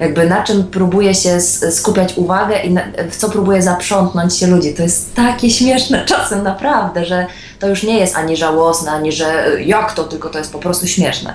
[0.00, 1.40] jakby na czym próbuje się
[1.70, 4.74] skupiać uwagę i na, w co próbuje zaprzątnąć się ludzi.
[4.74, 7.26] To jest takie śmieszne czasem naprawdę, że
[7.58, 10.86] to już nie jest ani żałosne, ani że jak to, tylko to jest po prostu
[10.86, 11.34] śmieszne.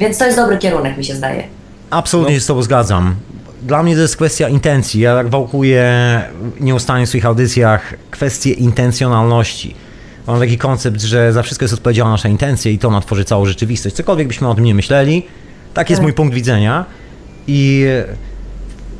[0.00, 1.42] Więc to jest dobry kierunek, mi się zdaje.
[1.90, 3.14] Absolutnie się z Tobą zgadzam.
[3.66, 5.00] Dla mnie to jest kwestia intencji.
[5.00, 6.22] Ja tak wałkuję
[6.60, 9.74] nieustannie w swoich audycjach kwestię intencjonalności.
[10.26, 13.44] Mam taki koncept, że za wszystko jest odpowiedzialna nasza intencja i to ona tworzy całą
[13.44, 13.96] rzeczywistość.
[13.96, 15.26] Cokolwiek byśmy o tym nie myśleli,
[15.74, 16.84] tak jest mój punkt widzenia.
[17.46, 17.86] I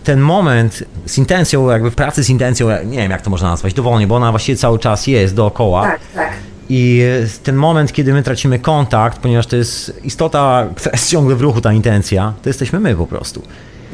[0.05, 3.75] ten moment z intencją, jakby w pracy z intencją, nie wiem jak to można nazwać,
[3.75, 5.83] dowolnie, bo ona właściwie cały czas jest dookoła.
[5.83, 6.33] Tak, tak.
[6.69, 7.03] I
[7.43, 11.61] ten moment, kiedy my tracimy kontakt, ponieważ to jest istota, która jest ciągle w ruchu,
[11.61, 13.43] ta intencja, to jesteśmy my po prostu.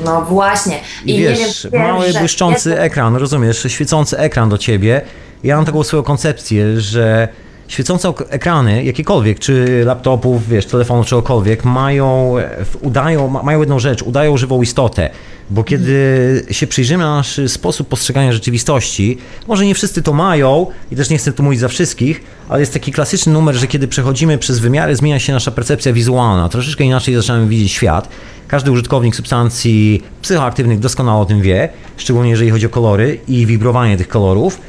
[0.04, 0.80] No właśnie.
[1.04, 5.00] I, nie wiesz, wiem, mały że błyszczący jest- ekran, rozumiesz, świecący ekran do ciebie.
[5.44, 7.28] Ja mam taką swoją koncepcję, że
[7.68, 12.50] świecące ekrany, jakiekolwiek, czy laptopów, wiesz, telefonów, czegokolwiek, mają, e,
[12.80, 15.10] udają, ma- mają jedną rzecz, udają żywą istotę.
[15.52, 19.18] Bo kiedy się przyjrzymy na nasz sposób postrzegania rzeczywistości,
[19.48, 22.72] może nie wszyscy to mają i też nie chcę tu mówić za wszystkich, ale jest
[22.72, 26.48] taki klasyczny numer, że kiedy przechodzimy przez wymiary, zmienia się nasza percepcja wizualna.
[26.48, 28.08] Troszeczkę inaczej zaczynamy widzieć świat.
[28.48, 33.96] Każdy użytkownik substancji psychoaktywnych doskonale o tym wie, szczególnie jeżeli chodzi o kolory i wibrowanie
[33.96, 34.60] tych kolorów.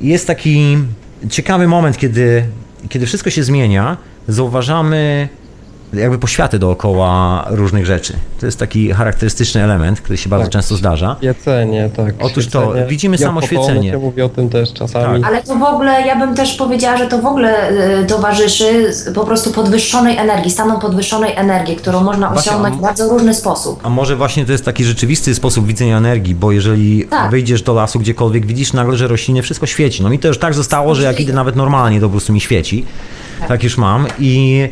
[0.00, 0.78] I jest taki
[1.30, 2.44] ciekawy moment, kiedy,
[2.88, 3.96] kiedy wszystko się zmienia,
[4.28, 5.28] zauważamy
[5.96, 8.12] jakby poświaty dookoła różnych rzeczy.
[8.40, 10.52] To jest taki charakterystyczny element, który się bardzo Tak.
[10.52, 11.16] często zdarza.
[11.18, 12.14] Świecenie, tak.
[12.20, 12.86] Otóż to, świecenie.
[12.86, 13.90] widzimy samo Diafotony świecenie.
[13.90, 15.22] się mówi o tym też czasami.
[15.22, 15.30] Tak.
[15.32, 17.70] Ale to w ogóle, ja bym też powiedziała, że to w ogóle
[18.02, 22.80] y, towarzyszy po prostu podwyższonej energii, stanom podwyższonej energii, którą można Właśnie, osiągnąć a- w
[22.82, 23.80] bardzo różny sposób.
[23.82, 27.30] A może właśnie to jest taki rzeczywisty sposób widzenia energii, bo jeżeli Tak.
[27.30, 30.02] wyjdziesz do lasu gdziekolwiek, widzisz nagle, że rośliny wszystko świeci.
[30.02, 32.40] No mi to już tak zostało, że jak idę nawet normalnie, to po prostu mi
[32.40, 32.84] świeci.
[33.48, 34.68] Tak już mam i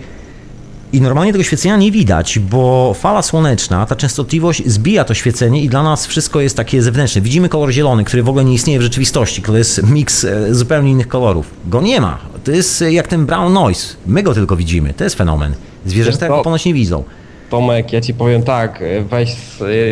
[0.93, 5.69] i normalnie tego świecenia nie widać, bo fala słoneczna, ta częstotliwość zbija to świecenie i
[5.69, 7.21] dla nas wszystko jest takie zewnętrzne.
[7.21, 10.91] Widzimy kolor zielony, który w ogóle nie istnieje w rzeczywistości, to jest miks e, zupełnie
[10.91, 11.51] innych kolorów.
[11.67, 12.19] Go nie ma.
[12.45, 13.95] To jest e, jak ten brown noise.
[14.07, 14.95] My go tylko widzimy.
[14.95, 15.55] To jest fenomen.
[15.87, 17.05] Zwierzęta go ponoć nie widzą.
[17.53, 19.37] Tomek, ja ci powiem tak, weź,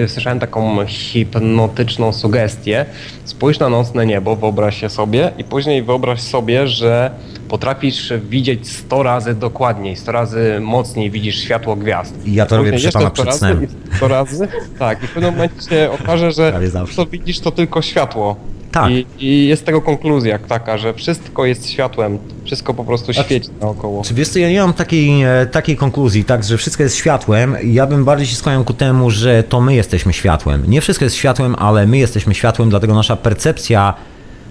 [0.04, 2.86] y, słyszałem taką hipnotyczną sugestię.
[3.24, 7.10] Spójrz na nocne niebo, wyobraź się sobie i później wyobraź sobie, że
[7.48, 12.26] potrafisz widzieć 100 razy dokładniej, 100 razy mocniej widzisz światło gwiazd.
[12.26, 13.64] I ja to robię, proszę pana, jeszcze 100 przed razy snem.
[13.64, 15.02] i 100 razy, tak.
[15.04, 16.52] I w pewnym momencie się okaże, że
[16.96, 18.36] to widzisz to tylko światło.
[18.72, 18.92] Tak.
[18.92, 24.04] I, I jest tego konkluzja taka, że wszystko jest światłem, wszystko po prostu świeci naokoło.
[24.04, 27.56] Czy wiesz co, ja nie mam takiej, e, takiej konkluzji, tak, że wszystko jest światłem.
[27.64, 30.64] Ja bym bardziej się skłaniał ku temu, że to my jesteśmy światłem.
[30.66, 33.94] Nie wszystko jest światłem, ale my jesteśmy światłem, dlatego nasza percepcja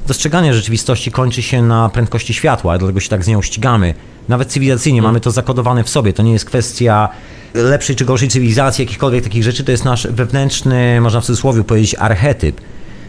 [0.07, 3.93] dostrzegania rzeczywistości kończy się na prędkości światła, dlatego się tak z nią ścigamy.
[4.27, 6.13] Nawet cywilizacyjnie mamy to zakodowane w sobie.
[6.13, 7.09] To nie jest kwestia
[7.53, 9.63] lepszej czy gorszej cywilizacji, jakichkolwiek takich rzeczy.
[9.63, 12.61] To jest nasz wewnętrzny, można w cudzysłowie powiedzieć, archetyp.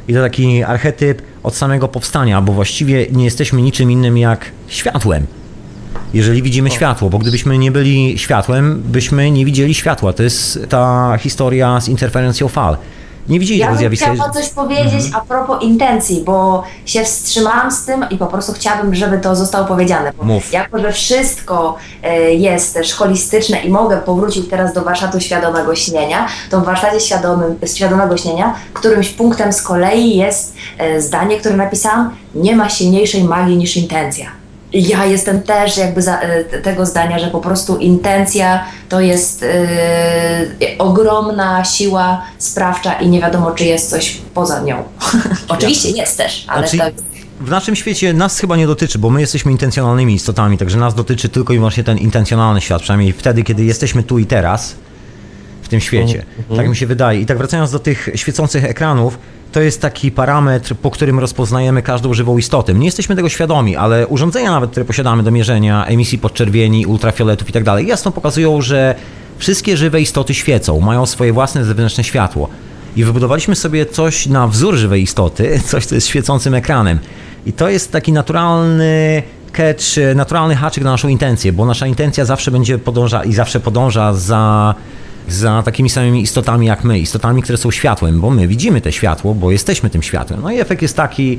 [0.09, 5.27] I to taki archetyp od samego powstania, bo właściwie nie jesteśmy niczym innym jak światłem.
[6.15, 10.13] Jeżeli widzimy światło, bo gdybyśmy nie byli światłem, byśmy nie widzieli światła.
[10.13, 12.77] To jest ta historia z interferencją fal.
[13.31, 14.15] Nie widzieli Ja tego zjawiska.
[14.15, 18.95] chciała coś powiedzieć a propos intencji, bo się wstrzymałam z tym i po prostu chciałabym,
[18.95, 20.13] żeby to zostało powiedziane.
[20.23, 20.53] Mów.
[20.53, 26.29] Jako, że wszystko e, jest też holistyczne i mogę powrócić teraz do warsztatu świadomego śnienia,
[26.51, 32.17] to w warsztacie świadomym, świadomego śnienia którymś punktem z kolei jest e, zdanie, które napisałam,
[32.35, 34.40] nie ma silniejszej magii niż intencja.
[34.73, 39.49] Ja jestem też jakby za, e, tego zdania, że po prostu intencja to jest e,
[40.79, 44.83] ogromna siła sprawcza i nie wiadomo, czy jest coś poza nią.
[45.49, 47.03] Oczywiście jest też, ale Znaczy, to.
[47.41, 51.29] W naszym świecie nas chyba nie dotyczy, bo my jesteśmy intencjonalnymi istotami, także nas dotyczy
[51.29, 54.75] tylko i wyłącznie ten intencjonalny świat, przynajmniej wtedy, kiedy jesteśmy tu i teraz
[55.71, 56.25] tym świecie.
[56.57, 57.21] Tak mi się wydaje.
[57.21, 59.19] I tak wracając do tych świecących ekranów,
[59.53, 62.75] to jest taki parametr, po którym rozpoznajemy każdą żywą istotę.
[62.75, 67.53] Nie jesteśmy tego świadomi, ale urządzenia nawet, które posiadamy do mierzenia emisji podczerwieni, ultrafioletów i
[67.53, 68.95] tak dalej, jasno pokazują, że
[69.39, 72.49] wszystkie żywe istoty świecą, mają swoje własne zewnętrzne światło.
[72.97, 76.99] I wybudowaliśmy sobie coś na wzór żywej istoty, coś, co jest świecącym ekranem.
[77.47, 79.23] I to jest taki naturalny
[79.53, 84.13] catch, naturalny haczyk na naszą intencję, bo nasza intencja zawsze będzie podąża i zawsze podąża
[84.13, 84.75] za,
[85.33, 89.35] za takimi samymi istotami jak my, istotami, które są światłem, bo my widzimy te światło,
[89.35, 90.41] bo jesteśmy tym światłem.
[90.43, 91.39] No i efekt jest taki,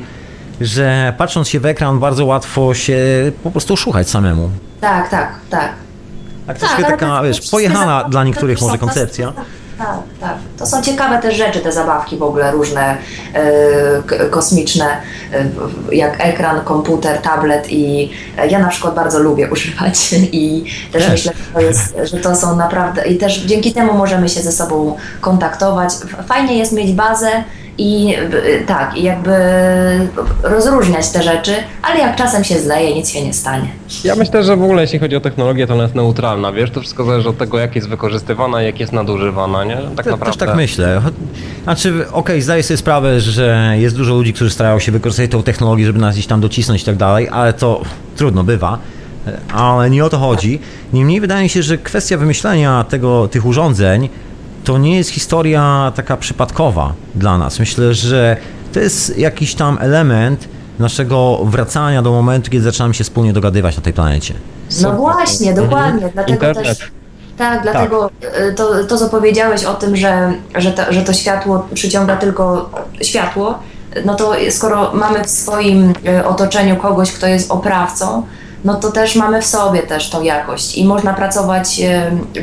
[0.62, 2.98] że patrząc się w ekran, bardzo łatwo się
[3.44, 4.50] po prostu oszukać samemu.
[4.82, 5.74] Tak, tak, tak.
[6.48, 9.34] Tak, troszkę ale taka, wiesz, pojechana dla niektórych może koncepcja.
[9.82, 10.38] Tak, tak.
[10.58, 12.98] To są ciekawe też rzeczy, te zabawki w ogóle różne,
[13.34, 14.86] e, kosmiczne,
[15.34, 15.46] e,
[15.96, 21.12] jak ekran, komputer, tablet i e, ja na przykład bardzo lubię używać i też, Też.
[21.12, 24.52] myślę, że to, jest, że to są naprawdę i też dzięki temu możemy się ze
[24.52, 25.94] sobą kontaktować.
[26.28, 27.44] Fajnie jest mieć bazę
[27.78, 28.16] i
[28.68, 29.32] tak, i jakby
[30.44, 33.68] rozróżniać te rzeczy, ale jak czasem się zleje, nic się nie stanie.
[34.04, 36.72] Ja myślę, że w ogóle jeśli chodzi o technologię, to ona jest neutralna, wiesz?
[36.72, 39.78] To wszystko zależy od tego, jak jest wykorzystywana, jak jest nadużywana, nie?
[39.96, 40.26] Tak Te- naprawdę.
[40.26, 41.02] Też tak myślę.
[41.64, 45.86] Znaczy, okej, zdaję sobie sprawę, że jest dużo ludzi, którzy starają się wykorzystać tą technologię,
[45.86, 47.82] żeby nas gdzieś tam docisnąć i tak dalej, ale to
[48.16, 48.78] trudno bywa.
[49.54, 50.60] Ale nie o to chodzi.
[50.94, 54.10] Niemniej wydaje mi się, że kwestia wymyślenia tego, tych urządzeń
[54.64, 57.60] to nie jest historia taka przypadkowa dla nas.
[57.60, 58.38] Myślę, że
[58.74, 60.48] to jest jakiś tam element
[60.80, 64.34] naszego wracania do momentu, kiedy zaczynamy się wspólnie dogadywać na tej planecie.
[64.82, 66.78] No właśnie, dokładnie, dlatego Internet.
[66.78, 66.92] też.
[67.38, 68.10] Tak, dlatego
[68.50, 72.70] y, to, to, co powiedziałeś o tym, że, że, to, że to światło przyciąga tylko
[73.02, 73.60] światło,
[74.06, 78.24] no to skoro mamy w swoim y, otoczeniu kogoś, kto jest oprawcą,
[78.66, 81.82] no to też mamy w sobie też tą jakość i można pracować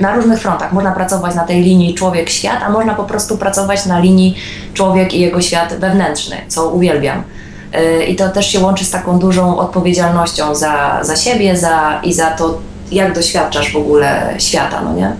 [0.01, 0.73] na różnych frontach.
[0.73, 4.35] Można pracować na tej linii człowiek-świat, a można po prostu pracować na linii
[4.74, 7.23] człowiek i jego świat wewnętrzny, co uwielbiam.
[7.74, 12.12] Y, I to też się łączy z taką dużą odpowiedzialnością za, za siebie za, i
[12.12, 12.59] za to,
[12.93, 15.12] jak doświadczasz w ogóle świata, no nie?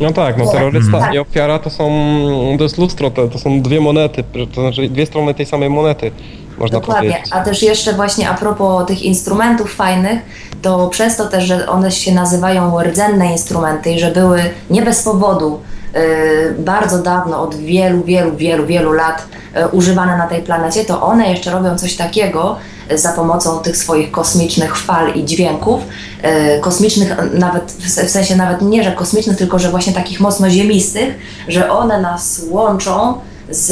[0.00, 1.14] No tak, no terrorysta Tak.
[1.14, 1.90] i ofiara to są,
[2.58, 4.24] to jest lustro, to, to są dwie monety,
[4.54, 6.10] to znaczy dwie strony tej samej monety,
[6.58, 7.10] można Dokładnie.
[7.10, 7.32] powiedzieć.
[7.32, 10.20] A też jeszcze właśnie a propos tych instrumentów fajnych,
[10.62, 15.02] to przez to też, że one się nazywają rdzenne instrumenty i że były nie bez
[15.02, 15.60] powodu
[15.96, 19.26] y, bardzo dawno, od wielu, wielu, wielu, wielu lat
[19.56, 22.56] y, używane na tej planecie, to one jeszcze robią coś takiego
[22.92, 25.82] y, za pomocą tych swoich kosmicznych fal i dźwięków,
[26.60, 31.14] kosmicznych nawet, w sensie nawet nie, że kosmicznych, tylko że właśnie takich mocno ziemistych,
[31.48, 33.14] że one nas łączą
[33.50, 33.66] z,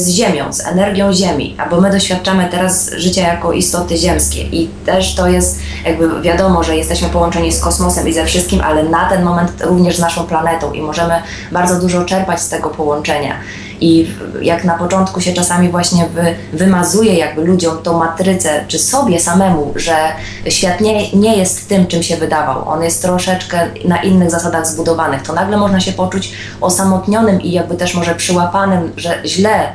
[0.00, 4.42] z Ziemią, z energią Ziemi, a bo my doświadczamy teraz życia jako istoty ziemskie.
[4.42, 8.82] I też to jest jakby wiadomo, że jesteśmy połączeni z kosmosem i ze wszystkim, ale
[8.82, 10.72] na ten moment również z naszą planetą.
[10.72, 13.34] I możemy bardzo dużo czerpać z tego połączenia.
[13.80, 14.10] I
[14.42, 19.72] jak na początku się czasami właśnie wy, wymazuje jakby ludziom tą matrycę, czy sobie samemu,
[19.76, 19.96] że
[20.48, 22.68] świat nie, nie jest tym, czym się wydawał.
[22.68, 25.22] On jest troszeczkę na innych zasadach zbudowanych.
[25.22, 29.72] To nagle można się poczuć osamotnionym i jakby też może przyłapanym, że źle e,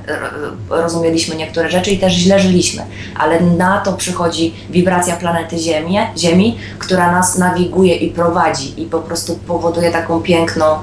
[0.69, 2.83] rozumieliśmy niektóre rzeczy i też źle żyliśmy.
[3.15, 8.99] Ale na to przychodzi wibracja planety Ziemi, Ziemi która nas nawiguje i prowadzi i po
[8.99, 10.79] prostu powoduje taką piękną e,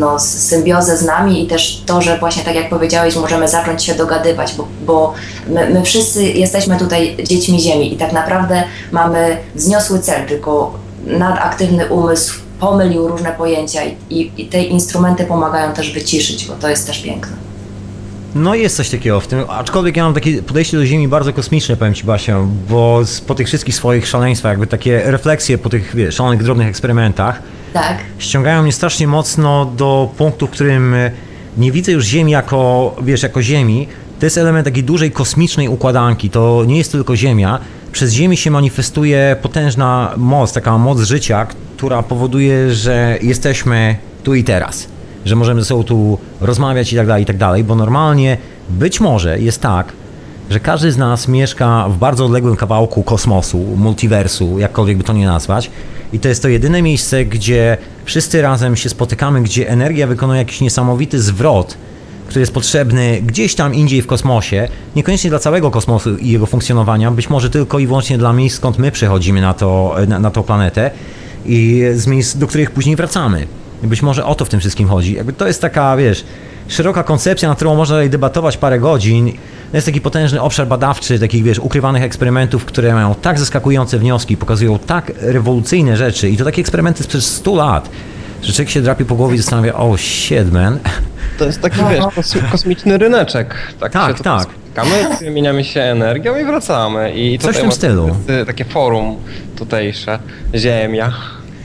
[0.00, 3.94] no, symbiozę z nami i też to, że właśnie tak jak powiedziałeś, możemy zacząć się
[3.94, 5.14] dogadywać, bo, bo
[5.48, 11.86] my, my wszyscy jesteśmy tutaj dziećmi Ziemi i tak naprawdę mamy wzniosły cel, tylko nadaktywny
[11.86, 16.86] umysł pomylił różne pojęcia i, i, i te instrumenty pomagają też wyciszyć, bo to jest
[16.86, 17.36] też piękne.
[18.34, 21.76] No jest coś takiego w tym, aczkolwiek ja mam takie podejście do Ziemi bardzo kosmiczne,
[21.76, 22.38] powiem Ci Basia,
[22.68, 27.42] bo po tych wszystkich swoich szaleństwach, jakby takie refleksje po tych wiesz, szalonych, drobnych eksperymentach,
[27.72, 30.94] Tak, ściągają mnie strasznie mocno do punktu, w którym
[31.56, 33.88] nie widzę już Ziemi jako, wiesz, jako Ziemi.
[34.20, 36.30] To jest element takiej dużej kosmicznej układanki.
[36.30, 37.58] To nie jest tylko Ziemia.
[37.92, 41.46] Przez Ziemię się manifestuje potężna moc, taka moc życia,
[41.76, 44.88] która powoduje, że jesteśmy tu i teraz.
[45.24, 48.38] że możemy ze sobą tu rozmawiać i tak dalej, i tak dalej, bo normalnie
[48.70, 49.92] być może jest tak,
[50.50, 55.26] że każdy z nas mieszka w bardzo odległym kawałku kosmosu, multiversu, jakkolwiek by to nie
[55.26, 55.70] nazwać.
[56.12, 60.60] I to jest to jedyne miejsce, gdzie wszyscy razem się spotykamy, gdzie energia wykonuje jakiś
[60.60, 61.76] niesamowity zwrot,
[62.26, 67.10] który jest potrzebny gdzieś tam indziej w kosmosie, niekoniecznie dla całego kosmosu i jego funkcjonowania,
[67.10, 70.42] być może tylko i wyłącznie dla miejsc, skąd my przychodzimy na, to, na, na tą
[70.42, 70.90] planetę
[71.46, 73.46] i z miejsc, do których później wracamy.
[73.84, 75.14] I być może o to w tym wszystkim chodzi.
[75.14, 76.24] Jakby to jest taka, wiesz,
[76.68, 79.32] szeroka koncepcja, nad którą można debatować parę godzin.
[79.70, 84.36] To jest taki potężny obszar badawczy, takich, wiesz, ukrywanych eksperymentów, które mają tak zaskakujące wnioski,
[84.36, 87.88] pokazują tak rewolucyjne rzeczy i to takie eksperymenty sprzed 100 lat,
[88.42, 90.78] że człowiek się drapie po głowie i zastanawia, o shit, man.
[91.38, 93.54] To jest taki, wiesz, kos kosmiczny ryneczek.
[93.80, 94.42] Tak, Tak, tak.
[94.42, 97.12] spotykamy, wymieniamy się energią i wracamy.
[97.14, 98.16] I Coś w tym stylu.
[98.26, 99.16] to jest, Takie forum
[99.56, 100.18] tutejsze,
[100.54, 101.12] Ziemia.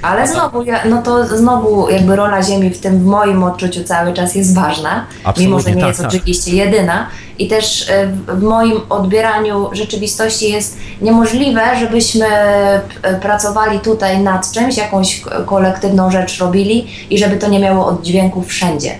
[0.01, 4.13] Ale znowu, ja, no to znowu jakby rola Ziemi w tym w moim odczuciu cały
[4.13, 6.09] czas jest ważna, Absolutnie, mimo że nie tak, jest tak.
[6.09, 7.07] oczywiście jedyna.
[7.39, 12.81] I też e, w- moim odbieraniu rzeczywistości jest niemożliwe, żebyśmy e,
[13.21, 18.91] pracowali tutaj nad czymś, jakąś kolektywną rzecz robili i żeby to nie miało oddźwięków wszędzie.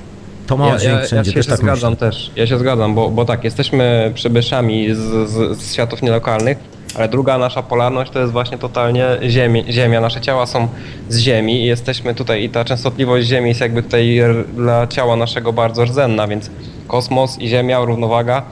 [0.47, 2.09] To ma Ja, oddźwięk ja, ja się, też się tak zgadzam myślę.
[2.11, 2.31] też.
[2.35, 6.57] Ja się zgadzam, bo, bo tak, jesteśmy przybyszami z, z, z światów nielokalnych,
[6.95, 10.01] ale druga nasza polarność to jest właśnie totalnie ziemi, Ziemia.
[10.01, 10.67] Nasze ciała są
[11.09, 14.19] z Ziemi i jesteśmy tutaj i ta częstotliwość Ziemi jest jakby tutaj
[14.55, 16.49] dla ciała naszego bardzo rdzenna, więc
[16.87, 18.45] kosmos i Ziemia, równowaga,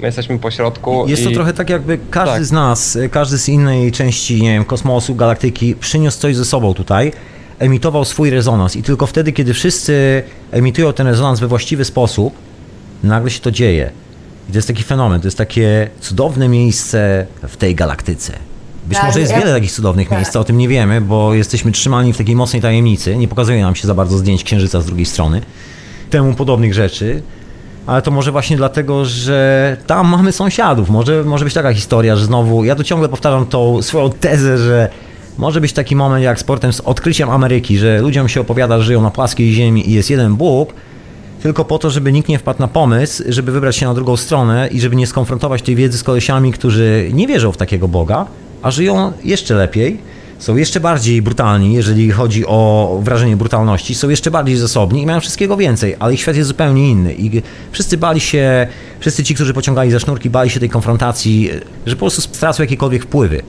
[0.00, 1.04] my jesteśmy po środku.
[1.08, 1.34] Jest to i...
[1.34, 2.44] trochę tak, jakby każdy Tak.
[2.44, 7.12] z nas, każdy z innej części, nie wiem, kosmosu, galaktyki, przyniósł coś ze sobą tutaj,
[7.58, 12.34] emitował swój rezonans i tylko wtedy, kiedy wszyscy emitują ten rezonans we właściwy sposób,
[13.02, 13.90] nagle się to dzieje.
[14.48, 18.32] I to jest taki fenomen, to jest takie cudowne miejsce w tej galaktyce.
[18.86, 20.18] Być Tak, może jest ja- wiele takich cudownych tak.
[20.18, 23.16] miejsc, o tym nie wiemy, bo jesteśmy trzymani w takiej mocnej tajemnicy.
[23.16, 25.40] Nie pokazuje nam się za bardzo zdjęć księżyca z drugiej strony.
[26.10, 27.22] Temu podobnych rzeczy.
[27.86, 30.90] Ale to może właśnie dlatego, że tam mamy sąsiadów.
[30.90, 32.64] Może, może być taka historia, że znowu.
[32.64, 34.88] Ja tu ciągle powtarzam tą swoją tezę, że
[35.38, 38.84] może być taki moment jak z portem z odkryciem Ameryki, że ludziom się opowiada, że
[38.84, 40.74] żyją na płaskiej ziemi i jest jeden Bóg,
[41.42, 44.68] tylko po to, żeby nikt nie wpadł na pomysł, żeby wybrać się na drugą stronę
[44.72, 48.26] i żeby nie skonfrontować tej wiedzy z kolesiami, którzy nie wierzą w takiego Boga,
[48.62, 49.98] a żyją jeszcze lepiej,
[50.38, 55.20] są jeszcze bardziej brutalni, jeżeli chodzi o wrażenie brutalności, są jeszcze bardziej zasobni i mają
[55.20, 57.14] wszystkiego więcej, ale ich świat jest zupełnie inny.
[57.14, 57.42] I
[57.72, 58.66] wszyscy bali się,
[59.00, 61.50] wszyscy ci, którzy pociągali za sznurki, bali się tej konfrontacji,
[61.86, 63.42] że po prostu stracą jakiekolwiek wpływy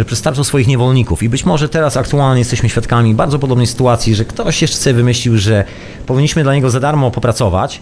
[0.00, 1.22] że przestarczą swoich niewolników.
[1.22, 5.38] I być może teraz aktualnie jesteśmy świadkami bardzo podobnej sytuacji, że ktoś jeszcze sobie wymyślił,
[5.38, 5.64] że
[6.06, 7.80] powinniśmy dla niego za darmo popracować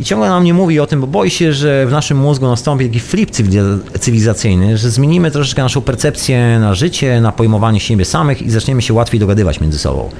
[0.00, 2.86] i ciągle nam nie mówi o tym, bo boi się, że w naszym mózgu nastąpi
[2.86, 8.42] taki flip cywiliza- cywilizacyjny, że zmienimy troszeczkę naszą percepcję na życie, na pojmowanie siebie samych
[8.42, 10.10] i zaczniemy się łatwiej dogadywać między sobą.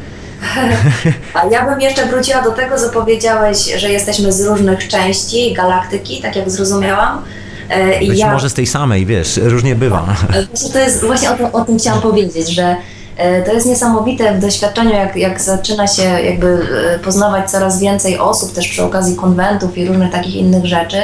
[1.34, 6.22] A ja bym jeszcze wróciła do tego, co powiedziałeś, że jesteśmy z różnych części galaktyki,
[6.22, 7.18] tak jak zrozumiałam.
[7.68, 10.16] E, Być ja, może z tej samej, wiesz, różnie bywa.
[10.34, 12.76] E, Właśnie to jest właśnie o, to, o tym chciałam powiedzieć, że
[13.16, 16.66] e, to jest niesamowite w doświadczeniu, jak, jak zaczyna się jakby
[17.04, 20.96] poznawać coraz więcej osób, też przy okazji konwentów i różnych takich innych rzeczy,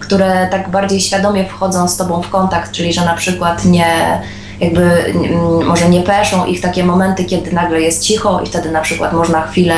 [0.00, 4.22] które tak bardziej świadomie wchodzą z tobą w kontakt, czyli że na przykład nie
[4.60, 5.14] jakby
[5.64, 9.46] może nie peszą ich takie momenty, kiedy nagle jest cicho i wtedy na przykład można
[9.46, 9.74] chwilę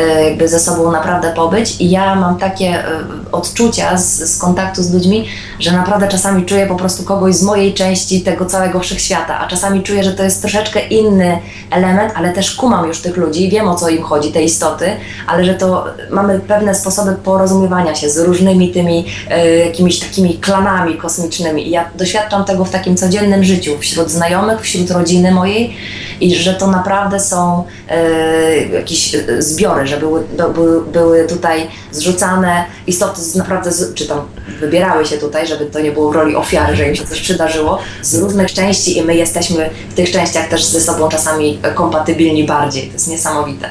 [0.00, 1.80] jakby ze sobą naprawdę pobyć.
[1.80, 2.84] I ja mam takie e,
[3.32, 5.28] odczucia z, z kontaktu z ludźmi,
[5.58, 9.82] że naprawdę czasami czuję po prostu kogoś z mojej części tego całego wszechświata, a czasami
[9.82, 11.38] czuję, że to jest troszeczkę inny
[11.70, 14.86] element, ale też kumam już tych ludzi, wiem o co im chodzi, te istoty,
[15.26, 20.96] ale że to mamy pewne sposoby porozumiewania się z różnymi tymi e, jakimiś takimi klanami
[20.96, 21.68] kosmicznymi.
[21.68, 25.76] I ja doświadczam tego w takim codziennym życiu, wśród znajomych, wśród rodziny mojej
[26.20, 29.42] i że to naprawdę są e, jakieś e,
[29.82, 34.20] zbiory, że były, do, były, były tutaj zrzucane istoty z, naprawdę, z, czy tam
[34.60, 37.78] wybierały się tutaj, żeby to nie było w roli ofiary, że im się coś przydarzyło,
[38.02, 42.86] z różnych części i my jesteśmy w tych częściach też ze sobą czasami kompatybilni bardziej.
[42.86, 43.70] To jest niesamowite.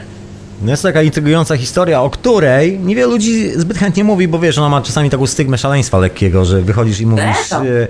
[0.62, 4.70] No jest taka intrygująca historia, o której niewielu ludzi zbyt chętnie mówi, bo wiesz, ona
[4.70, 7.88] ma czasami taką stygmę szaleństwa lekkiego, że wychodzisz i mówisz, e,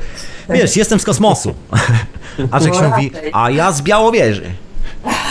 [0.49, 1.53] wiesz, jestem z kosmosu.
[2.51, 4.51] A się No mówi, a ja z Białowieży.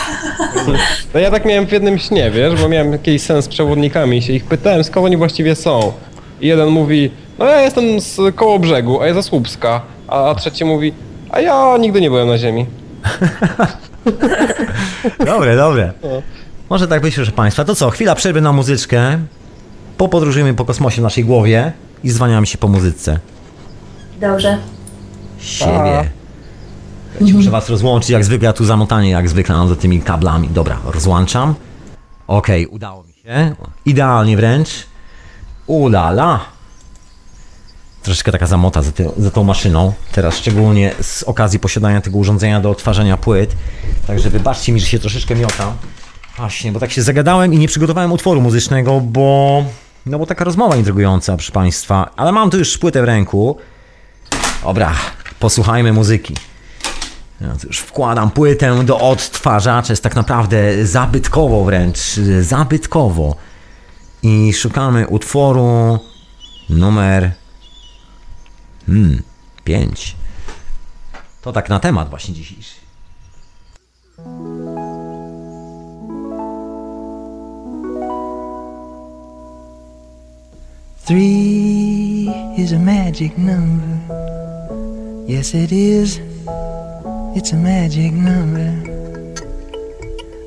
[1.14, 4.22] No ja tak miałem w jednym śnie, wiesz, bo miałem jakiś sen z przewodnikami i
[4.22, 5.92] się ich pytałem, skąd oni właściwie są.
[6.40, 9.82] I jeden mówi, no ja jestem z koło brzegu, a ja ze Słupska.
[10.08, 10.92] A, trzeci mówi,
[11.30, 12.66] a ja nigdy nie byłem na ziemi.
[15.26, 15.92] Dobre, dobre.
[16.70, 17.64] Może tak być, proszę Państwa.
[17.64, 19.18] To co, chwila przerwy na muzyczkę.
[19.96, 21.72] Popodróżujemy po kosmosie w naszej głowie
[22.04, 23.18] i zwaniamy się po muzyce.
[24.20, 24.58] Dobrze.
[25.38, 26.19] Siebie.
[27.26, 30.48] Się muszę Was rozłączyć, jak zwykle, ja tu zamotanie, jak zwykle, no, za tymi kablami.
[30.48, 31.54] Dobra, rozłączam.
[32.26, 33.28] Okej, udało mi się.
[33.28, 33.54] Nie?
[33.86, 34.68] Idealnie wręcz.
[35.66, 36.40] Ulala.
[38.02, 39.92] Troszeczkę taka zamota za, ty, za tą maszyną.
[40.12, 43.56] Teraz szczególnie z okazji posiadania tego urządzenia do odtwarzania płyt.
[44.06, 45.72] Także wybaczcie mi, że się troszeczkę miotam.
[46.36, 49.64] Właśnie, bo tak się zagadałem i nie przygotowałem utworu muzycznego, bo...
[50.06, 52.10] No bo taka rozmowa intrygująca, proszę Państwa.
[52.16, 53.56] Ale mam tu już płytę w ręku.
[54.62, 54.92] Dobra,
[55.38, 56.34] posłuchajmy muzyki.
[57.40, 61.98] Tu już wkładam płytę do odtwarzacza, jest tak naprawdę zabytkowo wręcz,
[62.40, 63.36] zabytkowo.
[64.22, 65.98] I szukamy utworu
[66.68, 67.32] numer
[68.86, 69.22] hmm,
[69.64, 70.16] 5.
[71.42, 72.74] To tak na temat właśnie dzisiejszy.
[81.06, 83.98] Three is a magic number.
[85.26, 86.20] Yes, it is.
[87.32, 88.72] It's a magic number.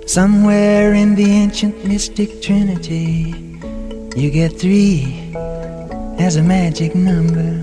[0.06, 3.34] Somewhere in the ancient mystic trinity,
[4.18, 5.32] you get three
[6.20, 7.62] as a magic number.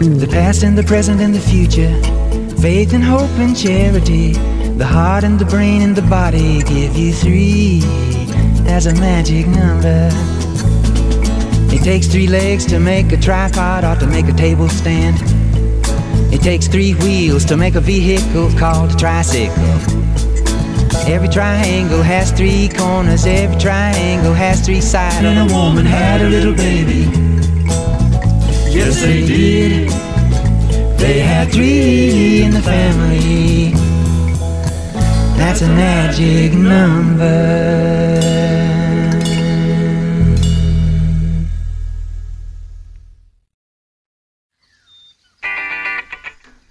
[0.00, 1.94] The past and the present and the future,
[2.60, 4.32] faith and hope and charity,
[4.76, 7.80] the heart and the brain and the body give you three
[8.66, 10.10] as a magic number.
[11.72, 15.37] It takes three legs to make a tripod or to make a table stand.
[16.30, 19.54] It takes three wheels to make a vehicle called a tricycle.
[21.06, 25.24] Every triangle has three corners, every triangle has three sides.
[25.24, 27.10] And a woman had a little baby.
[28.70, 29.88] Yes, they did.
[30.98, 33.72] They had three in the family.
[35.38, 38.07] That's a magic number.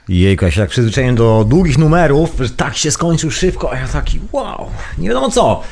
[0.09, 3.87] Jejku, ja się tak przyzwyczaiłem do długich numerów, że tak się skończył szybko, a ja
[3.87, 5.63] taki wow, nie wiadomo co.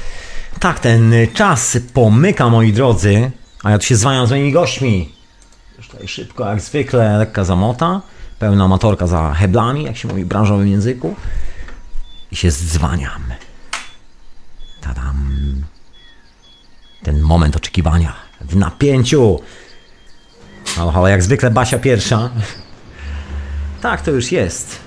[0.60, 3.32] Tak, ten czas pomyka, moi drodzy,
[3.64, 5.14] a ja tu się zwaniam z moimi gośćmi.
[5.78, 8.02] Już tutaj szybko, jak zwykle, lekka zamota,
[8.40, 11.16] pełna amatorka za heblami, jak się mówi w branżowym języku.
[12.32, 13.22] I się dzwaniam.
[14.82, 15.16] Tadam.
[17.04, 19.40] Ten moment oczekiwania w napięciu.
[20.76, 22.30] Halo, halo, jak zwykle Basia pierwsza.
[23.86, 24.80] Tak, to już jest.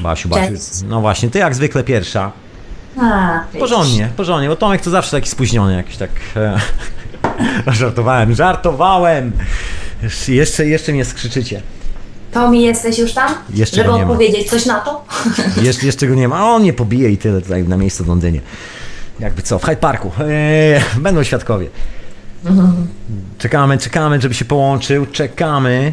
[0.00, 0.52] Basiu, Basiu.
[0.88, 2.32] No właśnie, ty jak zwykle pierwsza.
[3.00, 6.10] A, Porządnie, porządnie, bo Tomek to zawsze taki spóźniony jakiś tak...
[6.36, 6.60] E,
[7.72, 9.32] żartowałem, żartowałem!
[10.28, 11.62] Jeszcze, jeszcze mnie skrzyczycie.
[12.32, 13.34] Tomi, jesteś już tam?
[13.54, 14.02] Jeszcze Żeby nie ma.
[14.02, 15.04] odpowiedzieć coś na to?
[15.62, 18.40] Jeszcze, jeszcze go nie ma, on nie pobije i tyle tutaj na miejscu w Londynie.
[19.20, 20.12] Jakby co, w Hyde Parku.
[20.20, 21.68] Eee, będą świadkowie.
[23.38, 25.92] Czekamy, czekamy, żeby się połączył, czekamy.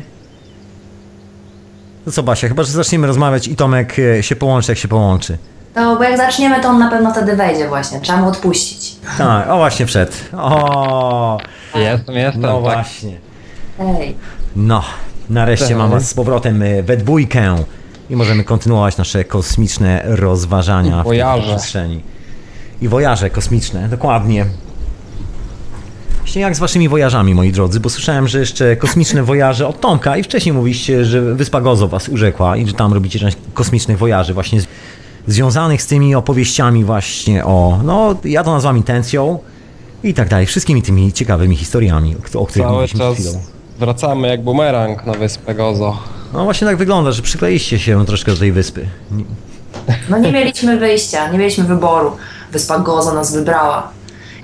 [2.07, 5.37] No co Basia, chyba, że zaczniemy rozmawiać i Tomek e, się połączy, jak się połączy.
[5.73, 8.01] To, bo jak zaczniemy, to on na pewno wtedy wejdzie właśnie.
[8.01, 8.95] Trzeba mu odpuścić.
[9.17, 10.11] Tak, o właśnie wszedł.
[10.37, 11.37] O,
[11.75, 12.61] Jestem, jestem, no tak.
[12.61, 13.17] właśnie.
[13.79, 14.15] Ej.
[14.55, 14.83] No,
[15.29, 17.55] nareszcie mam was z powrotem e, we dwójkę
[18.09, 21.41] i możemy kontynuować nasze kosmiczne rozważania I w wojaże.
[21.43, 22.03] tej przestrzeni.
[22.81, 24.45] I wojaże kosmiczne, dokładnie.
[26.27, 30.17] Właśnie jak z waszymi wojażami, moi drodzy, bo słyszałem, że jeszcze kosmiczne wojaże od Tomka
[30.17, 34.33] i wcześniej mówiliście, że Wyspa Gozo was urzekła i że tam robicie część kosmicznych wojaży
[34.33, 34.67] właśnie z,
[35.27, 39.39] związanych z tymi opowieściami właśnie o, no ja to nazwam intencją
[40.03, 43.31] i tak dalej, wszystkimi tymi ciekawymi historiami, o, o których Cały mówiliśmy czas chwilą.
[43.79, 45.97] wracamy jak bumerang na wyspę Gozo.
[46.33, 48.87] No właśnie tak wygląda, że przykleiliście się troszkę do tej wyspy.
[50.09, 52.11] No nie mieliśmy wyjścia, nie mieliśmy wyboru.
[52.51, 53.96] Wyspa Gozo nas wybrała.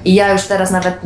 [0.06, 0.98] I ja już teraz nawet,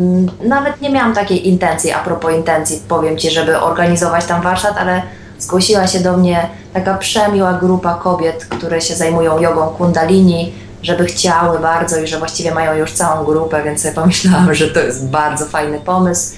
[0.44, 5.02] nawet nie miałam takiej intencji, a propos intencji, powiem Ci, żeby organizować tam warsztat, ale
[5.40, 10.54] zgłosiła się do mnie taka przemiła grupa kobiet, które się zajmują jogą kundalini,
[10.84, 14.80] żeby chciały bardzo i że właściwie mają już całą grupę, więc sobie pomyślałam, że to
[14.80, 16.36] jest bardzo fajny pomysł.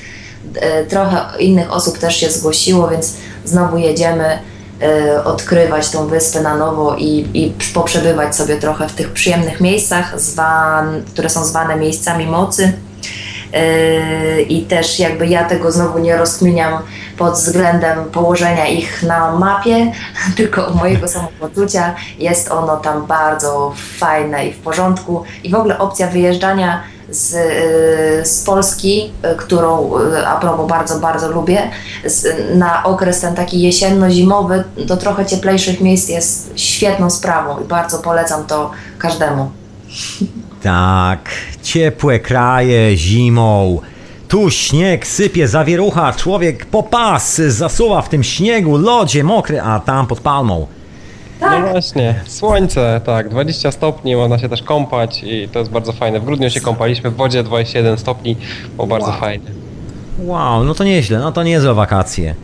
[0.55, 3.13] E, Trochę innych osób też się zgłosiło, więc
[3.45, 4.39] znowu jedziemy
[5.23, 11.03] odkrywać tą wyspę na nowo i, i poprzebywać sobie trochę w tych przyjemnych miejscach, zwan,
[11.13, 12.73] które są zwane miejscami mocy.
[13.53, 16.83] Yy, I też jakby ja tego znowu nie rozkminiam
[17.19, 19.91] pod względem położenia ich na mapie,
[20.37, 21.95] tylko mojego samopoczucia.
[22.19, 25.23] Jest ono tam bardzo fajne i w porządku.
[25.43, 30.99] I w ogóle opcja wyjeżdżania z, yy, z Polski, yy, którą yy, a propos bardzo,
[30.99, 31.71] bardzo lubię,
[32.05, 32.25] z,
[32.55, 38.45] na okres ten taki jesienno-zimowy do trochę cieplejszych miejsc jest świetną sprawą i bardzo polecam
[38.45, 39.51] to każdemu.
[40.63, 41.19] Tak,
[41.63, 43.81] ciepłe kraje zimą.
[44.29, 50.07] Tu śnieg sypie, zawierucha, człowiek po pas zasuwa w tym śniegu, lodzie, mokry, a tam
[50.07, 50.67] pod palmą.
[51.41, 56.19] No właśnie, słońce, tak, 20 stopni, można się też kąpać i to jest bardzo fajne.
[56.19, 58.37] W grudniu się kąpaliśmy w wodzie 21 stopni,
[58.75, 59.45] było bardzo fajnie.
[60.19, 62.35] Wow, no to nieźle, no to niezłe wakacje.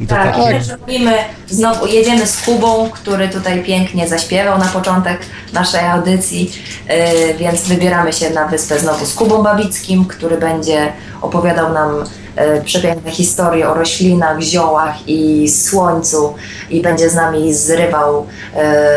[0.00, 0.50] I to Tak, takie...
[0.50, 1.12] i też robimy,
[1.48, 5.18] znowu jedziemy z Kubą, który tutaj pięknie zaśpiewał na początek
[5.52, 6.52] naszej audycji,
[6.88, 10.92] yy, więc wybieramy się na wyspę znowu z Kubą Babickim, który będzie
[11.22, 12.04] opowiadał nam
[12.36, 16.34] yy, przepiękne historie o roślinach, ziołach i słońcu
[16.70, 18.26] i będzie z nami zrywał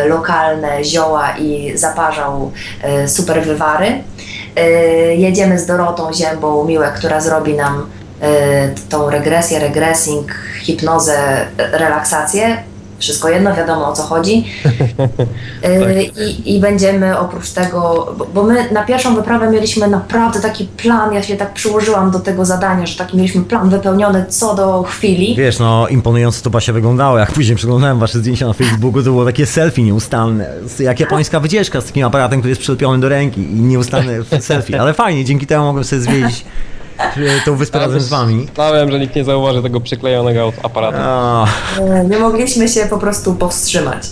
[0.04, 2.52] yy, lokalne zioła i zaparzał
[2.84, 4.04] yy, super wywary.
[4.56, 7.86] Yy, jedziemy z Dorotą Ziębą Miłek, która zrobi nam
[8.24, 10.32] y, tą regresję, regressing,
[10.66, 12.58] hipnozę, relaksację.
[13.00, 14.44] Wszystko jedno, wiadomo o co chodzi.
[15.66, 20.66] Y, I, I będziemy oprócz tego, bo, bo my na pierwszą wyprawę mieliśmy naprawdę taki
[20.66, 24.84] plan, ja się tak przyłożyłam do tego zadania, że taki mieliśmy plan wypełniony co do
[24.84, 25.36] chwili.
[25.36, 27.18] Wiesz, no imponująco to Basia wyglądało.
[27.18, 30.50] Jak później przeglądałem wasze zdjęcia na Facebooku, to było takie selfie nieustanne.
[30.80, 34.82] Jak japońska wycieczka z takim aparatem, który jest przyczepiony do ręki i nieustanne selfie.
[34.82, 36.46] Ale fajnie, dzięki temu mogłem sobie zwiedzić
[37.46, 38.48] tą wyspę razem z wami.
[38.56, 40.98] Znałem, że nikt nie zauważy tego przyklejonego aparatu.
[41.02, 41.46] A,
[42.10, 44.08] Nie mogliśmy się po prostu powstrzymać.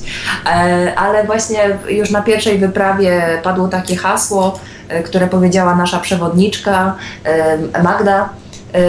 [0.46, 6.96] E, Ale właśnie już na pierwszej wyprawie padło takie hasło, e, które powiedziała nasza przewodniczka
[7.26, 8.30] e, Magda,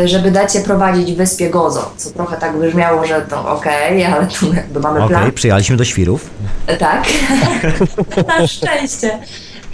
[0.05, 1.91] żeby dać się prowadzić w wyspie Gozo.
[1.97, 5.33] Co trochę tak brzmiało, że to okej, ale tu jakby mamy Okej, plan.
[5.33, 6.31] przyjechaliśmy do świrów.
[6.79, 7.05] Tak,
[8.39, 9.19] na szczęście.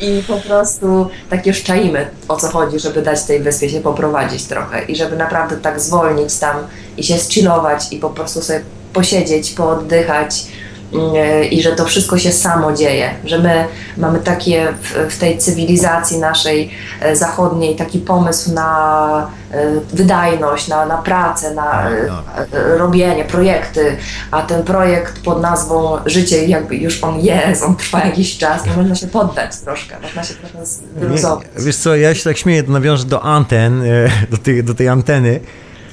[0.01, 4.45] I po prostu tak już czaimy o co chodzi, żeby dać tej wyspie się poprowadzić
[4.45, 6.57] trochę i żeby naprawdę tak zwolnić tam
[6.97, 8.61] i się zchillować i po prostu sobie
[8.93, 10.47] posiedzieć, pooddychać
[11.51, 13.65] i że to wszystko się samo dzieje, że my
[13.97, 20.87] mamy takie w, w tej cywilizacji naszej e, zachodniej taki pomysł na e, wydajność, na,
[20.87, 21.93] na pracę, na e,
[22.53, 23.97] e, robienie, projekty,
[24.31, 28.71] a ten projekt pod nazwą życie jakby już on jest, on trwa jakiś czas, to
[28.77, 30.67] można się poddać troszkę, można się trochę
[31.01, 31.47] zluzować.
[31.57, 33.87] Wiesz co, ja się tak śmieję, to nawiążę do anten, e,
[34.31, 35.41] do, tej, do tej anteny.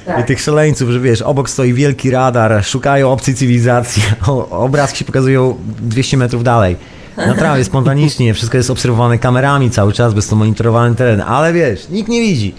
[0.08, 0.20] Tak.
[0.20, 5.06] I tych szaleńców, że wiesz, obok stoi wielki radar, szukają obcej cywilizacji, o, obrazki się
[5.06, 6.76] pokazują 200 metrów dalej.
[7.18, 12.10] Naprawdę, spontanicznie, wszystko jest obserwowane kamerami cały czas, bez to monitorowany teren, ale wiesz, nikt
[12.10, 12.54] nie widzi.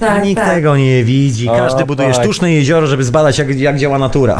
[0.00, 0.54] Tak, nikt tak.
[0.54, 2.22] tego nie widzi, każdy O, buduje tak.
[2.22, 4.38] sztuczne jezioro, żeby zbadać jak, jak działa natura.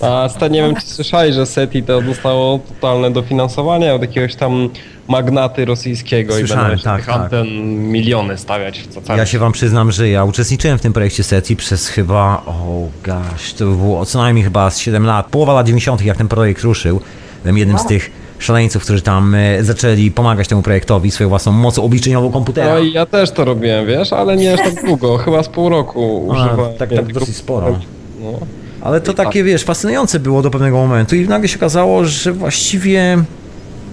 [0.00, 4.68] A Stan, nie wiem czy słyszałeś, że SETI to dostało totalne dofinansowanie od jakiegoś tam
[5.08, 7.22] magnaty rosyjskiego Słyszałem, i będą tak, tych tak.
[7.22, 7.46] anten
[7.90, 11.56] miliony stawiać w całym Ja się wam przyznam, że ja uczestniczyłem w tym projekcie SETI
[11.56, 16.02] przez chyba, o gosh, to było co najmniej chyba z 7 lat, połowa lat 90.,
[16.04, 17.00] jak ten projekt ruszył.
[17.42, 21.82] Byłem jednym z tych szaleńców, którzy tam e, zaczęli pomagać temu projektowi swoją własną mocą
[21.82, 22.74] obliczeniową komputera.
[22.74, 25.68] No i ja też to robiłem, wiesz, ale nie aż tak długo, chyba z pół
[25.68, 26.78] roku A, używałem.
[26.78, 27.78] tak, tak dosyć sporo.
[28.20, 28.32] No.
[28.80, 33.18] Ale to takie, wiesz, fascynujące było do pewnego momentu i nagle się okazało, że właściwie,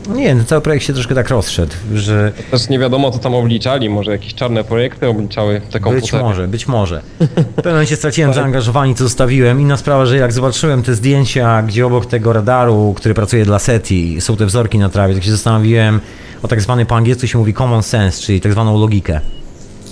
[0.10, 3.90] nie ten cały projekt się troszkę tak rozszedł, że Też nie wiadomo co tam obliczali,
[3.90, 6.02] może jakieś czarne projekty obliczały te komputery.
[6.02, 7.02] Być może, być może.
[7.20, 9.62] W pewnym momencie straciłem zaangażowanie, co zostawiłem.
[9.62, 14.22] Inna sprawa, że jak zobaczyłem te zdjęcia, gdzie obok tego radaru, który pracuje dla SETI,
[14.22, 16.00] są te wzorki na trawie, tak się zastanowiłem
[16.44, 19.20] o tak zwany po angielsku się mówi common sense, czyli tak zwaną logikę.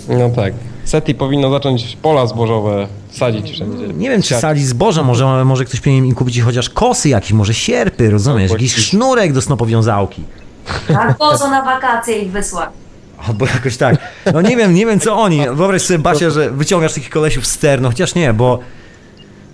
[0.09, 0.53] No tak.
[0.85, 3.87] SETI powinno zacząć pola zbożowe sadzić wszędzie.
[3.87, 4.41] Nie wiem, czy Siać.
[4.41, 8.51] sadzi zboża, może, może ktoś powinien im kupić chociaż kosy jakieś, może sierpy, rozumiesz?
[8.51, 10.23] Jakiś Jakiś- sznurek do snopowiązałki.
[10.87, 12.69] Tak, Gozo na wakacje ich wysłać.
[13.27, 13.95] Albo jakoś tak.
[14.33, 15.39] No nie wiem, nie wiem co oni.
[15.53, 18.59] Wyobraź sobie, Basia, że wyciągasz takich kolesiów z ster, no chociaż nie, bo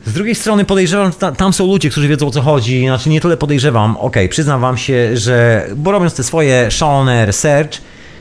[0.06, 3.22] z drugiej strony podejrzewam, ta, tam są ludzie, którzy wiedzą o co chodzi, znaczy nie
[3.22, 7.78] tyle podejrzewam, okej, przyznam wam się, że bo robiąc te swoje szalone research,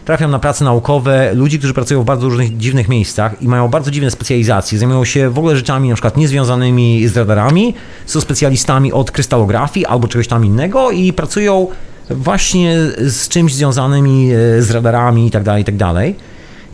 [0.06, 3.90] trafiam na prace naukowe ludzi, którzy pracują w bardzo różnych dziwnych miejscach i mają bardzo
[3.90, 7.74] dziwne specjalizacje, zajmują się w ogóle rzeczami na przykład niezwiązanymi z radarami,
[8.06, 11.68] są specjalistami od krystalografii albo czegoś tam innego i pracują
[12.10, 15.74] właśnie z czymś związanymi e, z radarami i tak dalej, i tak.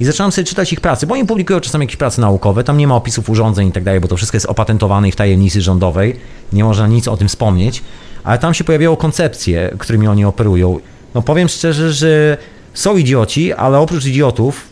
[0.00, 2.86] I zacząłem sobie czytać ich prace, bo oni publikują czasami jakieś prace naukowe, tam nie
[2.86, 6.16] ma opisów urządzeń i tak bo to wszystko jest opatentowane i w tajemnicy rządowej,
[6.52, 7.82] nie można nic o tym wspomnieć,
[8.24, 10.78] ale tam się pojawiają koncepcje, którymi oni operują.
[11.14, 12.38] No powiem szczerze, że
[12.74, 14.68] są idioci, ale oprócz idiotów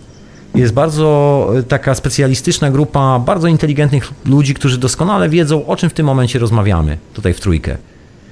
[0.54, 5.92] jest bardzo e, taka specjalistyczna grupa bardzo inteligentnych ludzi, którzy doskonale wiedzą, o czym w
[5.92, 7.76] tym momencie rozmawiamy, tutaj w trójkę.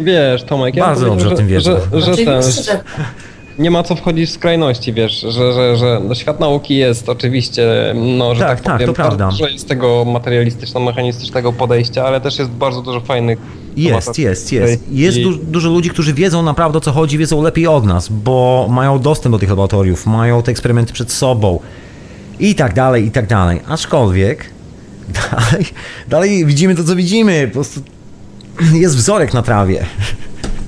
[0.01, 2.01] Wiesz, Tomek, ja Bardzo dobrze o powiedział, tym że, wiedzą.
[2.01, 2.81] Że, że, ten, Oczywiście, że
[3.59, 7.95] nie ma co wchodzić w skrajności, wiesz, że, że, że no, świat nauki jest oczywiście,
[7.95, 9.29] no, że Tak, tak, tak, powiem, to prawda.
[9.31, 13.39] dużo jest tego materialistyczno-mechanistycznego podejścia, ale też jest bardzo dużo fajnych
[13.83, 14.83] Jest, tematów, jest, jest.
[14.91, 18.09] Jest I- du- dużo ludzi, którzy wiedzą naprawdę o co chodzi, wiedzą lepiej od nas,
[18.09, 21.61] bo mają dostęp do tych laboratoriów, mają te eksperymenty przed sobą
[22.41, 23.61] i tak dalej, i tak dalej.
[23.69, 24.51] Aczkolwiek
[25.21, 25.67] dalej,
[26.09, 27.47] dalej widzimy to, co widzimy.
[27.49, 27.81] Po prostu
[28.73, 29.87] jest wzorek na trawie.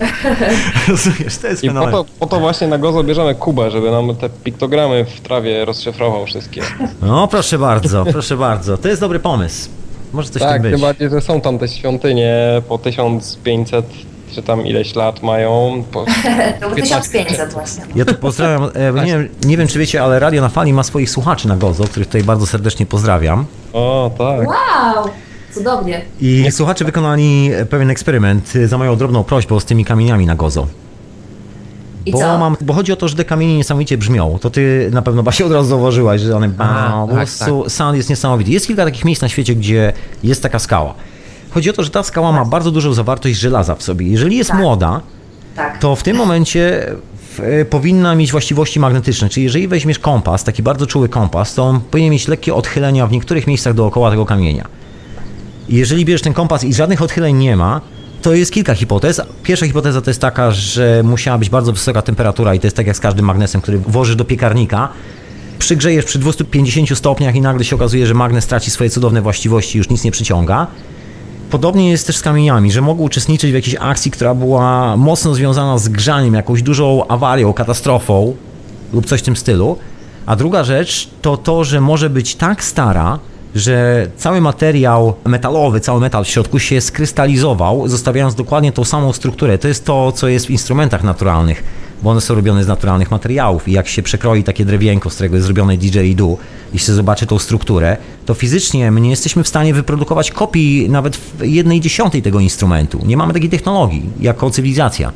[0.88, 4.16] Rozumiesz, to jest I po to, po to właśnie na Gozo bierzemy Kubę, żeby nam
[4.16, 6.62] te piktogramy w trawie rozszyfrował wszystkie.
[7.02, 8.78] No proszę bardzo, proszę bardzo.
[8.78, 9.68] To jest dobry pomysł.
[10.12, 10.72] Może coś tak, tak być.
[10.72, 13.86] tym bardziej, że są tam te świątynie po 1500
[14.34, 15.84] czy tam ileś lat mają.
[15.92, 16.04] Po...
[16.60, 17.84] To był 1500 właśnie.
[17.94, 20.82] Ja tu pozdrawiam, e, nie, wiem, nie wiem czy wiecie, ale Radio na Fali ma
[20.82, 23.46] swoich słuchaczy na Gozo, których tutaj bardzo serdecznie pozdrawiam.
[23.72, 24.48] O, tak.
[24.48, 25.10] Wow!
[25.54, 26.02] Cudownie.
[26.20, 30.66] I słuchacze wykonali pewien eksperyment za moją drobną prośbą z tymi kamieniami na Gozo.
[32.06, 32.38] I Bo, co?
[32.38, 34.38] mam, bo chodzi o to, że te kamienie niesamowicie brzmią.
[34.40, 37.96] To ty na pewno Basia od razu zauważyłaś, że one A, po tak, prostu sound
[37.96, 38.50] jest niesamowity.
[38.50, 40.94] Jest kilka takich miejsc na świecie, gdzie jest taka skała.
[41.50, 44.06] Chodzi o to, że ta skała ma bardzo dużą zawartość żelaza w sobie.
[44.06, 44.58] Jeżeli jest Tak.
[44.60, 45.00] młoda,
[45.56, 45.78] Tak.
[45.78, 46.92] to w tym momencie
[47.38, 49.28] e, powinna mieć właściwości magnetyczne.
[49.28, 53.12] Czyli jeżeli weźmiesz kompas, taki bardzo czuły kompas, to on powinien mieć lekkie odchylenia w
[53.12, 54.66] niektórych miejscach dookoła tego kamienia.
[55.68, 57.80] I jeżeli bierzesz ten kompas i żadnych odchyleń nie ma,
[58.22, 59.20] to jest kilka hipotez.
[59.42, 62.86] Pierwsza hipoteza to jest taka, że musiała być bardzo wysoka temperatura i to jest tak
[62.86, 64.88] jak z każdym magnesem, który włożysz do piekarnika.
[65.58, 69.90] Przygrzejesz przy 250 stopniach i nagle się okazuje, że magnes traci swoje cudowne właściwości, już
[69.90, 70.66] nic nie przyciąga.
[71.50, 75.78] Podobnie jest też z kamieniami, że mogą uczestniczyć w jakiejś akcji, która była mocno związana
[75.78, 78.36] z grzaniem, jakąś dużą awarią, katastrofą
[78.92, 79.78] lub coś w tym stylu.
[80.26, 83.18] A druga rzecz to to, że może być tak stara,
[83.54, 89.58] że cały materiał metalowy, cały metal w środku się skrystalizował, zostawiając dokładnie tą samą strukturę.
[89.58, 91.64] To jest to, co jest w instrumentach naturalnych,
[92.02, 95.36] bo one są robione z naturalnych materiałów i jak się przekroi takie drewienko, z którego
[95.36, 96.38] jest zrobione didgeridoo
[96.74, 97.96] i się zobaczy tą strukturę,
[98.26, 103.00] to fizycznie my nie jesteśmy w stanie wyprodukować kopii nawet jednej dziesiątej tego instrumentu.
[103.06, 105.12] Nie mamy takiej technologii jako cywilizacja.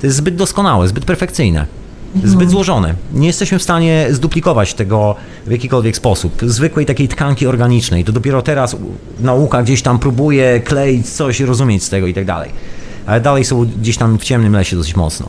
[0.00, 1.83] To jest zbyt doskonałe, zbyt perfekcyjne.
[2.24, 2.94] Zbyt złożone.
[3.12, 5.16] Nie jesteśmy w stanie zduplikować tego
[5.46, 6.42] w jakikolwiek sposób.
[6.42, 8.04] Zwykłej takiej tkanki organicznej.
[8.04, 8.76] To dopiero teraz
[9.20, 12.50] nauka gdzieś tam próbuje kleić coś, rozumieć z tego i tak dalej.
[13.06, 15.28] Ale dalej są gdzieś tam w ciemnym lesie dosyć mocno.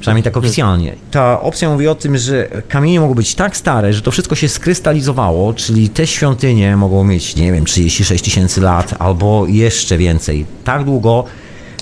[0.00, 0.94] Przynajmniej tak oficjalnie.
[1.10, 4.48] Ta opcja mówi o tym, że kamienie mogą być tak stare, że to wszystko się
[4.48, 10.46] skrystalizowało, czyli te świątynie mogą mieć, nie wiem, 36 tysięcy lat albo jeszcze więcej.
[10.64, 11.24] Tak długo,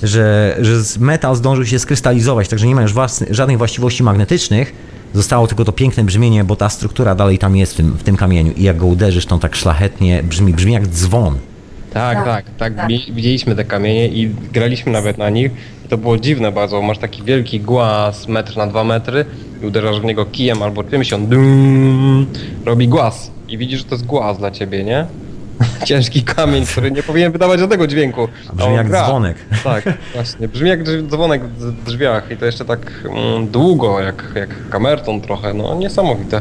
[0.03, 4.74] że, że metal zdążył się skrystalizować, także nie ma już własny, żadnych właściwości magnetycznych.
[5.15, 8.16] Zostało tylko to piękne brzmienie, bo ta struktura dalej tam jest w tym, w tym
[8.16, 11.39] kamieniu i jak go uderzysz, to on tak szlachetnie brzmi, brzmi jak dzwon.
[11.93, 12.89] Tak, Tak, tak, tak.
[12.89, 15.51] Wi- Widzieliśmy te kamienie i graliśmy nawet na nich.
[15.85, 16.83] I to było dziwne bardzo.
[16.83, 19.24] Masz taki wielki głaz, metr na dwa metry
[19.62, 22.27] i uderzasz w niego kijem albo czymś, on dum,
[22.65, 23.31] robi głaz.
[23.49, 25.07] I widzisz, że to jest głaz dla ciebie, nie?
[25.89, 28.28] Ciężki kamień, który nie powinien wydawać żadnego dźwięku.
[28.48, 29.06] A brzmi jak gra.
[29.06, 29.36] dzwonek.
[29.64, 29.84] Tak,
[30.14, 30.48] właśnie.
[30.48, 35.55] Brzmi jak dzwonek w drzwiach i to jeszcze tak mm, długo, jak, jak kamerton trochę.
[35.55, 36.40] No niesamowite.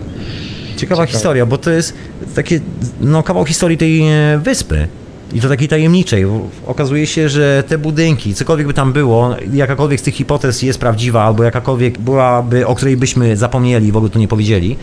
[0.77, 1.93] Ciekawa historia, bo to jest
[2.35, 2.60] takie,
[3.02, 4.88] no kawał historii tej e, wyspy.
[5.34, 6.26] I to takiej tajemniczej.
[6.68, 11.23] Okazuje się, że te budynki, cokolwiek by tam było, jakakolwiek z tych hipotez jest prawdziwa,
[11.23, 14.77] albo jakakolwiek byłaby, o której byśmy zapomnieli i w ogóle tu nie powiedzieli,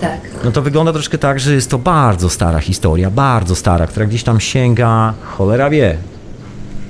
[0.00, 0.20] Tak.
[0.44, 4.22] no to wygląda troszkę tak, że jest to bardzo stara historia, bardzo stara, która gdzieś
[4.22, 5.96] tam sięga, cholera wie.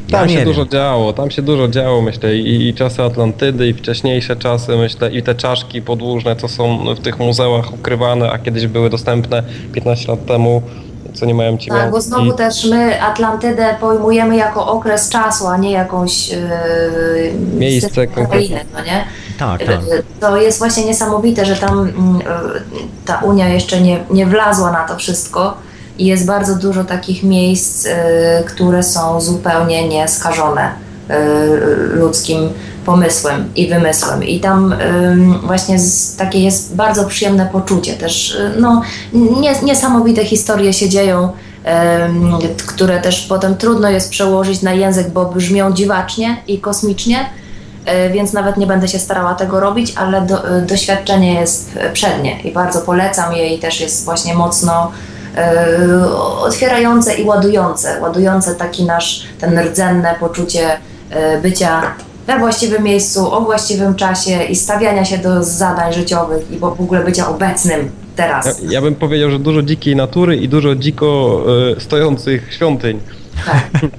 [0.09, 0.45] Ja Tam się wiem.
[0.45, 5.11] dużo działo, tam się dużo działo, myślę, i, i czasy Atlantydy, i wcześniejsze czasy, myślę,
[5.11, 10.09] i te czaszki podłużne, co są w tych muzeach ukrywane, a kiedyś były dostępne 15
[10.13, 10.63] lat temu,
[11.15, 15.47] co nie mają ci Tak, bo znowu I- też my Atlantydę pojmujemy jako okres czasu,
[15.47, 16.39] a nie jakąś yy,
[17.59, 19.05] Miejsce krainę, no nie?
[19.39, 19.69] Tak, tak.
[19.69, 22.25] Yy, To jest właśnie niesamowite, że tam mm, yy,
[23.05, 25.57] ta Unia jeszcze nie, nie wlazła na to wszystko
[25.99, 27.93] i jest bardzo dużo takich miejsc, yy,
[28.47, 30.85] które są zupełnie nieskażone
[31.95, 32.51] ludzkim
[32.87, 34.25] pomysłem i wymysłem.
[34.25, 34.75] I tam
[35.43, 35.79] właśnie
[36.19, 37.93] takie jest bardzo przyjemne poczucie.
[37.95, 38.83] Też no,
[39.13, 41.33] nie, niesamowite historie się dzieją,
[42.67, 47.27] które też potem trudno jest przełożyć na język, bo brzmią dziwacznie i kosmicznie.
[48.07, 51.93] Y, Więc nawet nie będę się starała tego robić, ale do, y, doświadczenie jest y,
[51.93, 54.93] przednie i bardzo polecam je i też jest właśnie mocno
[56.03, 58.01] y, otwierające i ładujące.
[58.01, 61.83] Ładujące taki nasz, ten rdzenne poczucie y, bycia
[62.27, 67.05] we właściwym miejscu, o właściwym czasie i stawiania się do zadań życiowych i w ogóle
[67.05, 68.47] bycia obecnym teraz.
[68.47, 71.41] Ja, ja bym powiedział, że dużo dzikiej natury i dużo dziko
[71.77, 73.01] e, stojących świątyń.
[73.47, 73.83] Tak,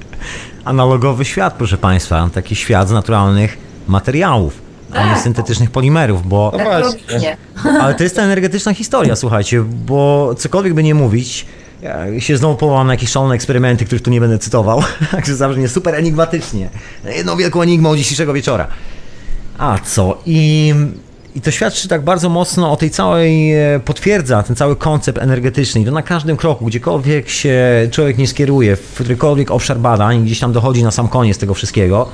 [0.65, 4.61] Analogowy świat, proszę Państwa, taki świat z naturalnych materiałów,
[4.93, 5.19] a nie Tak.
[5.23, 7.37] syntetycznych polimerów, bo No właśnie.
[7.81, 11.45] Ale to jest ta energetyczna historia, słuchajcie, bo cokolwiek by nie mówić,
[11.81, 15.69] ja się znowu powołam na jakieś szalone eksperymenty, których tu nie będę cytował, także zabrzmie
[15.69, 16.69] super enigmatycznie.
[17.05, 18.67] Jedną wielką enigmą dzisiejszego wieczora.
[19.57, 20.17] A co?
[20.25, 20.73] I,
[21.35, 25.81] I to świadczy tak bardzo mocno o tej całej, e, potwierdza ten cały koncept energetyczny.
[25.81, 27.59] I to na każdym kroku, gdziekolwiek się
[27.91, 32.09] człowiek nie skieruje, w którykolwiek obszar badań, gdzieś tam dochodzi na sam koniec tego wszystkiego,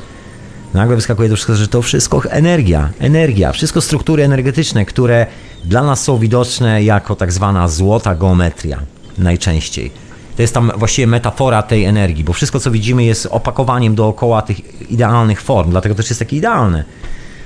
[0.73, 5.25] nagle wyskakuje to wszystko, że to wszystko energia, energia, wszystko struktury energetyczne, które
[5.65, 8.79] dla nas są widoczne jako tak zwana złota geometria
[9.17, 9.91] najczęściej.
[10.35, 14.91] To jest tam właściwie metafora tej energii, bo wszystko co widzimy jest opakowaniem dookoła tych
[14.91, 16.83] idealnych form, dlatego też jest takie idealne.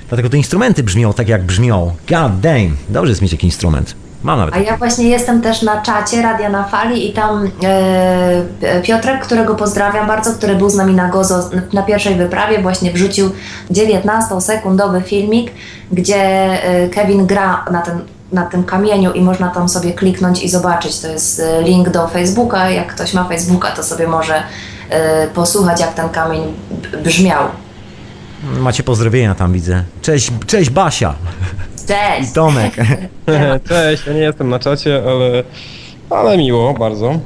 [0.08, 1.94] Dlatego te instrumenty brzmią tak jak brzmią.
[2.08, 4.05] God damn, dobrze jest mieć jakiś instrument.
[4.26, 4.54] Mam nawet.
[4.54, 9.54] A ja właśnie jestem też na czacie Radia na Fali i tam e, Piotrek, którego
[9.54, 13.30] pozdrawiam bardzo, który był z nami na Gozo na pierwszej wyprawie, właśnie wrzucił
[13.70, 15.50] 19-sekundowy filmik,
[15.92, 18.00] gdzie e, Kevin gra na, ten,
[18.32, 20.98] na tym kamieniu i można tam sobie kliknąć i zobaczyć.
[20.98, 22.70] To jest e, link do Facebooka.
[22.70, 24.42] Jak ktoś ma Facebooka, to sobie może
[24.90, 26.42] e, posłuchać, jak ten kamień
[27.04, 27.42] brzmiał.
[28.58, 29.84] Macie pozdrowienia tam widzę.
[30.02, 31.14] Cześć, cześć Basia
[31.86, 32.30] Cześć!
[32.30, 32.74] i Tomek.
[33.68, 35.42] Cześć, ja nie jestem na czacie, ale,
[36.10, 37.20] ale miło bardzo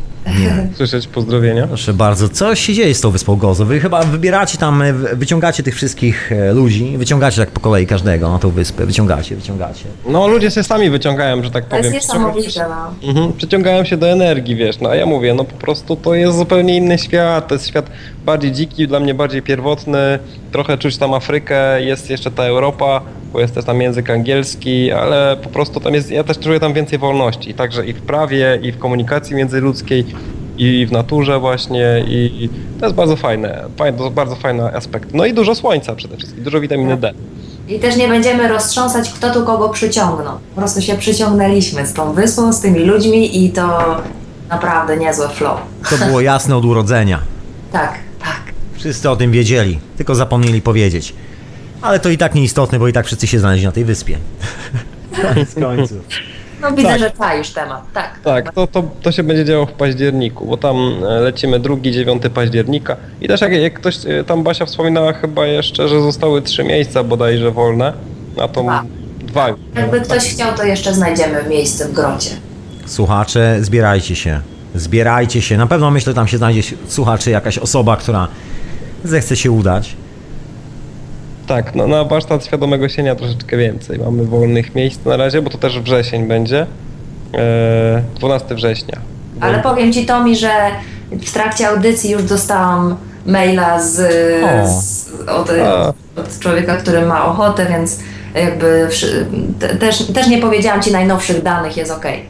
[0.77, 1.67] słyszeć pozdrowienia.
[1.67, 3.65] Proszę bardzo, co się dzieje z tą wyspą Gozo?
[3.65, 8.31] Wy chyba wybieracie tam, e, wyciągacie tych wszystkich e, ludzi, wyciągacie tak po kolei każdego
[8.31, 9.85] na tą wyspę, wyciągacie, wyciągacie.
[10.07, 12.01] No ludzie się sami wyciągają, że tak To jest powiem.
[12.03, 13.09] niesamowite, no.
[13.09, 16.37] Mhm, przyciągają się do energii, wiesz, no a ja mówię, no po prostu to jest
[16.37, 17.91] zupełnie inny świat, to jest świat
[18.25, 20.19] bardziej dziki, dla mnie bardziej pierwotny,
[20.53, 23.01] trochę czuć tam Afrykę, jest jeszcze ta Europa,
[23.33, 26.73] bo jest też tam język angielski, ale po prostu tam jest, ja też czuję tam
[26.73, 30.05] więcej wolności, także i w prawie, i w komunikacji międzyludzkiej,
[30.59, 32.49] i w naturze właśnie, i,
[32.81, 35.15] to jest bardzo fajne, fajne, to bardzo fajny aspekt.
[35.15, 37.13] No i dużo słońca przede wszystkim, dużo witaminy D.
[37.69, 40.39] I też nie będziemy roztrząsać, kto tu kogo przyciągnął.
[40.55, 43.79] Po prostu się przyciągnęliśmy z tą wyspą, z tymi ludźmi i to
[44.49, 45.61] naprawdę niezłe flow.
[45.91, 47.21] To było jasne od urodzenia.
[47.73, 48.10] Tak.
[48.81, 51.15] Wszyscy o tym wiedzieli, tylko zapomnieli powiedzieć.
[51.83, 54.19] Ale to i tak nieistotne, bo i tak wszyscy się znaleźli na tej wyspie.
[55.23, 55.99] Koniec końców.
[56.61, 57.01] No widzę, Tak.
[57.01, 58.21] że czaisz temat, tak.
[58.25, 62.97] Tak, to, to, to się będzie działo w październiku, bo tam e, lecimy 2-9 października
[63.21, 67.05] i też jak, jak ktoś, e, tam Basia wspominała chyba jeszcze, że zostały trzy miejsca
[67.05, 67.93] bodajże wolne,
[68.37, 68.85] na tą Dwa.
[69.21, 69.49] dwa.
[69.81, 72.31] Jakby ktoś chciał, to jeszcze znajdziemy miejsce w grocie.
[72.87, 74.41] Słuchacze, zbierajcie się.
[74.75, 75.57] Zbierajcie się.
[75.57, 78.29] Na pewno myślę, tam się znajdzie słuchaczy jakaś osoba, która
[79.05, 79.97] zechce się udać.
[81.47, 83.99] Tak, no, na warsztat świadomego sienia troszeczkę więcej.
[83.99, 86.67] Mamy wolnych miejsc na razie, bo to też wrzesień będzie.
[87.35, 88.99] E, 12 września.
[89.41, 90.51] Ale powiem Ci, Tomi, że
[91.11, 92.97] w trakcie audycji już dostałam
[93.27, 93.97] maila z,
[94.71, 95.51] z, od,
[96.17, 97.99] od człowieka, który ma ochotę, więc
[98.35, 98.89] jakby
[99.81, 102.27] też, też nie powiedziałam Ci najnowszych danych, jest okej.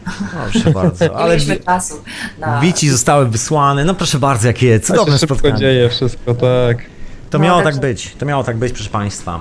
[0.52, 1.05] Proszę bardzo.
[1.05, 1.94] Nie Ale mieliśmy wi- czasu
[2.39, 2.60] na...
[2.60, 3.85] wici zostały wysłane.
[3.85, 5.60] No proszę bardzo, jakie To cudowne się szybko spotkanie.
[5.60, 6.78] dzieje wszystko, tak.
[7.31, 8.14] To No, miało także- tak być.
[8.18, 9.40] To miało tak być, proszę Państwa.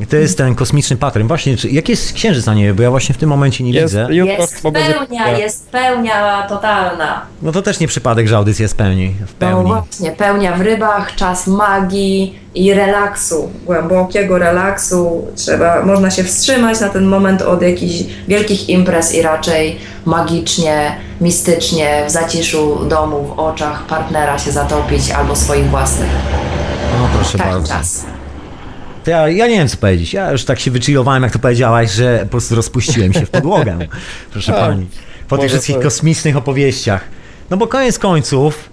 [0.00, 1.28] I To jest ten kosmiczny pattern.
[1.28, 2.74] Właśnie, czy, jaki jest księżyc na niebie?
[2.74, 4.14] Bo ja właśnie w tym momencie nie Jest, widzę.
[4.14, 7.22] Jest pełnia, jest pełnia totalna.
[7.42, 9.66] No to też nie przypadek, że audycja jest pełni, w No pełni.
[9.72, 15.26] właśnie, pełnia w rybach, czas magii i relaksu, głębokiego relaksu.
[15.36, 22.04] Trzeba, można się wstrzymać na ten moment od jakichś wielkich imprez i raczej magicznie, mistycznie,
[22.06, 26.10] w zaciszu domu, w oczach partnera się zatopić albo swoich własnych.
[27.00, 27.68] No proszę Taki bardzo.
[27.74, 28.04] czas.
[29.08, 30.12] To ja, ja nie wiem co powiedzieć.
[30.12, 33.78] Ja już tak się wychillowałem, jak to powiedziałaś, że po prostu rozpuściłem się w podłogę.
[34.32, 34.86] Proszę Tak, pani.
[35.28, 37.04] Po tych wszystkich kosmicznych opowieściach.
[37.50, 38.70] No bo koniec końców,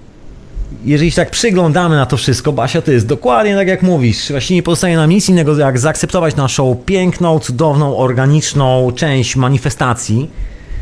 [0.86, 4.32] jeżeli się tak przyglądamy na to wszystko, Basia, to jest dokładnie tak jak mówisz.
[4.32, 10.30] Właśnie nie pozostaje nam nic innego, jak zaakceptować naszą piękną, cudowną, organiczną część manifestacji,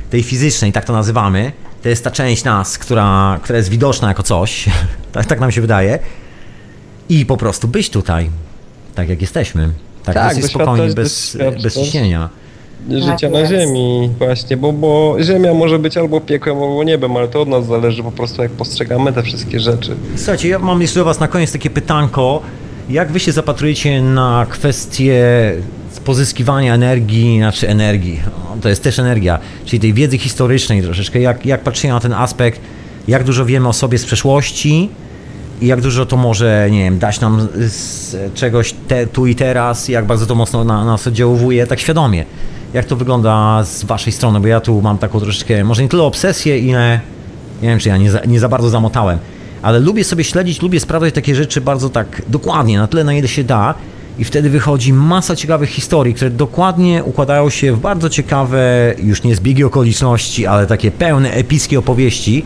[0.09, 1.51] tej fizycznej, tak to nazywamy.
[1.83, 4.65] To jest ta część nas, która, która jest widoczna jako coś.
[5.11, 5.99] tak, tak nam się wydaje.
[7.09, 8.29] I po prostu być tutaj,
[8.95, 9.69] tak jak jesteśmy.
[10.03, 12.29] Tak, Tak, dosyć spokojnie, bez, bez ciśnienia.
[12.89, 13.51] życia na jest.
[13.51, 17.65] ziemi właśnie, bo, bo ziemia może być albo piekłem, albo niebem, ale to od nas
[17.65, 19.95] zależy po prostu jak postrzegamy te wszystkie rzeczy.
[20.15, 22.41] Słuchajcie, ja mam jeszcze do Was na koniec takie pytanko.
[22.89, 25.23] Jak Wy się zapatrujecie na kwestię
[26.05, 28.21] pozyskiwania energii, znaczy energii,
[28.53, 32.13] o, to jest też energia, czyli tej wiedzy historycznej troszeczkę, jak, jak patrzycie na ten
[32.13, 32.61] aspekt,
[33.07, 34.89] jak dużo wiemy o sobie z przeszłości
[35.61, 40.05] jak dużo to może, nie wiem, dać nam z czegoś te, tu i teraz, jak
[40.05, 42.25] bardzo to mocno na nas oddziałuje, tak świadomie.
[42.73, 46.03] Jak to wygląda z Waszej strony, bo ja tu mam taką troszeczkę, może nie tyle
[46.03, 46.99] obsesję, ile
[47.61, 49.17] nie wiem, czy ja nie za, nie za bardzo zamotałem,
[49.61, 53.27] ale lubię sobie śledzić, lubię sprawdzać takie rzeczy bardzo tak dokładnie, na tyle na ile
[53.27, 53.73] się da
[54.19, 59.35] i wtedy wychodzi masa ciekawych historii, które dokładnie układają się w bardzo ciekawe, już nie
[59.35, 62.45] zbiegi okoliczności, ale takie pełne, epickie opowieści,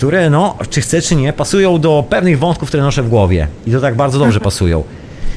[0.00, 3.72] które no, czy chcę, czy nie, pasują do pewnych wątków, które noszę w głowie i
[3.72, 4.82] to tak bardzo dobrze pasują.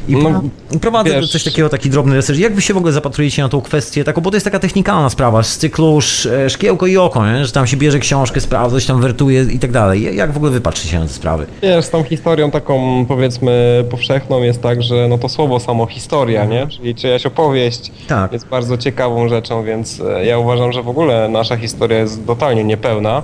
[0.08, 0.42] I No,
[0.82, 2.40] prowadzę wiesz- coś takiego, taki drobny research.
[2.40, 5.10] Jak wy się w ogóle zapatrujecie na tą kwestię taką, bo to jest taka technikalna
[5.10, 6.00] sprawa, z cyklu
[6.46, 7.46] e, szkiełko i oko, nie?
[7.46, 10.16] że tam się bierze książkę, sprawdza, coś tam wertuje i tak dalej.
[10.16, 11.46] Jak w ogóle wy patrzycie na te sprawy?
[11.62, 16.46] Wiesz, z tą historią taką powiedzmy powszechną jest tak, że no to słowo samo historia,
[16.46, 16.68] nie?
[16.68, 18.34] Czyli czyjaś opowieść Tak.
[18.34, 22.64] jest bardzo ciekawą rzeczą, więc e, ja uważam, że w ogóle nasza historia jest totalnie
[22.64, 23.24] niepełna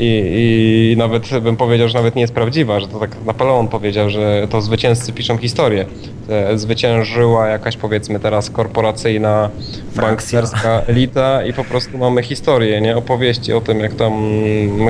[0.00, 4.10] i, i nawet bym powiedział, że nawet nie jest prawdziwa, że to tak Napoleon powiedział,
[4.10, 5.84] że to zwycięzcy piszą historię.
[6.28, 9.50] E, Zwyciężyła jakaś powiedzmy teraz korporacyjna
[9.92, 10.02] Frakcja.
[10.02, 12.96] banksterska elita i po prostu mamy historię, nie?
[12.96, 14.12] Opowieści o tym, jak tam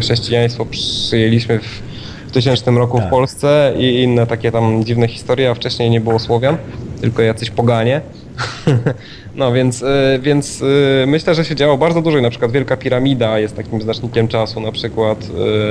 [0.00, 1.82] chrześcijaństwo przyjęliśmy w
[2.30, 3.06] w tysięcznym roku Tak.
[3.06, 6.56] w Polsce i inne takie tam dziwne historie, a wcześniej nie było Słowian,
[7.00, 8.00] tylko jacyś poganie.
[9.34, 9.86] No więc, y,
[10.22, 14.28] więc y, myślę, że się działo bardzo dużo na przykład Wielka Piramida jest takim znacznikiem
[14.28, 15.18] czasu na przykład,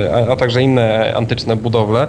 [0.04, 2.08] y, a, a także inne antyczne budowle.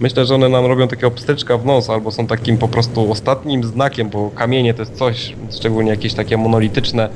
[0.00, 3.64] Myślę, że one nam robią takiego pstryczka w nos albo są takim po prostu ostatnim
[3.64, 7.08] znakiem, bo kamienie to jest coś, szczególnie jakieś takie monolityczne,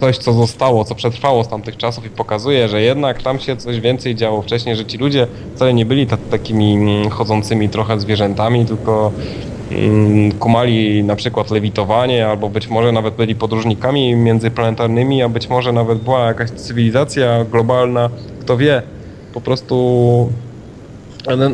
[0.00, 3.80] coś co zostało, co przetrwało z tamtych czasów i pokazuje, że jednak tam się coś
[3.80, 8.66] więcej działo wcześniej, że ci ludzie wcale nie byli ta, takimi mm, chodzącymi trochę zwierzętami,
[8.66, 9.12] tylko
[9.70, 15.72] mm, kumali na przykład lewitowanie, albo być może nawet byli podróżnikami międzyplanetarnymi, a być może
[15.72, 18.82] nawet była jakaś cywilizacja globalna, kto wie.
[19.34, 20.28] Po prostu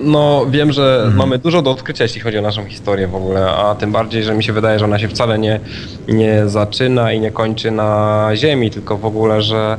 [0.02, 3.74] No, wiem, że mamy dużo do odkrycia, jeśli chodzi o naszą historię w ogóle, a
[3.74, 5.60] tym bardziej, że mi się wydaje, że ona się wcale nie,
[6.08, 9.78] nie zaczyna i nie kończy na Ziemi, tylko w ogóle, że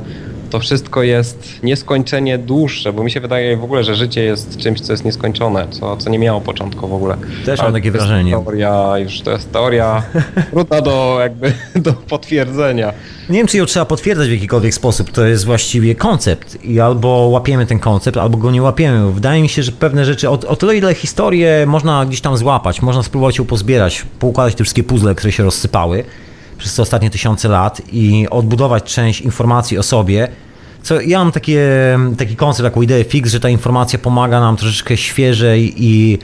[0.51, 4.81] to wszystko jest nieskończenie dłuższe, bo mi się wydaje w ogóle, że życie jest czymś,
[4.81, 7.17] co jest nieskończone, co, co nie miało początku w ogóle.
[7.45, 8.31] Też mam takie wrażenie.
[8.31, 10.03] Teoria, już to jest teoria
[10.51, 11.53] trudna do jakby
[11.85, 12.93] do potwierdzenia.
[13.29, 15.11] Nie wiem, czy ją trzeba potwierdzać w jakikolwiek sposób.
[15.11, 19.11] To jest właściwie koncept i albo łapiemy ten koncept, albo go nie łapiemy.
[19.11, 22.81] Wydaje mi się, że pewne rzeczy, o, o tyle ile historię można gdzieś tam złapać,
[22.81, 26.03] można spróbować ją pozbierać, poukładać te wszystkie puzzle, które się rozsypały
[26.61, 30.27] przez te ostatnie tysiące lat i odbudować część informacji o sobie.
[30.83, 31.69] Co, ja mam takie,
[32.17, 36.19] taki koncept, taką ideę fix, że ta informacja pomaga nam troszeczkę świeżej i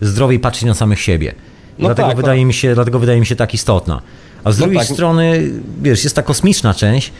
[0.00, 1.32] zdrowiej patrzeć na samych siebie.
[1.78, 4.02] No dlatego, tak, wydaje mi się, dlatego wydaje mi się tak istotna.
[4.44, 4.88] A z No drugiej tak.
[4.94, 5.50] strony,
[5.82, 7.12] wiesz, jest ta kosmiczna część,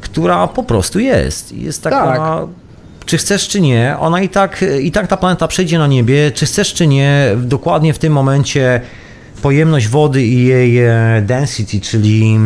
[0.00, 1.52] która po prostu jest.
[1.52, 2.44] Jest taka, Tak.
[3.06, 6.46] czy chcesz, czy nie, ona i tak, i tak ta planeta przejdzie na niebie, czy
[6.46, 8.80] chcesz, czy nie, dokładnie w tym momencie
[9.38, 12.38] pojemność wody i jej e, density, czyli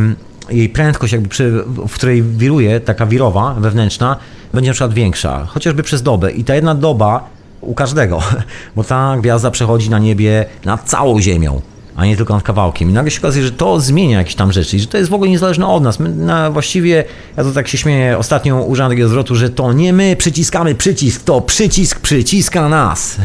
[0.51, 4.17] jej prędkość, jakby przy, w której wiruje, taka wirowa, wewnętrzna,
[4.55, 6.33] będzie na przykład większa, chociażby przez dobę.
[6.33, 7.29] I ta jedna doba
[7.61, 8.21] u każdego,
[8.77, 11.61] bo ta gwiazda przechodzi na niebie nad całą Ziemią,
[11.97, 12.91] a nie tylko nad kawałkiem.
[12.91, 15.15] I nagle się okazuje, że to zmienia jakieś tam rzeczy i że to jest w
[15.15, 16.01] ogóle niezależne od nas.
[16.01, 17.05] My na, właściwie,
[17.37, 21.25] ja to tak się śmieję, ostatnio użyłem takiego zwrotu, że to nie my przyciskamy przycisk,
[21.25, 23.17] to przycisk przyciska nas.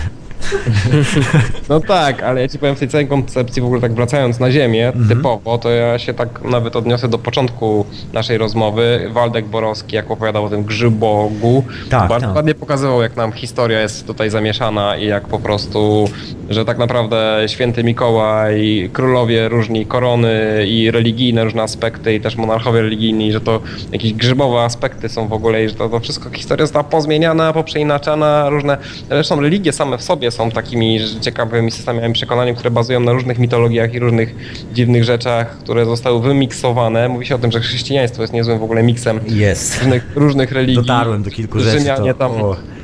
[1.70, 4.52] No tak, ale ja ci powiem w tej całej koncepcji, w ogóle tak wracając na
[4.52, 5.08] ziemię Mhm.
[5.10, 9.10] typowo, to ja się tak nawet odniosę do początku naszej rozmowy.
[9.14, 12.36] Waldek Borowski, jak opowiadał o tym grzybogu, Tak, bardzo tak.
[12.36, 16.10] ładnie pokazywał, jak nam historia jest tutaj zamieszana i jak po prostu,
[16.50, 22.82] że tak naprawdę święty Mikołaj, królowie różni korony i religijne różne aspekty i też monarchowie
[22.82, 23.60] religijni, że to
[23.92, 28.50] jakieś grzybowe aspekty są w ogóle i że to, to wszystko historia została pozmieniana, poprzeinaczana,
[28.50, 28.78] różne,
[29.10, 33.94] zresztą religie same w sobie są takimi ciekawymi systemami przekonaniem, które bazują na różnych mitologiach
[33.94, 34.36] i różnych
[34.74, 37.10] dziwnych rzeczach, które zostały wymiksowane.
[37.10, 39.78] Mówi się o tym, że chrześcijaństwo jest niezłym w ogóle miksem Jest.
[39.80, 40.76] różnych, różnych religii.
[40.76, 42.32] Dotarłem do kilku rzeczy, Rzymianie to- tam.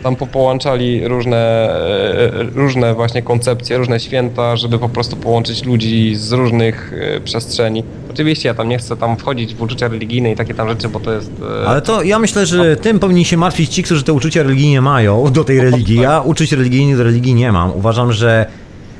[0.03, 6.15] Tam po- połączali różne, e, różne właśnie koncepcje, różne święta, żeby po prostu połączyć ludzi
[6.15, 7.83] z różnych e, przestrzeni.
[8.11, 10.99] Oczywiście ja tam nie chcę tam wchodzić w uczucia religijne i takie tam rzeczy, bo
[10.99, 11.31] to jest...
[11.63, 14.81] e, Ale to ja myślę, że tym powinni się martwić ci, którzy te uczucia religijne
[14.81, 15.99] mają do tej religii.
[15.99, 17.71] Ja uczuć religijnych do religii nie mam.
[17.75, 18.45] Uważam, że,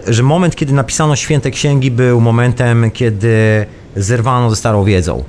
[0.08, 3.66] że moment, kiedy napisano święte księgi, był momentem, kiedy
[3.96, 5.24] zerwano ze starą wiedzą.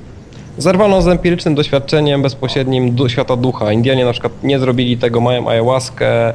[0.59, 3.73] Zerwano z empirycznym doświadczeniem bezpośrednim du- świata ducha.
[3.73, 6.35] Indianie na przykład nie zrobili tego, mają ayahuaskę, e,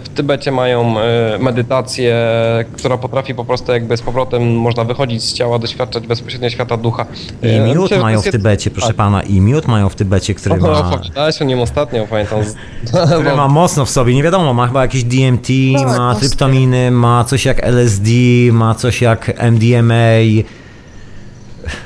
[0.00, 2.16] w Tybecie mają e, medytację,
[2.76, 7.06] która potrafi po prostu jakby z powrotem można wychodzić z ciała, doświadczać bezpośrednio świata ducha.
[7.42, 8.96] I E, miód myślę, mają w Tybecie, proszę tak.
[8.96, 12.44] pana, i miód mają w Tybecie, który No, ma, opowiadałeś o nim ostatnio, pamiętam.
[12.44, 12.56] Z...
[13.14, 17.24] który ma mocno w sobie, nie wiadomo, ma chyba jakieś DMT, Tak, ma tryptaminy, ma
[17.24, 18.10] coś jak LSD,
[18.52, 19.94] ma coś jak MDMA.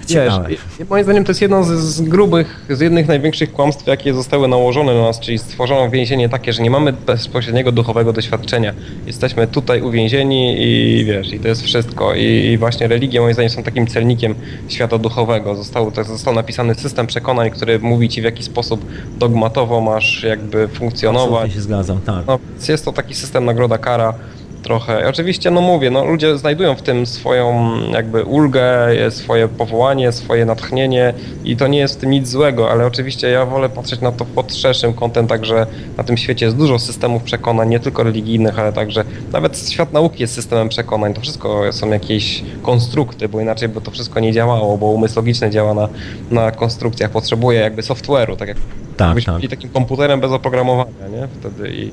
[0.09, 0.59] Wiesz,
[0.90, 4.94] moim zdaniem to jest jedno z, z grubych, z jednych największych kłamstw, jakie zostały nałożone
[4.94, 8.74] na nas, czyli stworzono więzienie takie, że nie mamy bezpośredniego duchowego doświadczenia.
[9.07, 12.15] Jesteśmy tutaj uwięzieni i wiesz, i to jest wszystko.
[12.15, 14.35] I, i właśnie religie moim zdaniem są takim celnikiem
[14.69, 15.55] świata duchowego.
[15.55, 18.86] Został, to został napisany system przekonań, który mówi ci w jaki sposób
[19.19, 21.27] dogmatowo masz jakby funkcjonować.
[21.27, 22.27] Absolutnie się zgadzam, tak.
[22.27, 22.39] No,
[22.69, 24.15] jest to taki system nagroda kara
[24.62, 25.08] trochę.
[25.08, 31.14] Oczywiście, no mówię, no ludzie znajdują w tym swoją jakby ulgę, swoje powołanie, swoje natchnienie
[31.44, 34.24] i to nie jest w tym nic złego, ale oczywiście ja wolę patrzeć na to
[34.24, 35.66] pod szerszym kątem, także
[35.96, 40.22] na tym świecie jest dużo systemów przekonań, nie tylko religijnych, ale także nawet świat nauki
[40.22, 41.14] jest systemem przekonań.
[41.14, 45.50] To wszystko są jakieś konstrukty, bo inaczej by to wszystko nie działało, bo umysł logiczny
[45.50, 45.88] działa na,
[46.30, 48.56] na konstrukcjach, potrzebuje jakby software'u, tak jak
[48.96, 49.40] Tak, byśmy tak.
[49.40, 51.28] byli takim komputerem bez oprogramowania, nie?
[51.40, 51.90] Wtedy i,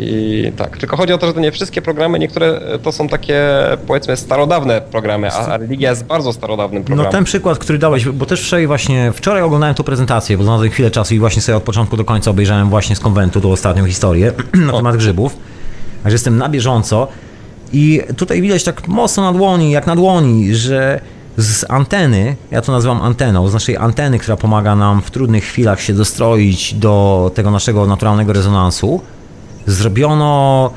[0.00, 0.78] i tak.
[0.78, 3.42] Tylko chodzi o to, że to nie wszystkie programy, niektóre to są takie
[3.86, 7.12] powiedzmy starodawne programy, a, religia jest bardzo starodawnym No programem.
[7.12, 10.90] ten przykład, który dałeś, bo też wczoraj właśnie, wczoraj oglądałem tą prezentację, bo znalazłem chwilę
[10.90, 14.32] czasu i właśnie sobie od początku do końca obejrzałem właśnie z konwentu tą ostatnią historię
[14.66, 15.36] na temat grzybów.
[16.02, 17.08] Także jestem na bieżąco
[17.72, 21.00] i tutaj widać tak mocno na dłoni, jak na dłoni, że
[21.36, 25.80] z anteny, ja to nazywam anteną, z naszej anteny, która pomaga nam w trudnych chwilach
[25.80, 29.00] się dostroić do tego naszego naturalnego rezonansu,
[29.66, 30.70] zrobiono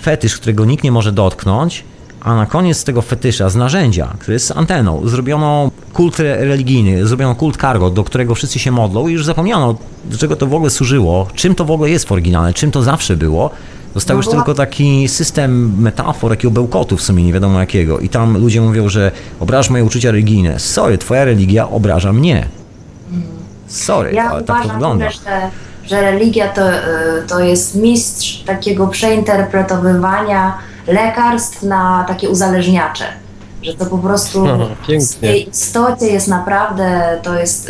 [0.00, 1.84] fetysz, którego nikt nie może dotknąć,
[2.20, 7.34] a na koniec tego fetysza z narzędzia, który jest anteną, zrobiono kult re- religijny, zrobiono
[7.34, 9.74] kult cargo, do którego wszyscy się modlą i już zapomniano,
[10.04, 12.82] do czego to w ogóle służyło, czym to w ogóle jest w oryginale, czym to
[12.82, 13.50] zawsze było.
[13.94, 17.98] Został No już była- tylko taki system metafor, jakiego bełkotu w sumie, nie wiadomo jakiego.
[17.98, 19.10] I tam ludzie mówią, że
[19.40, 20.58] obrażasz moje uczucia religijne.
[20.58, 22.48] Sorry, twoja religia obraża mnie.
[23.66, 25.10] Sorry, Ja ale tak to wygląda.
[25.10, 25.18] że,
[25.92, 26.76] że religia to, y,
[27.28, 33.04] to jest mistrz takiego przeinterpretowywania lekarstw na takie uzależniacze.
[33.62, 35.06] Że to po prostu Aha, w pięknie.
[35.06, 37.68] swojej istocie jest naprawdę, to jest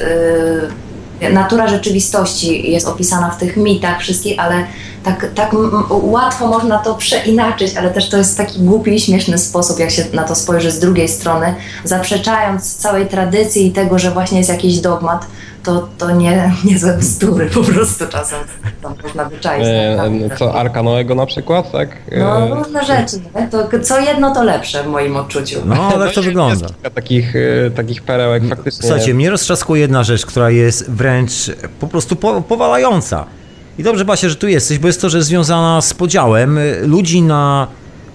[1.21, 4.67] y, natura rzeczywistości jest opisana w tych mitach wszystkich, ale
[5.05, 5.51] tak, tak
[5.91, 10.05] łatwo można to przeinaczyć, ale też to jest taki głupi i śmieszny sposób, jak się
[10.13, 11.55] na to spojrzy z drugiej strony,
[11.85, 15.27] zaprzeczając całej tradycji i tego, że właśnie jest jakiś dogmat,
[15.63, 18.39] to, to nie, nie ze bzdury po prostu czasem
[18.83, 19.67] tam można wyczaić.
[19.67, 20.37] E, naprawdę.
[20.37, 21.89] co Arka Noego na przykład, tak?
[22.19, 23.49] No E, różne rzeczy, nie?
[23.49, 25.59] To co jedno to lepsze w moim odczuciu.
[25.65, 26.67] No, tak to jest wygląda.
[26.67, 28.89] kilka Takich, e, takich perełek faktycznie.
[28.89, 31.33] Słuchajcie, mnie roztrzaskuje jedna rzecz, która jest wręcz
[31.81, 33.27] po prostu po, powalająca.
[33.79, 37.23] I dobrze, Basia, że tu jesteś, bo jest to, że związana z podziałem y, ludzi
[37.23, 37.67] na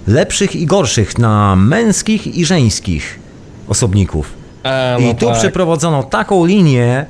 [0.08, 3.20] lepszych i gorszych, na męskich i żeńskich
[3.68, 4.34] osobników.
[4.64, 5.38] E, no I tu tak.
[5.38, 7.06] przeprowadzono taką linię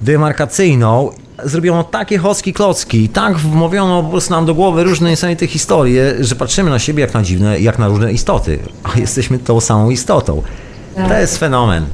[0.00, 1.10] demarkacyjną,
[1.44, 6.36] zrobiono takie chocki klocki, tak wmówiono po prostu nam do głowy różne niesamowite historie, że
[6.36, 10.42] patrzymy na siebie jak na dziwne, jak na różne istoty, a jesteśmy tą samą istotą.
[11.08, 11.86] To jest fenomen.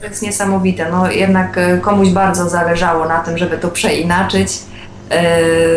[0.00, 0.90] To jest niesamowite.
[0.90, 4.48] No jednak e, komuś bardzo zależało na tym, żeby to przeinaczyć.
[5.10, 5.32] E,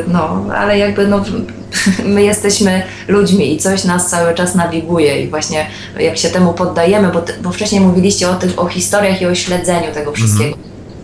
[0.08, 1.24] No, ale jakby no,
[2.16, 5.68] my jesteśmy ludźmi i coś nas cały czas nawiguje i właśnie
[6.00, 9.94] jak się temu poddajemy, bo, bo wcześniej mówiliście o, tych, o historiach i o śledzeniu
[9.94, 10.58] tego wszystkiego.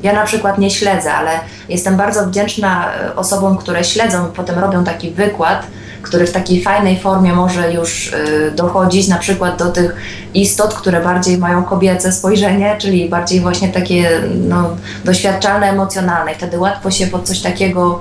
[0.04, 1.32] Ja na przykład nie śledzę, ale
[1.70, 5.68] jestem bardzo wdzięczna e, osobom, które śledzą i potem robią taki wykład,
[6.02, 9.96] który w takiej fajnej formie może już y, dochodzić na przykład do tych
[10.34, 14.70] istot, które bardziej mają kobiece spojrzenie, czyli bardziej właśnie takie no,
[15.06, 16.32] doświadczalne, emocjonalne.
[16.32, 18.00] I wtedy łatwo się pod coś takiego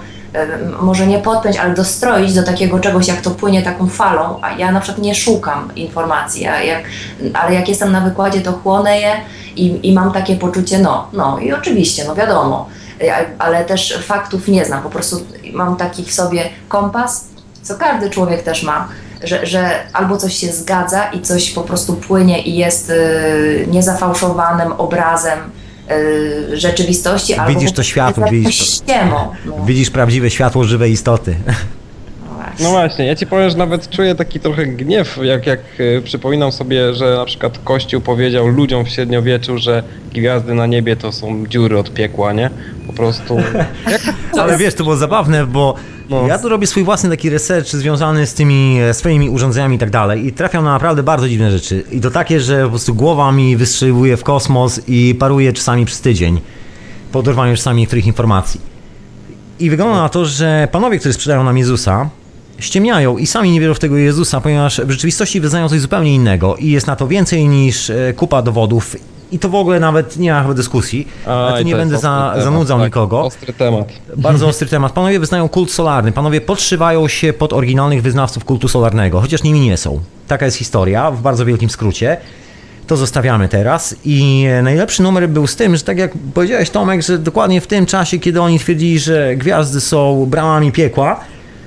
[0.81, 4.73] może nie podpiąć, ale dostroić do takiego czegoś, jak to płynie taką falą, a ja
[4.73, 6.83] na przykład nie szukam informacji, jak,
[7.35, 9.13] ale jak jestem na wykładzie, to chłonę je
[9.57, 12.69] i, i mam takie poczucie, no, no i oczywiście, no wiadomo,
[13.39, 15.17] ale też faktów nie znam, po prostu
[15.53, 17.29] mam taki w sobie kompas,
[17.63, 18.89] co każdy człowiek też ma,
[19.25, 24.73] że, że albo coś się zgadza i coś po prostu płynie i jest y, niezafałszowanym
[24.73, 25.39] obrazem
[26.53, 29.17] rzeczywistości, albo Widzisz to światło, widzisz ściemą.
[29.47, 31.35] No, Widzisz prawdziwe światło żywej istoty.
[32.25, 32.65] no właśnie.
[32.65, 36.53] No właśnie, ja ci powiem, że nawet czuję taki trochę gniew, jak, jak e, przypominam
[36.53, 41.47] sobie, że na przykład Kościół powiedział ludziom w średniowieczu, że gwiazdy na niebie to są
[41.47, 42.51] dziury od piekła, nie?
[42.87, 43.37] Po prostu...
[43.91, 44.03] Jak,
[44.39, 45.75] Ale wiesz, to było zabawne, bo
[46.11, 46.27] No.
[46.27, 49.91] ja tu robię swój własny taki research związany z tymi e, swoimi urządzeniami i tak
[49.91, 51.85] dalej i trafiam na naprawdę bardzo dziwne rzeczy.
[51.91, 56.01] I to takie, że po prostu głowa mi wystrzeliwuje w kosmos i paruje czasami przez
[56.01, 56.41] tydzień
[57.13, 58.61] po oderwaniu czasami niektórych informacji.
[59.61, 62.11] I wygląda na to, że panowie, którzy sprzedają nam Jezusa,
[62.59, 66.57] ściemniają i sami nie wierzą w tego Jezusa, ponieważ w rzeczywistości wyznają coś zupełnie innego
[66.57, 68.97] i jest na to więcej niż e, kupa dowodów
[69.33, 71.09] i to w ogóle nawet nie ma chyba dyskusji.
[71.25, 73.23] Tu Aj, nie będę za, temat, zanudzał tak, nikogo.
[73.23, 73.89] Ostry temat.
[74.17, 74.93] Bardzo ostry temat.
[74.93, 76.13] Panowie wyznają kult solarny.
[76.13, 80.01] Panowie podszywają się pod oryginalnych wyznawców kultu solarnego, chociaż nimi nie są.
[80.29, 82.17] Taka jest historia, w bardzo wielkim skrócie.
[82.87, 83.97] To zostawiamy teraz.
[84.05, 87.87] I najlepszy numer był z tym, że tak jak powiedziałeś Tomek, że dokładnie w tym
[87.87, 91.21] czasie, kiedy oni twierdzili, że gwiazdy są bramami piekła,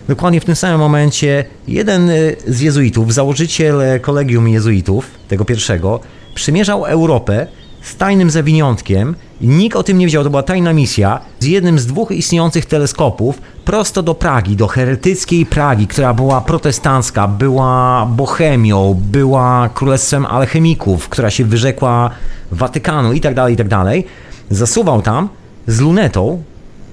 [0.08, 2.14] dokładnie w tym samym momencie jeden e,
[2.48, 6.00] z jezuitów, założyciel e, kolegium jezuitów, tego pierwszego,
[6.36, 7.48] przymierzał Europę
[7.82, 11.86] z tajnym zawiniątkiem nikt o tym nie wiedział, to była tajna misja z jednym z
[11.86, 19.70] dwóch istniejących teleskopów prosto do Pragi, do heretyckiej Pragi, która była protestancka, była Bohemią, była
[19.74, 22.10] królestwem alchemików, która się wyrzekła
[22.52, 24.06] Watykanu i tak dalej, i tak dalej.
[24.50, 25.30] Zasuwał tam
[25.68, 26.44] z lunetą,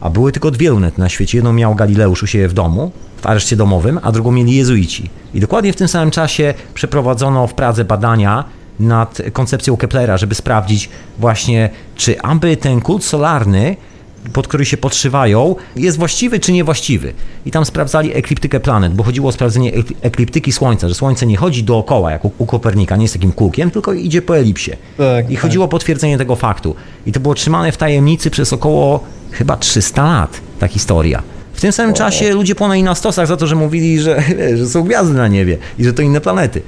[0.01, 1.39] a były tylko dwie lunety na świecie.
[1.39, 5.11] Jedną miał Galileusz u siebie w domu, w areszcie domowym, a drugą mieli jezuici.
[5.35, 8.45] I dokładnie w tym samym czasie przeprowadzono w Pradze badania
[8.81, 10.89] nad koncepcją Keplera, żeby sprawdzić
[11.19, 13.77] właśnie, czy aby ten kult solarny,
[14.33, 17.13] pod który się podszywają, jest właściwy czy niewłaściwy.
[17.47, 21.37] I tam sprawdzali ekliptykę planet, bo chodziło o sprawdzenie ekli- ekliptyki Słońca, że Słońce nie
[21.37, 24.71] chodzi dookoła, jak u, u Kopernika, nie jest takim kółkiem, tylko idzie po elipsie.
[24.97, 25.43] Tak, I tak.
[25.43, 26.75] chodziło o potwierdzenie tego faktu.
[27.07, 31.23] I to było trzymane w tajemnicy przez około chyba 300 lat, ta historia.
[31.53, 34.23] W tym samym czasie ludzie płonęli na stosach za to, że mówili, że,
[34.59, 36.63] że są gwiazdy na niebie i że to inne planety.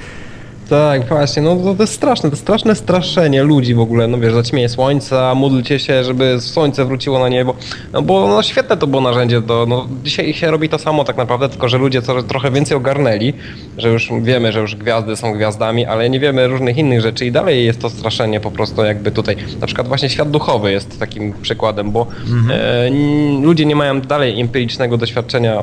[0.73, 4.33] Tak, właśnie, no to, to jest straszne, to straszne straszenie ludzi w ogóle, no wiesz,
[4.33, 7.55] zaćmieje słońca, módlcie się, żeby słońce wróciło na niebo,
[7.93, 11.17] no bo no świetne to było narzędzie do, no dzisiaj się robi to samo tak
[11.17, 13.33] naprawdę, tylko że ludzie co, trochę więcej ogarnęli,
[13.79, 17.33] że już wiemy, że już gwiazdy są gwiazdami, ale nie wiemy różnych innych rzeczy i
[17.33, 21.33] dalej jest to straszenie po prostu jakby tutaj, na przykład właśnie świat duchowy jest takim
[21.43, 22.07] przykładem, bo
[22.51, 25.55] e, n- ludzie nie mają dalej empirycznego doświadczenia,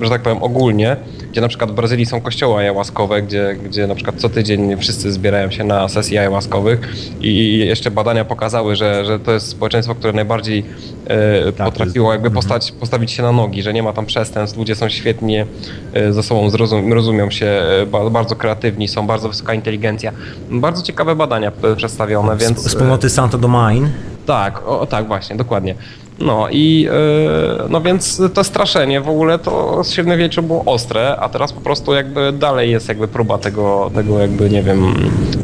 [0.00, 0.96] e, że tak powiem ogólnie,
[1.30, 5.12] gdzie na przykład w Brazylii są kościoły ayahuaskowe, gdzie, gdzie na przykład co tydzień wszyscy
[5.12, 6.88] zbierają się na sesji ayahuaskowych
[7.20, 10.64] i jeszcze badania pokazały, że, że to jest społeczeństwo, które najbardziej
[11.06, 14.58] e, Tak, potrafiło to jakby postać, postawić się na nogi, że nie ma tam przestępstw,
[14.58, 15.46] ludzie są świetnie
[15.94, 20.12] e, ze sobą, zrozum, rozumią się, e, ba- bardzo kreatywni, są bardzo wysoka inteligencja.
[20.50, 22.58] Bardzo ciekawe badania e, przedstawione, więc...
[22.64, 23.88] Sp- Wspólnoty Santo Domain.
[24.26, 25.74] Tak, o tak, właśnie, dokładnie.
[26.22, 31.52] No i e, no więc to straszenie w ogóle to średniowieczu było ostre, a teraz
[31.52, 34.94] po prostu jakby dalej jest jakby próba tego, tego jakby nie wiem,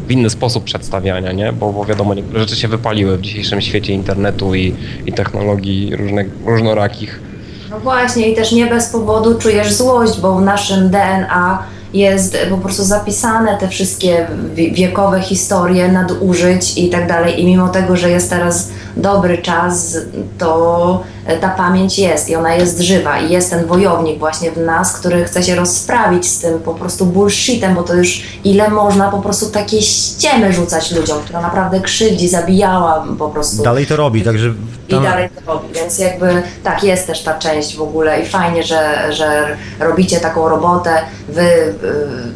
[0.07, 1.53] w inny sposób przedstawiania, nie?
[1.53, 4.75] Bo, bo wiadomo, niektóre rzeczy się wypaliły w dzisiejszym świecie internetu i,
[5.05, 7.19] i technologii różnych, różnorakich.
[7.69, 12.57] No właśnie i też nie bez powodu czujesz złość, bo w naszym DNA jest po
[12.57, 17.41] prostu zapisane te wszystkie wie- wiekowe historie nadużyć i tak dalej.
[17.41, 19.97] I mimo tego, że jest teraz dobry czas,
[20.37, 21.03] to
[21.41, 23.19] ta pamięć jest i ona jest żywa.
[23.19, 27.05] I jest ten wojownik właśnie w nas, który chce się rozprawić z tym po prostu
[27.05, 32.29] bullshitem, bo to już ile można po prostu takie ściemy rzucać ludziom, która naprawdę krzywdzi,
[32.29, 33.63] zabijała po prostu.
[33.63, 34.53] Dalej to robi, także...
[34.89, 38.63] I dalej to robi, więc jakby tak jest też ta część w ogóle i fajnie,
[38.63, 40.89] że, że robicie taką robotę,
[41.29, 41.73] wy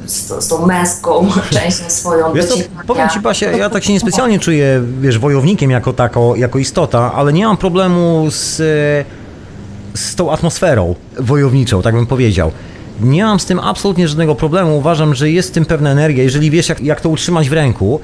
[0.05, 1.27] z, z tą męską
[1.59, 2.33] częścią swoją.
[2.33, 2.55] Wiesz co,
[2.87, 7.33] powiem Ci Basia, ja tak się niespecjalnie czuję, wiesz, wojownikiem jako tako, jako istota, ale
[7.33, 8.57] nie mam problemu z,
[9.93, 12.51] z tą atmosferą wojowniczą, tak bym powiedział.
[13.01, 14.77] Nie mam z tym absolutnie żadnego problemu.
[14.77, 16.23] Uważam, że jest w tym pewna energia.
[16.23, 17.99] Jeżeli wiesz, jak, jak to utrzymać w ręku,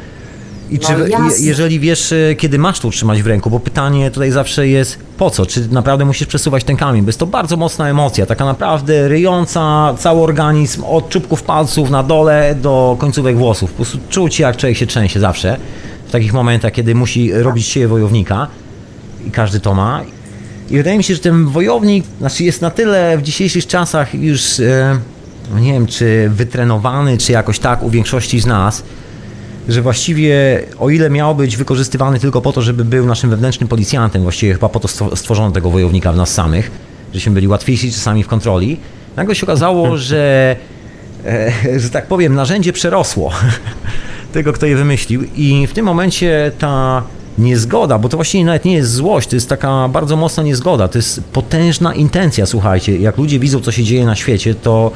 [0.72, 4.32] i czy, No jeżeli wiesz, e, kiedy masz to utrzymać w ręku, bo pytanie tutaj
[4.32, 5.46] zawsze jest po co?
[5.46, 7.02] Czy naprawdę musisz przesuwać ten kamień?
[7.04, 12.04] Bo jest to bardzo mocna emocja, taka naprawdę ryjąca cały organizm od czubków palców na
[12.04, 13.72] dole do końcówek włosów.
[13.72, 15.58] Po prostu czuć, jak człowiek się trzęsie zawsze
[16.08, 18.48] w takich momentach, kiedy musi robić siebie wojownika
[19.28, 20.02] i każdy to ma.
[20.70, 24.60] I wydaje mi się, że ten wojownik znaczy jest na tyle w dzisiejszych czasach już,
[24.60, 25.00] e,
[25.54, 28.84] no nie wiem, czy wytrenowany, czy jakoś tak u większości z nas,
[29.70, 34.22] że właściwie o ile miał być wykorzystywany tylko po to, żeby był naszym wewnętrznym policjantem,
[34.22, 36.72] właściwie chyba po to stwo- stworzono tego wojownika w nas samych,
[37.14, 38.78] żeśmy byli łatwiejsi czasami w kontroli,
[39.16, 40.56] nagle się okazało, że,
[41.26, 43.32] e, że tak powiem, narzędzie przerosło
[44.34, 45.24] tego, kto je wymyślił.
[45.36, 47.04] I w tym momencie ta
[47.38, 50.98] niezgoda, bo to właściwie nawet nie jest złość, to jest taka bardzo mocna niezgoda, to
[50.98, 54.91] jest potężna intencja, słuchajcie, jak ludzie widzą, co się dzieje na świecie, to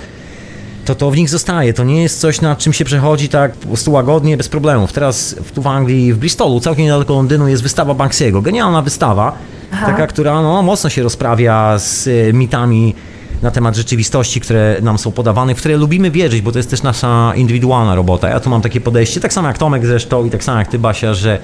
[0.86, 1.74] to to w nich zostaje.
[1.74, 4.94] To nie jest coś, nad czym się przechodzi tak po prostu łagodnie, bez problemów.
[4.94, 8.42] Teraz w, tu w Anglii, w Bristolu, całkiem niedaleko Londynu jest wystawa Banksiego.
[8.42, 9.38] Genialna wystawa,
[9.72, 12.96] taka, która no, mocno się rozprawia z e, mitami
[13.42, 16.84] na temat rzeczywistości, które nam są podawane, w które lubimy wierzyć, bo to jest też
[16.84, 18.30] nasza indywidualna robota.
[18.30, 20.80] Ja tu mam takie podejście, tak samo jak Tomek zresztą i tak samo jak ty,
[20.80, 21.40] Basia, że,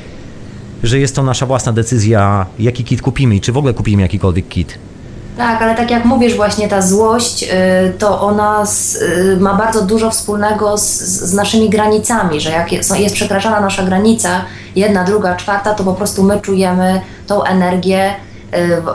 [0.84, 4.48] że jest to nasza własna decyzja, jaki kit kupimy i czy w ogóle kupimy jakikolwiek
[4.48, 4.80] kit.
[5.40, 7.48] Tak, ale tak jak mówisz, właśnie ta złość, y,
[8.00, 13.00] to ona s- y, ma bardzo dużo wspólnego z, z naszymi granicami, że jak jest,
[13.00, 14.30] jest przekraczana nasza granica,
[14.76, 18.16] jedna, druga, czwarta, to po prostu my czujemy tą energię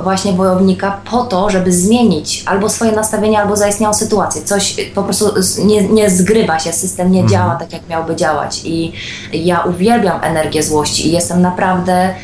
[0.02, 4.42] właśnie wojownika po to, żeby zmienić albo swoje nastawienie, albo zaistniałą sytuację.
[4.42, 5.32] Coś y, po prostu
[5.64, 8.60] nie, nie zgrywa się, system nie działa tak, jak miałby działać.
[8.64, 8.92] I
[9.32, 12.14] ja uwielbiam energię złości i jestem naprawdę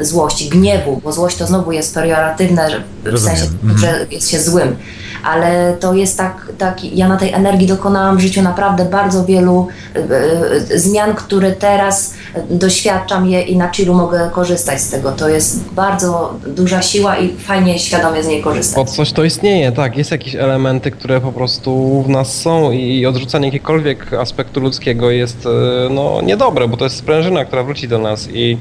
[0.00, 2.68] złości, gniewu, bo złość to znowu jest pejoratywne,
[3.04, 3.36] w Rozumiem.
[3.36, 3.78] sensie, Mhm.
[3.78, 4.76] że jest się złym.
[5.24, 9.68] Ale to jest tak, tak, ja na tej energii dokonałam w życiu naprawdę bardzo wielu
[9.94, 9.98] e,
[10.72, 12.14] e, zmian, które teraz
[12.50, 15.12] doświadczam je i na chillu mogę korzystać z tego.
[15.12, 18.74] To jest bardzo duża siła i fajnie świadomie z niej korzystać.
[18.74, 19.96] Pod coś to istnieje, tak.
[19.96, 25.46] Jest jakieś elementy, które po prostu w nas są i odrzucanie jakiegokolwiek aspektu ludzkiego jest
[25.46, 28.58] e, no, niedobre, bo to jest sprężyna, która wróci do nas i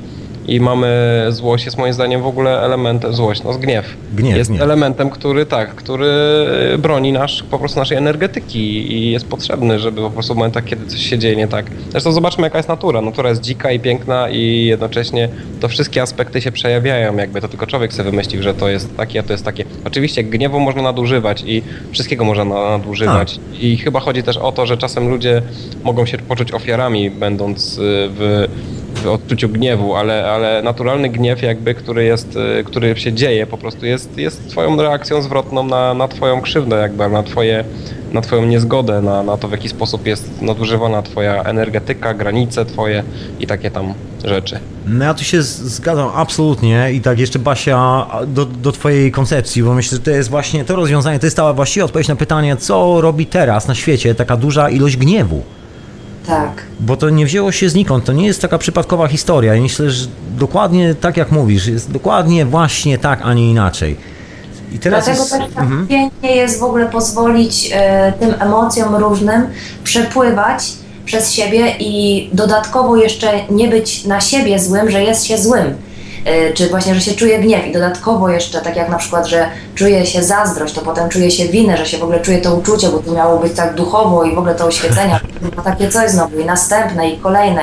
[0.48, 3.86] i mamy złość, jest moim zdaniem w ogóle elementem, złość, no gniew.
[4.14, 4.62] Gniew, jest gniew.
[4.62, 6.12] elementem, który tak, który
[6.80, 10.86] broni nasz, po prostu naszej energetyki i jest potrzebny, żeby po prostu w momentach, kiedy
[10.86, 11.66] coś się dzieje nie tak.
[11.90, 13.02] Zresztą zobaczmy jaka jest natura.
[13.02, 17.68] Natura jest dzika i piękna i jednocześnie to wszystkie aspekty się przejawiają, jakby to tylko
[17.68, 19.66] człowiek sobie wymyślił, że to jest takie, a to jest takie.
[19.86, 23.36] Oczywiście gniewu można nadużywać i wszystkiego można nadużywać.
[23.36, 23.64] Tak.
[23.64, 25.42] I chyba chodzi też o to, że czasem ludzie
[25.84, 28.48] mogą się poczuć ofiarami, będąc y, w
[29.06, 33.86] odczuciu gniewu, ale, ale naturalny gniew jakby, który jest, y, który się dzieje po prostu
[33.86, 37.64] jest, jest twoją reakcją zwrotną na, na twoją krzywdę jakby, na twoje,
[38.14, 43.04] na twoją niezgodę, na, na to w jaki sposób jest nadużywana twoja energetyka, granice twoje
[43.40, 43.94] i takie tam
[44.26, 44.60] rzeczy.
[44.86, 49.74] No ja tu się zgadzam absolutnie i tak jeszcze Basia do, do twojej koncepcji, bo
[49.74, 53.02] myślę, że to jest właśnie to rozwiązanie, to jest ta właściwa odpowiedź na pytanie, co
[53.02, 55.44] robi teraz na świecie taka duża ilość gniewu.
[56.28, 56.52] Tak.
[56.80, 59.56] Bo to nie wzięło się znikąd, to nie jest taka przypadkowa historia.
[59.56, 60.08] I myślę, że
[60.38, 63.98] dokładnie tak jak mówisz, jest dokładnie właśnie tak, a nie inaczej.
[64.74, 65.32] I teraz Dlatego jest...
[65.32, 65.88] też tak Mhm.
[65.88, 69.48] pięknie jest w ogóle pozwolić e, tym emocjom różnym
[69.84, 70.64] przepływać
[71.06, 75.76] przez siebie i dodatkowo jeszcze nie być na siebie złym, że jest się złym.
[76.26, 77.68] E, czy właśnie, że się czuje gniew.
[77.68, 79.46] I dodatkowo jeszcze, tak jak na przykład, że
[79.76, 82.90] czuje się zazdrość, to potem czuje się winę, że się w ogóle czuje to uczucie,
[82.90, 85.20] bo to miało być tak duchowo i w ogóle to oświecenia,
[85.58, 87.62] a takie coś znowu i następne i kolejne.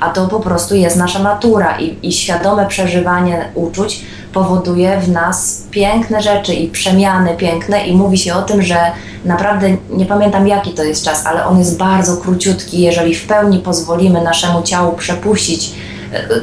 [0.00, 1.78] A to po prostu jest nasza natura.
[1.78, 7.86] I, i świadome przeżywanie uczuć powoduje w nas piękne rzeczy i przemiany piękne.
[7.86, 8.78] I mówi się o tym, że
[9.24, 12.80] naprawdę nie pamiętam jaki to jest czas, ale on jest bardzo króciutki.
[12.80, 15.72] Jeżeli w pełni pozwolimy naszemu ciału przepuścić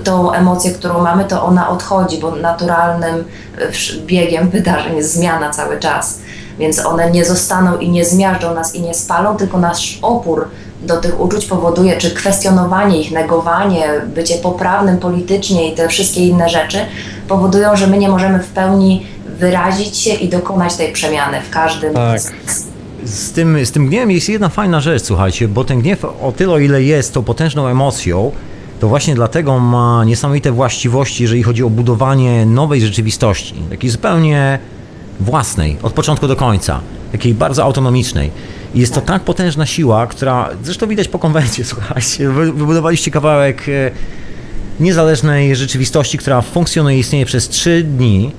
[0.03, 3.15] tą emocję, którą mamy, to ona odchodzi, bo naturalnym
[3.57, 6.19] e, biegiem wydarzeń jest zmiana cały czas.
[6.59, 10.47] Więc one nie zostaną i nie zmiażdżą nas i nie spalą, tylko nasz opór
[10.81, 16.49] do tych uczuć powoduje, czy kwestionowanie ich, negowanie, bycie poprawnym politycznie i te wszystkie inne
[16.49, 16.77] rzeczy
[17.27, 19.05] powodują, że my nie możemy w pełni
[19.39, 22.21] wyrazić się i dokonać tej przemiany w każdym Tak.
[22.21, 22.31] z-
[23.05, 26.53] Z tym, z tym gniewem jest jedna fajna rzecz, słuchajcie, bo ten gniew o tyle,
[26.53, 28.31] o ile jest tą potężną emocją,
[28.79, 34.59] to właśnie dlatego ma niesamowite właściwości, jeżeli chodzi o budowanie nowej rzeczywistości, takiej zupełnie
[35.19, 36.79] własnej, od początku do końca,
[37.11, 38.31] takiej bardzo autonomicznej.
[38.75, 43.69] I jest to tak potężna siła, która, zresztą widać po konwencie, słuchajcie, wy, wybudowaliście kawałek
[43.69, 43.91] e,
[44.79, 48.31] niezależnej rzeczywistości, która funkcjonuje i istnieje przez trzy dni,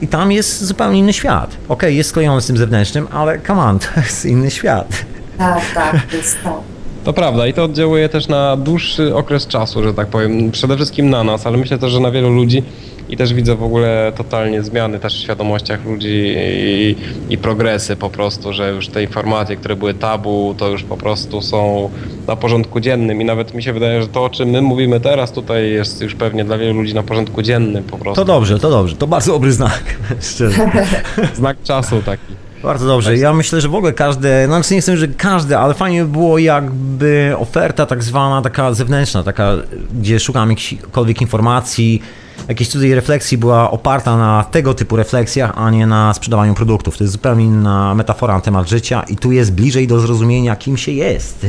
[0.00, 1.56] i tam jest zupełnie inny świat.
[1.68, 5.04] Okej, jest sklejony z tym zewnętrznym, ale come on, to jest inny świat.
[5.38, 6.71] Tak, tak, to jest tak.
[7.04, 10.50] To prawda i to oddziałuje też na dłuższy okres czasu, że tak powiem.
[10.50, 12.62] Przede wszystkim na nas, ale myślę też, że na wielu ludzi
[13.08, 16.96] i też widzę w ogóle totalnie zmiany też w świadomościach ludzi i,
[17.30, 21.42] i progresy po prostu, że już te informacje, które były tabu, to już po prostu
[21.42, 21.90] są
[22.26, 25.32] na porządku dziennym i nawet mi się wydaje, że to o czym my mówimy teraz
[25.32, 28.20] tutaj jest już pewnie dla wielu ludzi na porządku dziennym po prostu.
[28.20, 29.82] To dobrze, to dobrze, to bardzo dobry znak,
[30.34, 30.70] szczerze.
[31.34, 32.51] Znak czasu taki.
[32.62, 33.16] Bardzo dobrze.
[33.16, 36.10] Ja myślę, że w ogóle każde, no znaczy nie chcę, że każde, ale fajnie by
[36.10, 39.52] było jakby oferta tak zwana, taka zewnętrzna, taka,
[40.00, 42.02] gdzie szukam jakichkolwiek informacji,
[42.48, 46.98] jakiejś cudzej refleksji była oparta na tego typu refleksjach, a nie na sprzedawaniu produktów.
[46.98, 50.76] To jest zupełnie inna metafora na temat życia i tu jest bliżej do zrozumienia, kim
[50.76, 51.46] się jest.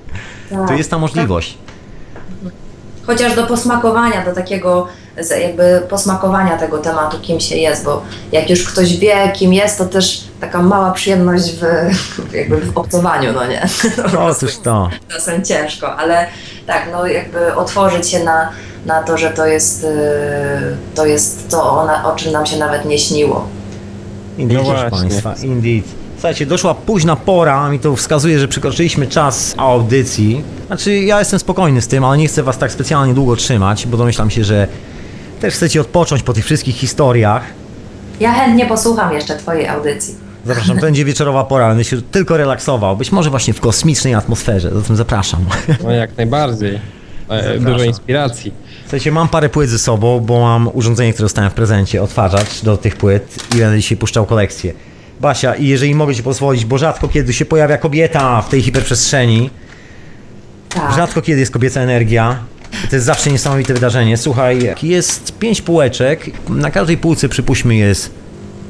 [0.50, 0.68] tak.
[0.68, 1.58] Tu jest ta możliwość.
[3.06, 4.86] Chociaż do posmakowania, do takiego
[5.42, 8.02] jakby posmakowania tego tematu, kim się jest, bo
[8.32, 11.62] jak już ktoś wie, kim jest, to też taka mała przyjemność w,
[12.38, 13.66] jakby w obcowaniu, no nie?
[14.30, 14.90] Otóż to.
[15.08, 16.26] czasem ciężko, ale
[16.66, 18.48] tak, no jakby otworzyć się na,
[18.86, 19.88] na to, że to jest, y,
[20.94, 23.48] to jest to, o, na, o czym nam się nawet nie śniło.
[24.38, 24.90] Indeed, No właśnie.
[24.90, 25.84] Państwa, indeed.
[26.14, 30.44] Słuchajcie, doszła późna pora, mi to wskazuje, że przekroczyliśmy czas audycji.
[30.66, 33.96] Znaczy, ja jestem spokojny z tym, ale nie chcę Was tak specjalnie długo trzymać, bo
[33.96, 34.68] domyślam się, że
[35.40, 37.42] też chcecie odpocząć po tych wszystkich historiach.
[38.20, 40.14] Ja chętnie posłucham jeszcze Twojej audycji.
[40.46, 44.96] Zapraszam, będzie wieczorowa pora, będę się tylko relaksował, być może właśnie w kosmicznej atmosferze, zatem
[44.96, 45.44] zapraszam.
[45.84, 46.80] No jak najbardziej.
[47.28, 48.52] E, Dużo inspiracji.
[48.82, 52.76] Słuchajcie, mam parę płyt ze sobą, bo mam urządzenie, które dostałem w prezencie, odtwarzacz do
[52.76, 54.72] tych płyt i będę dzisiaj puszczał kolekcję.
[55.20, 59.50] Basia, i jeżeli mogę Ci pozwolić, bo rzadko kiedy się pojawia kobieta w tej hiperprzestrzeni,
[60.68, 60.94] Tak.
[60.96, 62.38] rzadko kiedy jest kobieca energia,
[62.90, 64.16] to jest zawsze niesamowite wydarzenie.
[64.16, 68.10] Słuchaj, jest pięć półeczek, na każdej półce przypuśćmy jest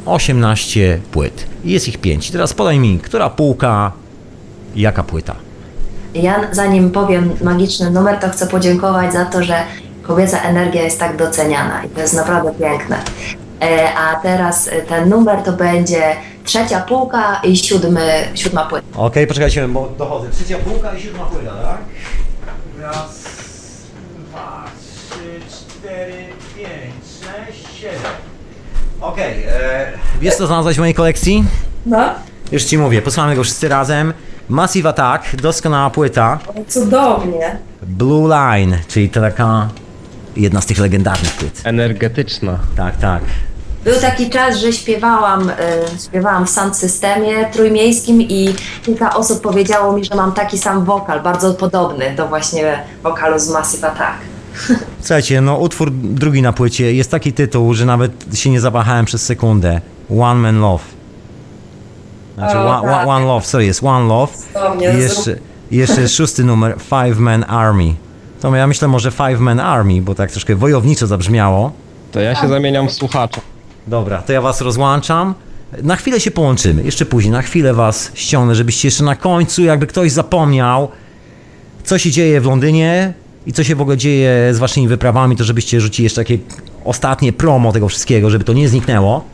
[0.07, 1.47] 18 płyt.
[1.65, 2.31] Jest ich 5.
[2.31, 3.93] Teraz podaj mi, która półka,
[4.77, 5.35] jaka płyta.
[6.15, 9.62] Ja zanim powiem magiczny numer, to chcę podziękować za to, że
[10.03, 12.97] kobieca energia jest tak doceniana i to jest naprawdę piękne.
[13.62, 16.03] E, A teraz ten numer to będzie
[16.45, 18.87] trzecia półka i siódmy, siódma płyta.
[18.95, 20.28] Okej, poczekajcie, bo dochodzę.
[20.31, 21.78] Trzecia półka i siódma płyta, tak?
[22.81, 23.24] Raz,
[24.28, 26.12] dwa, trzy, cztery,
[26.57, 27.75] pięć, sześć, siedem.
[29.00, 29.86] Okej, e,
[30.20, 31.44] wiesz co znalazłeś w mojej kolekcji?
[31.86, 32.08] No,
[32.52, 34.12] Już ci mówię, posłuchamy go wszyscy razem.
[34.48, 36.38] Massive Attack, doskonała płyta.
[36.68, 37.56] cudownie.
[37.82, 39.68] Blue Line, czyli to taka
[40.36, 41.60] jedna z tych legendarnych płyt.
[41.64, 42.58] Energetyczna.
[42.76, 43.22] Tak, tak.
[43.84, 45.54] Był taki czas, że śpiewałam, e,
[46.06, 51.20] śpiewałam w sound systemie trójmiejskim i kilka osób powiedziało mi, że mam taki sam wokal,
[51.22, 54.16] bardzo podobny do właśnie wokalu z Massive Attack.
[55.01, 59.23] Słuchajcie, no utwór drugi na płycie jest taki tytuł, że nawet się nie zawahałem przez
[59.23, 59.81] sekundę.
[60.20, 60.85] One Man Love.
[62.35, 63.09] Znaczy, O, one, tak.
[63.09, 64.33] one Love, sorry, jest One Love.
[64.81, 65.37] I jeszcze,
[65.70, 67.95] jeszcze szósty numer, Five Man Army.
[68.41, 71.73] To ja myślę może Five Man Army, bo tak troszkę wojowniczo zabrzmiało.
[72.12, 73.41] To ja się zamieniam w słuchacza.
[73.87, 75.35] Dobra, to ja was rozłączam.
[75.83, 79.87] Na chwilę się połączymy, jeszcze później, na chwilę was ściągnę, żebyście jeszcze na końcu, jakby
[79.87, 80.89] ktoś zapomniał,
[81.85, 83.12] co się dzieje w Londynie
[83.47, 86.39] i co się w ogóle dzieje z waszymi wyprawami, to żebyście rzucili jeszcze takie
[86.85, 89.24] ostatnie promo tego wszystkiego, żeby to nie zniknęło.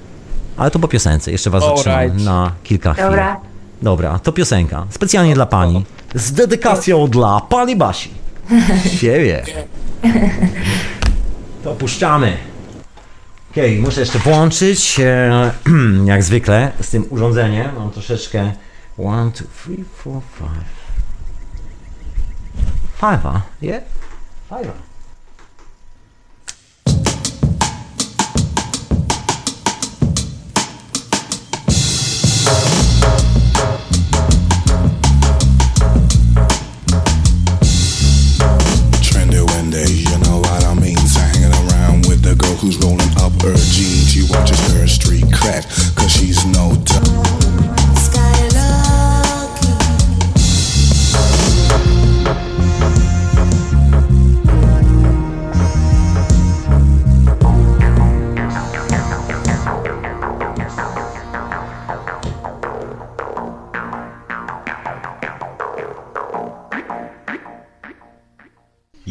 [0.57, 1.85] Ale to po piosence, jeszcze was Alright.
[1.85, 3.05] zatrzymam na kilka chwil.
[3.05, 3.41] Dobra.
[3.83, 5.85] Dobra, to piosenka, specjalnie dla pani,
[6.15, 8.11] z dedykacją dla pani Basi.
[9.01, 9.45] Siebie.
[11.65, 12.37] To puszczamy.
[13.51, 15.51] Okej, muszę jeszcze włączyć, e,
[16.05, 17.71] jak zwykle, z tym urządzeniem.
[17.79, 18.53] Mam troszeczkę.
[18.99, 20.83] One, two, three, four, five.
[23.01, 23.83] Five'a, yeah?
[24.53, 24.83] play them.
[42.61, 44.13] who's rolling up her jeans.
[44.13, 45.65] She watches her street crack,
[45.97, 47.82] cause she's no dumb.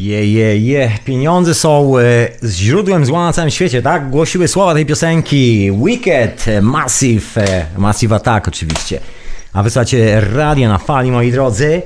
[0.02, 0.92] Je, je, je.
[1.06, 2.04] Pieniądze są e,
[2.50, 4.10] źródłem zła na całym świecie, tak?
[4.10, 5.72] Głosiły słowa tej piosenki.
[5.86, 9.00] Wicked, e, Massive, e, Massive Attack oczywiście.
[9.54, 11.82] A wysłacie radia na fali, moi drodzy.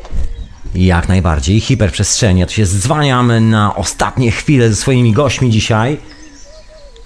[0.76, 1.60] Jak najbardziej.
[1.60, 2.38] Hiperprzestrzeń.
[2.38, 5.98] Ja tu się dzwaniam na ostatnie chwile ze swoimi gośćmi dzisiaj.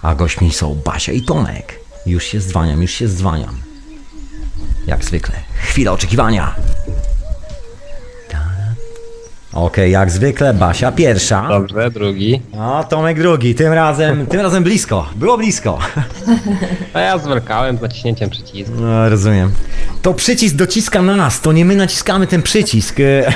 [0.02, 1.80] A gośćmi są Basia i Tomek.
[2.06, 3.56] Już się dzwaniam, już się dzwaniam.
[4.88, 5.36] Jak zwykle.
[5.56, 6.56] Chwila oczekiwania.
[9.54, 11.48] Okej, jak zwykle Basia pierwsza.
[11.50, 12.42] Dobrze, drugi.
[12.60, 15.80] A Tomek drugi, tym razem, tym razem blisko, było blisko.
[16.94, 18.76] A ja zwlekałem z naciśnięciem przycisku.
[18.80, 19.52] No, rozumiem.
[20.02, 23.00] To przycisk dociska na nas, to nie my naciskamy ten przycisk.
[23.00, 23.34] E,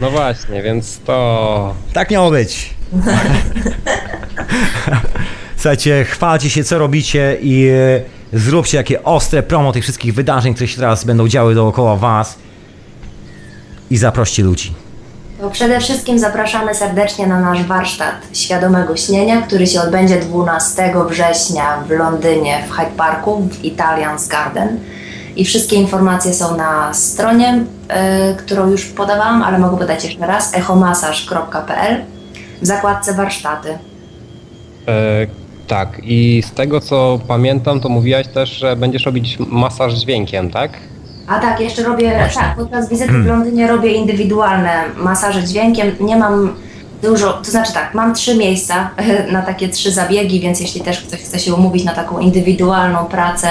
[0.00, 1.74] No właśnie, więc to...
[1.92, 2.74] Tak miało być.
[5.56, 10.68] Słuchajcie, chwalcie się co robicie i e, zróbcie jakie ostre promo tych wszystkich wydarzeń, które
[10.68, 12.38] się teraz będą działy dookoła was.
[13.90, 14.74] I zaproście ludzi.
[15.40, 21.84] To przede wszystkim zapraszamy serdecznie na nasz warsztat świadomego śnienia, który się odbędzie 12 września
[21.86, 24.78] w Londynie w Hyde Parku w Italian's Garden.
[25.36, 27.64] I wszystkie informacje są na stronie,
[28.32, 32.04] y, którą już podawałam, ale mogę podać jeszcze raz, echomasaż.pl
[32.62, 33.78] w zakładce warsztaty.
[34.88, 35.26] E,
[35.66, 40.72] tak, i z tego co pamiętam, to mówiłaś też, że będziesz robić masaż dźwiękiem, tak?
[41.30, 45.92] A tak, jeszcze robię, tak, podczas wizyty w Londynie robię indywidualne masaże dźwiękiem.
[46.00, 46.54] Nie mam
[47.02, 48.90] dużo, to znaczy tak, mam trzy miejsca
[49.32, 53.48] na takie trzy zabiegi, więc jeśli też ktoś chce się umówić na taką indywidualną pracę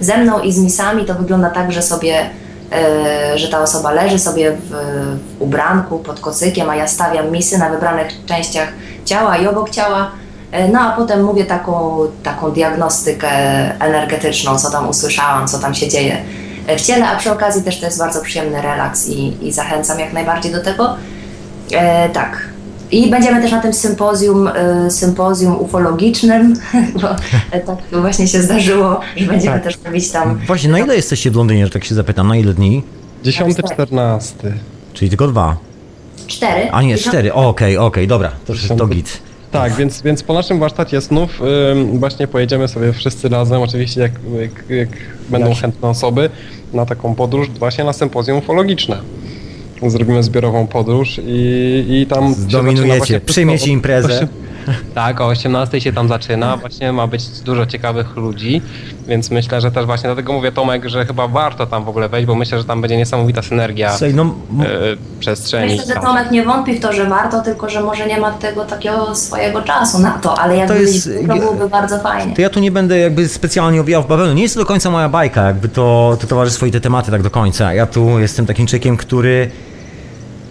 [0.00, 2.26] ze mną i z misami, to wygląda tak, że sobie,
[2.72, 4.70] e, że ta osoba leży sobie w,
[5.38, 8.68] w ubranku pod kocykiem, a ja stawiam misy na wybranych częściach
[9.04, 10.10] ciała i obok ciała.
[10.52, 13.30] E, No a potem mówię taką, taką diagnostykę
[13.80, 16.16] energetyczną, co tam usłyszałam, co tam się dzieje
[16.78, 20.12] w ciele, a przy okazji też to jest bardzo przyjemny relaks i, i zachęcam jak
[20.12, 20.96] najbardziej do tego.
[21.72, 22.50] E, tak.
[22.90, 26.54] I będziemy też na tym sympozjum, e, sympozjum ufologicznym,
[27.02, 27.10] bo
[27.52, 29.64] e, tak właśnie się zdarzyło, że będziemy Tak.
[29.64, 32.54] też robić tam Właśnie, na ile jesteście w Londynie, że tak się zapytam, na ile
[32.54, 32.82] dni?
[33.24, 34.20] 10-14.
[34.92, 35.56] Czyli tylko dwa.
[36.26, 36.68] cztery.
[36.72, 39.20] A nie, cztery, okej, okej, dobra, to, to git.
[39.50, 41.40] Tak, więc, więc po naszym warsztacie snów
[41.72, 44.88] ym, właśnie pojedziemy sobie wszyscy razem, oczywiście jak, jak, jak
[45.28, 46.30] będą chętne osoby,
[46.72, 49.00] na taką podróż właśnie na sympozjum ufologiczne.
[49.86, 52.34] Zrobimy zbiorową podróż i, i tam...
[52.34, 54.28] Zdominujecie, przyjmiecie imprezę.
[54.94, 58.62] Tak, o 18 się tam zaczyna, właśnie ma być dużo ciekawych ludzi,
[59.08, 62.26] więc myślę, że też właśnie dlatego mówię Tomek, że chyba warto tam w ogóle wejść,
[62.26, 64.66] bo myślę, że tam będzie niesamowita synergia Słuchaj, no, m- e,
[65.20, 65.76] przestrzeni.
[65.76, 66.00] Myślę, że.
[66.00, 69.62] Tomek nie wątpi w to, że warto, tylko że może nie ma tego takiego swojego
[69.62, 72.34] czasu na to, ale jakby To jest- to byłoby bardzo fajnie.
[72.34, 74.34] To ja tu nie będę jakby specjalnie owijał w bawełnę.
[74.34, 77.22] Nie jest to do końca moja bajka, jakby to, to towarzystwo i te tematy tak
[77.22, 77.74] do końca.
[77.74, 79.50] Ja tu jestem takim człowiekiem, który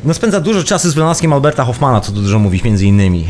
[0.03, 3.27] no spędza dużo czasu z wynalazkiem Alberta Hoffmana, co tu dużo mówić między innymi.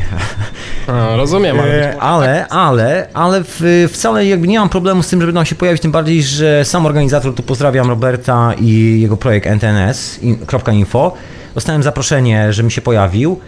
[0.88, 1.94] A, rozumiem, ale...
[1.94, 5.56] E, ale, ale, ale w, wcale jakby nie mam problemu z tym, żeby nam się
[5.56, 11.14] pojawić, tym bardziej, że sam organizator, tu pozdrawiam Roberta i jego projekt ntns.info,
[11.56, 13.40] dostałem zaproszenie, żebym się pojawił.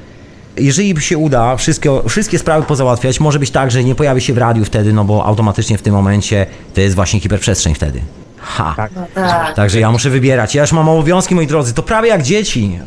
[0.57, 4.34] Jeżeli by się uda wszystkie, wszystkie sprawy pozałatwiać, może być tak, że nie pojawi się
[4.34, 8.02] w radiu wtedy, no bo automatycznie w tym momencie to jest właśnie hiperprzestrzeń wtedy.
[8.42, 8.76] Ha.
[8.96, 9.56] No tak.
[9.56, 10.56] Także ja muszę wybierać.
[10.56, 12.80] Ja już mam obowiązki, moi drodzy, to prawie jak dzieci.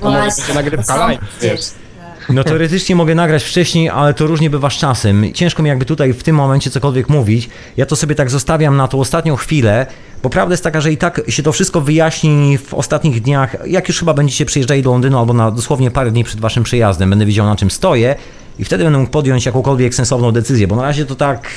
[0.00, 0.54] Właśnie.
[0.54, 1.50] nagrywka live, gdzieś.
[1.50, 1.84] wiesz.
[2.28, 5.32] No teoretycznie mogę nagrać wcześniej, ale to różnie bywa z czasem.
[5.32, 7.48] Ciężko mi jakby tutaj w tym momencie cokolwiek mówić.
[7.76, 9.86] Ja to sobie tak zostawiam na tą ostatnią chwilę,
[10.22, 13.88] bo prawda jest taka, że i tak się to wszystko wyjaśni w ostatnich dniach, jak
[13.88, 17.26] już chyba będziecie przyjeżdżali do Londynu albo na dosłownie parę dni przed waszym przyjazdem, będę
[17.26, 18.14] wiedział na czym stoję
[18.58, 21.48] i wtedy będę mógł podjąć jakąkolwiek sensowną decyzję, bo na razie to tak,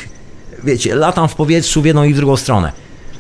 [0.64, 2.72] wiecie, latam w powietrzu w jedną i w drugą stronę.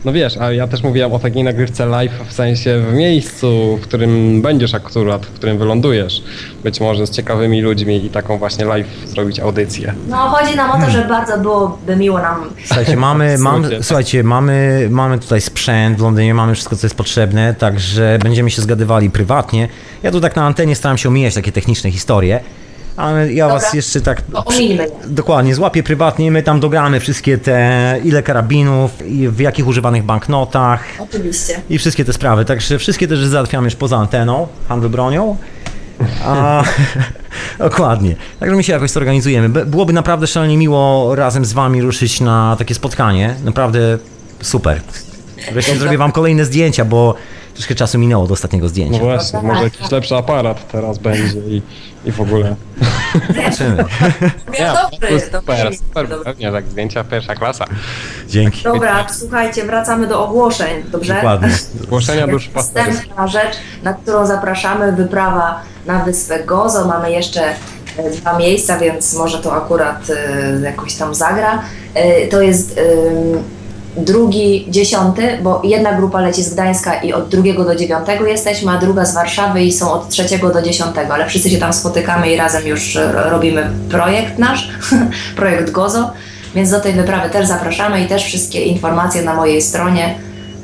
[0.05, 3.81] No wiesz, a ja też mówiłem o takiej nagrywce live, w sensie w miejscu, w
[3.81, 6.23] którym będziesz akurat, w którym wylądujesz.
[6.63, 9.93] Być może z ciekawymi ludźmi i taką właśnie live zrobić audycję.
[10.09, 13.83] No chodzi nam o to, że bardzo byłoby miło nam Słuchajcie, mamy, mam, Słuchajcie.
[13.83, 18.61] słuchajcie, mamy, mamy tutaj sprzęt w Londynie, mamy wszystko, co jest potrzebne, także będziemy się
[18.61, 19.67] zgadywali prywatnie.
[20.03, 22.39] Ja tu tak na antenie staram się omijać takie techniczne historie,
[22.97, 24.21] ale ja was jeszcze tak...
[24.59, 24.87] je.
[25.07, 30.83] Dokładnie, złapię prywatnie, my tam dogramy wszystkie te, ile karabinów, i w jakich używanych banknotach
[30.99, 31.61] Oczywiście.
[31.69, 32.45] i wszystkie te sprawy.
[32.45, 35.37] Także wszystkie też załatwiamy już poza anteną, handlu bronią.
[36.23, 36.63] A,
[37.59, 38.15] dokładnie.
[38.39, 39.49] Także my się jakoś zorganizujemy.
[39.49, 43.35] By- Byłoby naprawdę szalenie miło razem z wami ruszyć na takie spotkanie.
[43.43, 43.97] Naprawdę
[44.41, 44.81] super.
[45.51, 47.15] Wreszcie zrobię wam kolejne zdjęcia, bo
[47.57, 48.99] troszkę czasu minęło od ostatniego No zdjęcia.
[48.99, 51.61] właśnie, może jakiś lepszy aparat teraz będzie i,
[52.05, 52.55] i w ogóle.
[53.35, 53.83] Zobaczymy.
[54.59, 57.65] Ja, dobry, super, super, pewnie, tak zdjęcia pierwsza klasa.
[58.29, 58.63] Dzięki.
[58.63, 61.13] Dobra, słuchajcie, wracamy do ogłoszeń, dobrze?
[61.15, 61.49] Dokładnie.
[61.81, 62.91] Zgłoszenia duszpasterskie.
[62.93, 66.85] Następna rzecz, na którą zapraszamy, wyprawa na wyspę Gozo.
[66.87, 67.41] Mamy jeszcze
[67.97, 71.61] e, dwa miejsca, więc może to akurat e, jakoś tam zagra.
[71.93, 72.79] E, To jest
[73.97, 78.77] drugi, dziesiąty, bo jedna grupa leci z Gdańska i od drugiego do dziewiątego jesteśmy, a
[78.77, 82.37] druga z Warszawy i są od trzeciego do dziesiątego, ale wszyscy się tam spotykamy i
[82.37, 84.69] razem już e, robimy projekt nasz,
[85.35, 86.09] projekt Gozo,
[86.55, 90.15] więc do tej wyprawy też zapraszamy i też wszystkie informacje na mojej stronie,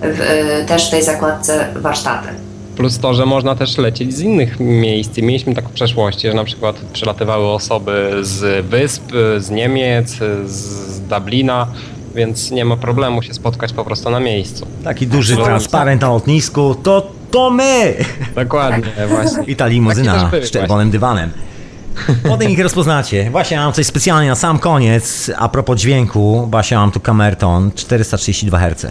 [0.02, 2.28] w, e, też w tej zakładce warsztaty.
[2.76, 5.18] Plus to, że można też lecieć z innych miejsc.
[5.18, 9.04] Mieliśmy tak w przeszłości, że na przykład przelatywały osoby z wysp,
[9.38, 11.68] z Niemiec, z Dublina,
[12.16, 14.68] więc nie ma problemu się spotkać po prostu na miejscu.
[14.84, 17.96] Taki duży transparent na lotnisku, to to my!
[18.36, 19.44] Dokładnie, właśnie.
[19.44, 21.32] I ta limuzyna były z czerwonym dywanem.
[22.24, 23.30] Potem ich rozpoznacie.
[23.32, 25.32] Właśnie mam coś specjalnie na sam koniec.
[25.38, 28.86] A propos dźwięku, Basia, mam tu Camerton 432 Hz.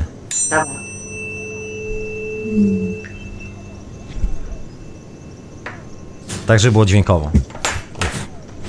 [6.46, 7.30] Tak, żeby było dźwiękowo.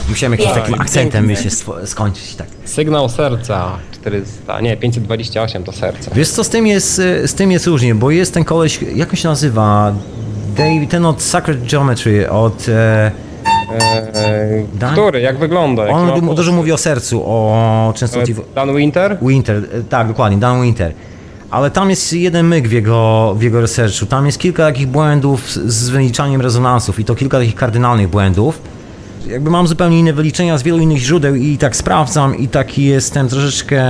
[0.09, 1.49] Musiałem jakimś Tak, takim akcentem wiecie,
[1.85, 2.35] skończyć.
[2.35, 2.47] Tak.
[2.65, 6.11] Sygnał serca 400, nie, 528 to serce.
[6.15, 9.09] Wiesz co, z tym jest, y, z tym jest różnie, bo jest ten koleś, jak
[9.09, 9.93] on się nazywa?
[10.57, 12.69] Dave, ten od Sacred Geometry, od...
[12.69, 13.11] E,
[13.73, 15.21] Eee, Dan- który?
[15.21, 15.85] Jak wygląda?
[15.85, 18.53] Jaki ma on dużo mówi o sercu, o częstotliwości.
[18.55, 19.17] Dan Winter?
[19.21, 20.93] Winter, e, tak, dokładnie, Dan Winter.
[21.51, 24.05] Ale tam jest jeden myk w jego, w jego researchu.
[24.05, 28.59] Tam jest kilka takich błędów z wyliczaniem rezonansów i to kilka takich kardynalnych błędów.
[29.27, 33.29] Jakby mam zupełnie inne wyliczenia z wielu innych źródeł i tak sprawdzam i taki jestem
[33.29, 33.83] troszeczkę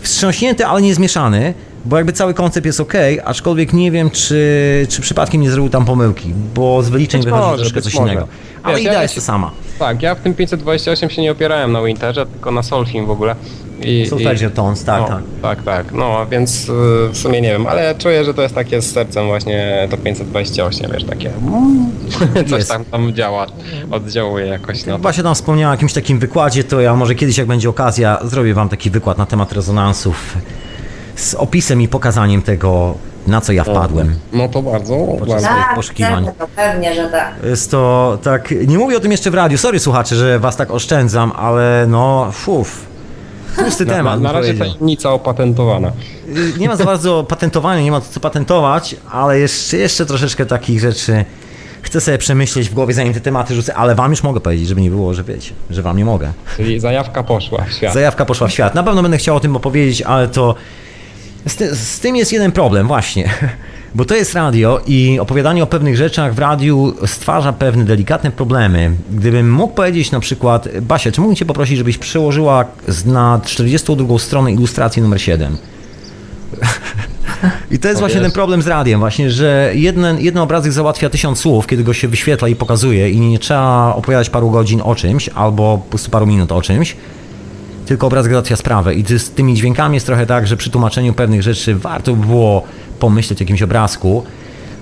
[0.00, 1.54] wstrząśnięty, ale nie zmieszany,
[1.84, 2.92] bo jakby cały koncept jest ok,
[3.24, 7.44] aczkolwiek nie wiem, czy, czy przypadkiem nie zrobił tam pomyłki, bo z wyliczeń Być wychodzi
[7.46, 8.12] może, troszkę coś może.
[8.12, 8.28] innego.
[8.62, 9.50] Ale Wiesz, ja idea jest się- ta sama.
[9.78, 13.34] Tak, ja w tym 528 się nie opierałem na Winterze, tylko na Solfim w ogóle.
[13.82, 15.22] I, Solfeggio tones, tak, no, tak.
[15.42, 15.92] Tak, tak.
[15.92, 16.72] No, więc y,
[17.12, 20.90] w sumie nie wiem, ale czuję, że to jest takie z sercem właśnie to 528,
[20.92, 21.30] wiesz, takie
[22.50, 22.70] coś Jest.
[22.70, 23.46] tam tam działa,
[23.90, 24.98] oddziałuje jakoś na to.
[24.98, 28.54] Basia tam wspomniała o jakimś takim wykładzie, to ja może kiedyś jak będzie okazja, zrobię
[28.54, 30.36] wam taki wykład na temat rezonansów
[31.16, 32.94] z opisem i pokazaniem tego,
[33.26, 34.14] na co ja wpadłem.
[34.32, 35.24] No to bardzo, bardzo.
[35.26, 36.14] swoich Tak, poszukiwań.
[36.24, 37.34] pewnie, to pewnie, że tak.
[37.44, 40.70] Jest to tak, nie mówię o tym jeszcze w radiu, sorry słuchacze, że was tak
[40.70, 42.86] oszczędzam, ale no, fuf,
[43.64, 44.20] pusty Na, temat.
[44.20, 45.88] na, na razie tajemnica opatentowana.
[46.28, 50.80] Y, Nie ma za bardzo patentowania, nie ma co patentować, ale jeszcze, jeszcze troszeczkę takich
[50.80, 51.24] rzeczy
[51.82, 54.80] chcę sobie przemyśleć w głowie, zanim te tematy rzucę, ale wam już mogę powiedzieć, żeby
[54.80, 56.32] nie było, że wiecie, że wam nie mogę.
[56.56, 57.94] Czyli zajawka poszła w świat.
[57.94, 58.74] Zajawka poszła w świat.
[58.74, 60.54] Na pewno będę chciał o tym opowiedzieć, ale to
[61.46, 63.30] z, ty, z tym jest jeden problem właśnie.
[63.94, 68.90] Bo to jest radio i opowiadanie o pewnych rzeczach w radiu stwarza pewne delikatne problemy.
[69.12, 74.18] Gdybym mógł powiedzieć na przykład, Basia, czy mógłbym Cię poprosić, żebyś przełożyła z- na 42
[74.18, 75.56] stronę ilustracji numer 7?
[77.70, 81.38] I to jest właśnie ten problem z radiem, właśnie, że jeden, jeden obrazek załatwia tysiąc
[81.38, 85.28] słów, kiedy go się wyświetla i pokazuje i nie trzeba opowiadać paru godzin o czymś,
[85.28, 86.96] albo po prostu paru minut o czymś,
[87.86, 88.94] tylko obrazek załatwia sprawę.
[88.94, 92.62] I z tymi dźwiękami jest trochę tak, że przy tłumaczeniu pewnych rzeczy warto by było
[92.98, 94.24] pomyśleć o jakimś obrazku.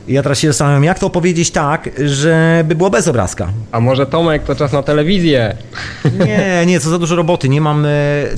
[0.08, 3.48] I ja teraz się zastanawiam, jak to opowiedzieć tak, żeby było bez obrazka.
[3.72, 5.56] A może Tomek to czas na telewizję?
[6.26, 7.86] Nie, nie, co za dużo roboty, nie mam...
[7.86, 7.88] e,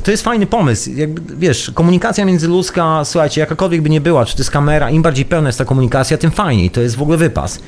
[0.04, 4.40] To jest fajny pomysł, jakby, wiesz, komunikacja międzyludzka, słuchajcie, jakakolwiek by nie była, czy to
[4.40, 7.58] jest kamera, im bardziej pełna jest ta komunikacja, tym fajniej, to jest w ogóle wypas.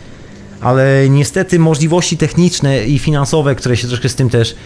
[0.61, 4.57] Ale niestety możliwości techniczne i finansowe, które się troszkę z tym też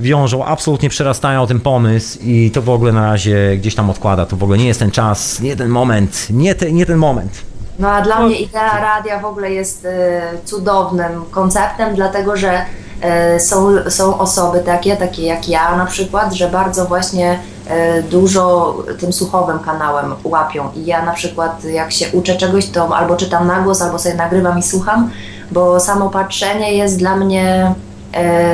[0.00, 4.36] wiążą, absolutnie przerastają ten pomysł i to w ogóle na razie gdzieś tam odkłada, to
[4.36, 7.42] w ogóle nie jest ten czas, nie ten moment, nie, te, nie ten moment.
[7.78, 12.64] No a dla mnie idea radia w ogóle jest e, cudownym konceptem, dlatego że
[13.00, 17.38] e, są, są osoby takie, takie jak ja na przykład, że bardzo właśnie
[17.68, 20.68] e, dużo tym słuchowym kanałem łapią.
[20.76, 24.14] I ja na przykład jak się uczę czegoś, to albo czytam na głos, albo sobie
[24.14, 25.10] nagrywam i słucham,
[25.50, 27.74] bo samo patrzenie jest dla mnie,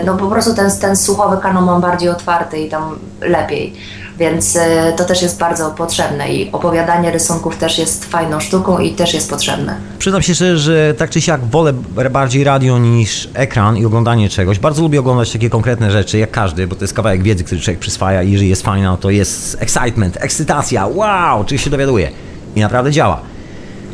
[0.06, 3.74] no po prostu ten, ten słuchowy kanał mam bardziej otwarty i tam lepiej.
[4.20, 8.90] Więc e, to też jest bardzo potrzebne i opowiadanie rysunków też jest fajną sztuką i
[8.90, 9.76] też jest potrzebne.
[9.98, 11.72] Przyznam się szczerze, że tak czy siak wolę
[12.10, 14.58] bardziej radio niż ekran i oglądanie czegoś.
[14.58, 17.80] Bardzo lubię oglądać takie konkretne rzeczy, jak każdy, bo to jest kawałek wiedzy, który człowiek
[17.80, 22.10] przyswaja i jeżeli jest fajna, to jest excitement, ekscytacja, wow, czy się dowiaduje.
[22.56, 23.20] I naprawdę działa.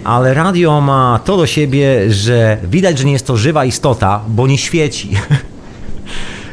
[0.04, 4.46] Ale radio ma to do siebie, że widać, że nie jest to żywa istota, bo
[4.46, 5.10] nie świeci.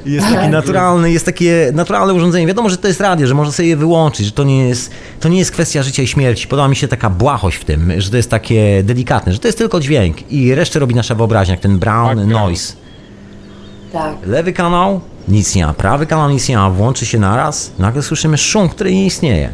[0.06, 2.48] Jest taki naturalny, jest takie naturalne urządzenie.
[2.48, 5.30] Wiadomo, że to jest radio, że można sobie je wyłączyć, że to nie jest, to
[5.30, 6.48] nie jest kwestia życia i śmierci.
[6.48, 9.58] Podoba mi się taka błahość w tym, że to jest takie delikatne, że to jest
[9.58, 12.32] tylko dźwięk i resztę robi nasza wyobraźnia, jak ten brown Background.
[12.32, 12.74] noise.
[13.94, 14.16] Tak.
[14.26, 15.74] Lewy kanał, nic nie ma.
[15.74, 16.70] Prawy kanał, nic nie ma.
[16.70, 19.50] Włączy się naraz, nagle słyszymy szum, który nie istnieje.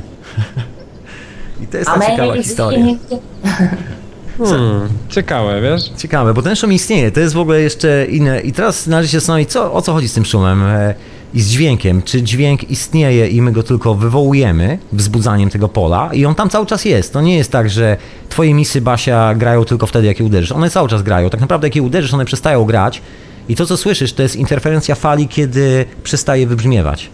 [1.64, 2.86] I to jest ta ciekawa historia.
[4.48, 5.92] Hmm, ciekawe, wiesz?
[5.98, 8.42] Ciekawe, bo ten szum istnieje, to jest w ogóle jeszcze inne.
[8.42, 10.96] I teraz należy się zastanowić, co, o co chodzi z tym szumem e,
[11.34, 12.02] i z dźwiękiem.
[12.02, 16.66] Czy dźwięk istnieje i my go tylko wywołujemy wzbudzaniem tego pola i on tam cały
[16.66, 17.14] czas jest.
[17.14, 17.98] To nie jest tak, że
[18.30, 20.52] twoje misy Basia grają tylko wtedy, jak je uderzysz.
[20.52, 21.30] One cały czas grają.
[21.30, 23.02] Tak naprawdę, jak je uderzysz, one przestają grać
[23.50, 27.10] i to, co słyszysz, to jest interferencja fali, kiedy przestaje wybrzmiewać.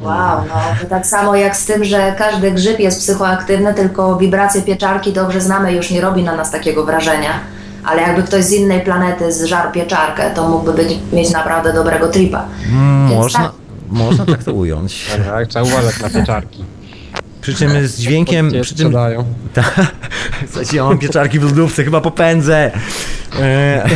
[0.00, 4.62] Wow, no to tak samo jak z tym, że każdy grzyb jest psychoaktywny, tylko wibracje
[4.62, 7.30] pieczarki dobrze znamy, już nie robi na nas takiego wrażenia.
[7.84, 12.44] Ale jakby ktoś z innej planety zżarł pieczarkę, to mógłby być, mieć naprawdę dobrego tripa.
[13.08, 13.52] Więc Można, tak.
[13.90, 15.06] można tak to ująć.
[15.30, 16.64] Tak, trzeba uważać na pieczarki.
[17.40, 18.52] Przy czym z dźwiękiem...
[18.62, 18.94] Przy czym.
[19.54, 19.74] Tak.
[20.46, 22.70] Słuchajcie, ja mam pieczarki w lodówce, chyba popędzę.
[23.40, 23.86] E,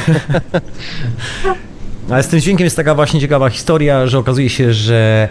[2.10, 5.28] Ale z tym dźwiękiem jest taka właśnie ciekawa historia, że okazuje się, że,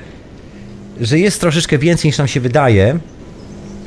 [1.01, 2.99] że jest troszeczkę więcej niż nam się wydaje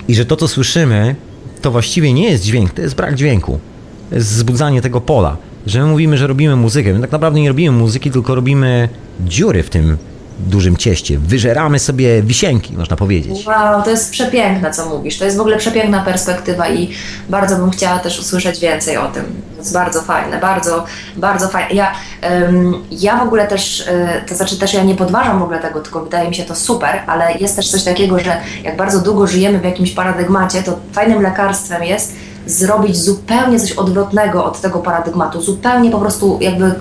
[0.09, 1.15] i że to, co słyszymy,
[1.63, 3.59] to właściwie nie jest dźwięk, to jest brak dźwięku.
[4.11, 5.37] To jest wzbudzanie tego pola.
[5.67, 6.95] Że my mówimy, że robimy muzykę.
[6.95, 8.89] My tak naprawdę nie robimy muzyki, tylko robimy
[9.21, 9.97] dziury w tym
[10.49, 11.19] dużym cieście.
[11.19, 13.47] Wyżeramy sobie wisienki, można powiedzieć.
[13.47, 15.19] Wow, to jest przepiękne, co mówisz.
[15.19, 16.91] To jest w ogóle przepiękna perspektywa i
[17.29, 19.25] bardzo bym chciała też usłyszeć więcej o tym.
[19.51, 20.85] To jest bardzo fajne, bardzo,
[21.17, 21.75] bardzo fajne.
[21.75, 21.93] Ja,
[22.91, 26.05] ja w ogóle też, e, to znaczy też ja nie podważam w ogóle tego, tylko
[26.05, 29.59] wydaje mi się to super, ale jest też coś takiego, że jak bardzo długo żyjemy
[29.59, 35.91] w jakimś paradygmacie, to fajnym lekarstwem jest zrobić zupełnie coś odwrotnego od tego paradygmatu, zupełnie
[35.91, 36.73] po prostu jakby e, e,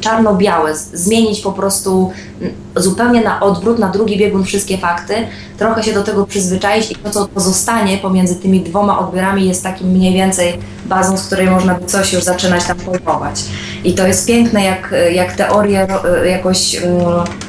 [0.00, 2.10] czarno-białe, zmienić po prostu
[2.40, 5.14] mm, zupełnie na odwrót, na drugi biegun wszystkie fakty,
[5.58, 9.88] trochę się do tego przyzwyczaić i to, co pozostanie pomiędzy tymi dwoma odbiorami jest takim
[9.88, 13.44] mniej więcej bazą, z której można by coś już zaczynać tam pojmować.
[13.84, 17.00] I to jest piękne, jak, jak teorie ro- jakoś mm,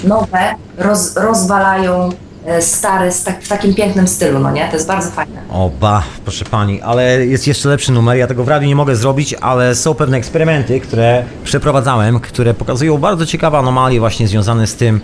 [0.03, 2.09] nowe roz, rozwalają
[2.45, 4.67] e, stare z tak, w takim pięknym stylu, no nie?
[4.67, 5.41] To jest bardzo fajne.
[5.49, 8.17] Oba, proszę pani, ale jest jeszcze lepszy numer.
[8.17, 12.97] Ja tego w radiu nie mogę zrobić, ale są pewne eksperymenty, które przeprowadzałem, które pokazują
[12.97, 15.01] bardzo ciekawe anomalie właśnie związane z tym,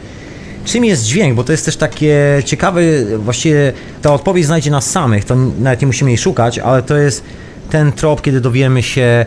[0.66, 2.82] czym jest dźwięk, bo to jest też takie ciekawe,
[3.18, 7.24] właściwie ta odpowiedź znajdzie nas samych, to nawet nie musimy jej szukać, ale to jest
[7.70, 9.26] ten trop, kiedy dowiemy się,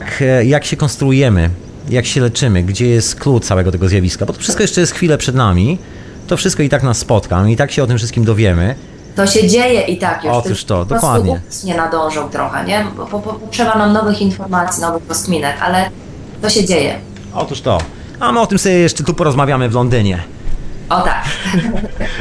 [0.00, 1.50] jak, jak się konstruujemy,
[1.90, 5.18] jak się leczymy, gdzie jest klucz całego tego zjawiska, bo to wszystko jeszcze jest chwilę
[5.18, 5.78] przed nami,
[6.28, 8.74] to wszystko i tak nas spotka, i tak się o tym wszystkim dowiemy.
[9.16, 10.32] To się dzieje i tak już.
[10.32, 11.40] Otóż to, po dokładnie.
[11.64, 12.86] nie nadążał trochę, nie?
[12.96, 15.90] Bo, bo, bo potrzeba nam nowych informacji, nowych rozkminek, ale
[16.42, 16.98] to się dzieje.
[17.34, 17.78] Otóż to.
[18.20, 20.22] A my o tym sobie jeszcze tu porozmawiamy w Londynie.
[20.88, 21.24] O tak.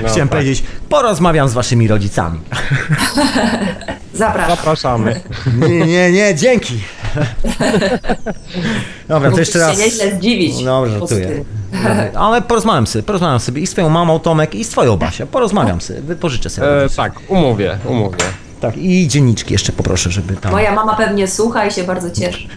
[0.04, 0.38] No, Chciałem tak.
[0.38, 2.40] powiedzieć, porozmawiam z waszymi rodzicami.
[4.14, 4.56] Zapraszam.
[4.56, 5.22] Zapraszamy.
[5.70, 6.80] Nie, nie, nie, dzięki.
[9.08, 9.78] Dobra, to jeszcze raz.
[9.78, 10.64] się nieźle zdziwić.
[10.64, 11.44] Dobrze, żartuję.
[12.16, 15.26] Ale porozmawiam sobie, porozmawiam sobie i z twoją mamą Tomek i z twoją Basia.
[15.26, 16.84] Porozmawiam sobie, wypożyczę sobie.
[16.84, 18.18] E, tak, umówię, umówię.
[18.62, 20.52] Tak, i dzienniczki jeszcze poproszę, żeby tam.
[20.52, 22.48] Moja mama pewnie słucha i się bardzo cieszy.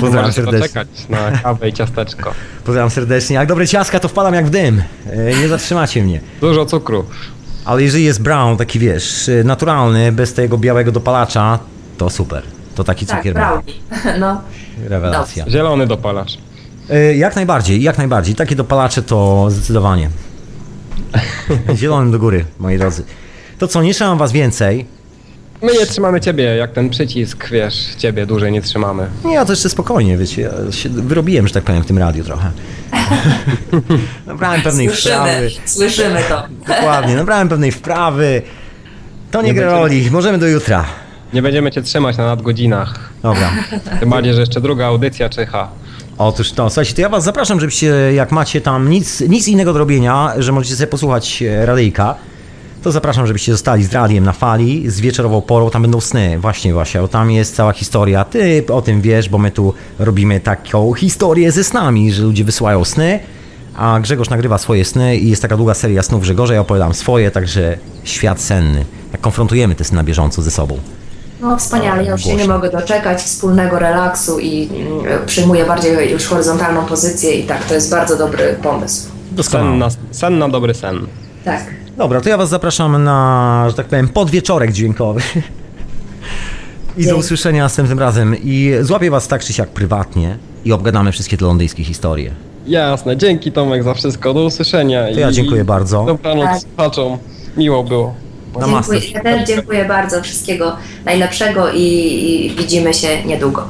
[0.00, 0.60] Pozdrawiam serdecznie.
[0.60, 2.34] poczekać na kawę i ciasteczko.
[2.64, 3.36] Pozdrawiam serdecznie.
[3.36, 4.82] Jak dobre ciaska, to wpadam jak w dym.
[5.10, 6.20] E, Nie zatrzymacie mnie.
[6.40, 7.04] Dużo cukru.
[7.64, 11.58] Ale jeżeli jest brown, taki wiesz, e, naturalny, bez tego białego dopalacza,
[11.98, 12.42] to super.
[12.74, 13.34] To taki Tak, cukier.
[13.34, 13.72] brownie.
[14.20, 14.40] No.
[14.88, 15.44] Rewelacja.
[15.50, 16.38] Zielony dopalacz.
[16.90, 18.34] E, Jak najbardziej, jak najbardziej.
[18.34, 20.10] Takie dopalacze to zdecydowanie.
[21.74, 23.04] Zielonym do góry, moi drodzy.
[23.58, 24.86] To co, nie trzymam was więcej.
[25.62, 29.06] My nie trzymamy ciebie, jak ten przycisk, wiesz, ciebie dłużej nie trzymamy.
[29.24, 32.24] Nie, ja to jeszcze spokojnie, wiecie, ja się wyrobiłem, że tak powiem, w tym radiu
[32.24, 32.50] trochę.
[34.26, 35.50] Nabrałem pewnej Słyszymy, wprawy.
[35.64, 36.42] słyszymy to.
[36.68, 38.42] Dokładnie, nabrałem pewnej wprawy.
[39.30, 40.84] To nie, Nie gra roli, możemy do jutra.
[41.32, 43.10] Nie będziemy cię trzymać na nadgodzinach.
[43.22, 43.50] Dobra.
[44.00, 45.68] Tym bardziej, że jeszcze druga audycja czyha.
[46.18, 49.78] Otóż to, słuchajcie, to ja was zapraszam, żebyście, jak macie tam nic, nic innego do
[49.78, 52.14] robienia, że możecie sobie posłuchać e, radyjka,
[52.82, 56.74] to zapraszam, żebyście zostali z radiem na fali, z wieczorową porą, tam będą sny, właśnie
[56.74, 60.94] Wasia, bo tam jest cała historia, ty o tym wiesz, bo my tu robimy taką
[60.94, 63.20] historię ze snami, że ludzie wysyłają sny,
[63.76, 67.30] a Grzegorz nagrywa swoje sny i jest taka długa seria snów Grzegorza, ja opowiadam swoje,
[67.30, 70.78] także świat senny, jak konfrontujemy te sny na bieżąco ze sobą.
[71.40, 76.26] No wspaniale, ja już się nie mogę doczekać wspólnego relaksu i mm, przyjmuję bardziej już
[76.26, 79.08] horyzontalną pozycję i tak, to jest bardzo dobry pomysł.
[79.42, 81.06] Sen na, sen na dobry sen.
[81.44, 81.64] Tak.
[81.96, 85.20] Dobra, to ja was zapraszam na, że tak powiem, podwieczorek dźwiękowy.
[86.96, 88.36] I do usłyszenia następnym razem.
[88.42, 92.34] I złapię was tak czy siak prywatnie i obgadamy wszystkie te londyńskie historie.
[92.66, 95.04] Jasne, dzięki Tomek za wszystko, do usłyszenia.
[95.14, 96.04] To ja dziękuję bardzo.
[96.04, 96.60] Dobranoc Tak.
[96.60, 97.18] słuchaczom,
[97.56, 98.14] miło było.
[98.58, 103.64] Dziękuję, ja też dziękuję bardzo, wszystkiego najlepszego i, i widzimy się niedługo.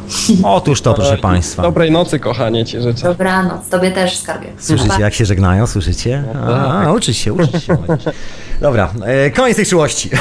[0.44, 1.62] Otóż to, proszę państwa.
[1.62, 3.02] Dobrej nocy, kochanie, ci życzę.
[3.02, 4.48] Dobranoc, tobie też skarbie.
[4.58, 5.66] Słyszycie, jak się żegnają?
[5.66, 6.24] Słyszycie?
[6.58, 7.76] A, uczyć się, uczyć się.
[8.60, 10.10] Dobra, e, koniec tej czułości.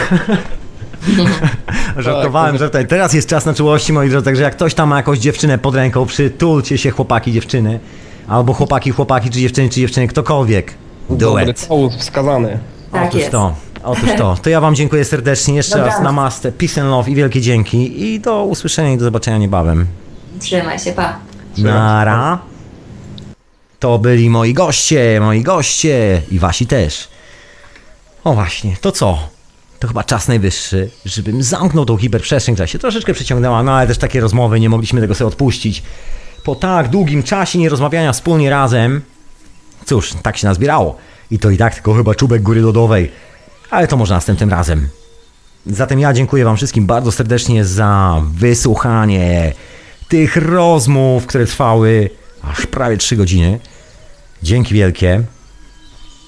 [1.97, 2.87] Żartowałem, żartowałem.
[2.87, 5.75] Teraz jest czas na czułości, moi drodzy, także jak ktoś tam ma jakąś dziewczynę pod
[5.75, 7.79] ręką, przytulcie się chłopaki, dziewczyny.
[8.27, 10.73] Albo chłopaki, chłopaki, czy dziewczyny, czy dziewczyny, ktokolwiek.
[11.09, 11.53] Do Dobry
[11.99, 12.59] wskazany.
[12.91, 13.31] Tak Otóż jest.
[13.31, 14.37] to, otóż to.
[14.41, 15.55] To ja wam dziękuję serdecznie.
[15.55, 18.03] Jeszcze raz namaste, peace and love i wielkie dzięki.
[18.03, 19.85] I do usłyszenia i do zobaczenia niebawem.
[20.39, 21.19] Trzymaj się, pa.
[21.57, 22.39] Nara.
[23.79, 27.07] To byli moi goście, moi goście i wasi też.
[28.23, 29.19] O właśnie, to co?
[29.79, 33.97] To chyba czas najwyższy, żebym zamknął tą hiperprzestrzeń, która się troszeczkę przeciągnęła, no ale też
[33.97, 35.83] takie rozmowy, nie mogliśmy tego sobie odpuścić.
[36.43, 39.01] Po tak długim czasie nierozmawiania wspólnie razem,
[39.85, 40.97] cóż, tak się nazbierało.
[41.31, 43.11] I to i tak tylko chyba czubek góry lodowej.
[43.69, 44.89] Ale to może następnym razem.
[45.65, 49.53] Zatem ja dziękuję Wam wszystkim bardzo serdecznie za wysłuchanie
[50.07, 52.09] tych rozmów, które trwały
[52.41, 53.59] aż prawie 3 godziny.
[54.43, 55.23] Dzięki wielkie.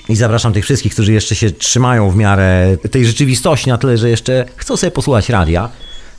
[0.09, 4.09] I zapraszam tych wszystkich, którzy jeszcze się trzymają w miarę tej rzeczywistości na tyle, że
[4.09, 5.69] jeszcze chcą sobie posłuchać radia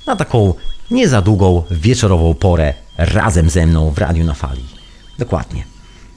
[0.06, 0.54] na taką
[0.90, 4.64] nie za długą wieczorową porę razem ze mną w Radiu na Fali.
[5.18, 5.64] Dokładnie.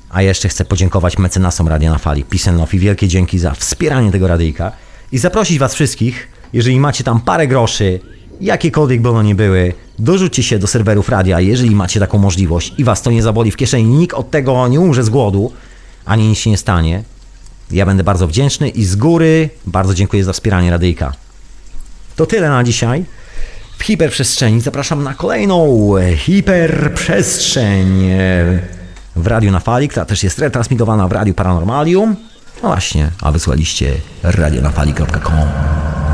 [0.09, 2.25] A jeszcze chcę podziękować mecenasom Radia na Fali,
[2.73, 4.71] i wielkie dzięki za wspieranie tego radyjka
[5.11, 7.99] i zaprosić Was wszystkich, jeżeli macie tam parę groszy,
[8.41, 12.83] jakiekolwiek by one nie były, dorzućcie się do serwerów radia, jeżeli macie taką możliwość i
[12.83, 15.51] Was to nie zaboli w kieszeni, nikt od tego nie umrze z głodu,
[16.05, 17.03] ani nic się nie stanie.
[17.71, 21.13] Ja będę bardzo wdzięczny i z góry bardzo dziękuję za wspieranie radyjka.
[22.15, 23.05] To tyle na dzisiaj.
[23.77, 28.59] W hiperprzestrzeni zapraszam na kolejną e, hiperprzestrzeń e,
[29.15, 32.15] w Radiu na Fali, która też jest retransmitowana w Radiu Paranormalium.
[32.63, 33.93] No właśnie, a wysłaliście
[34.23, 36.04] radionafali.com.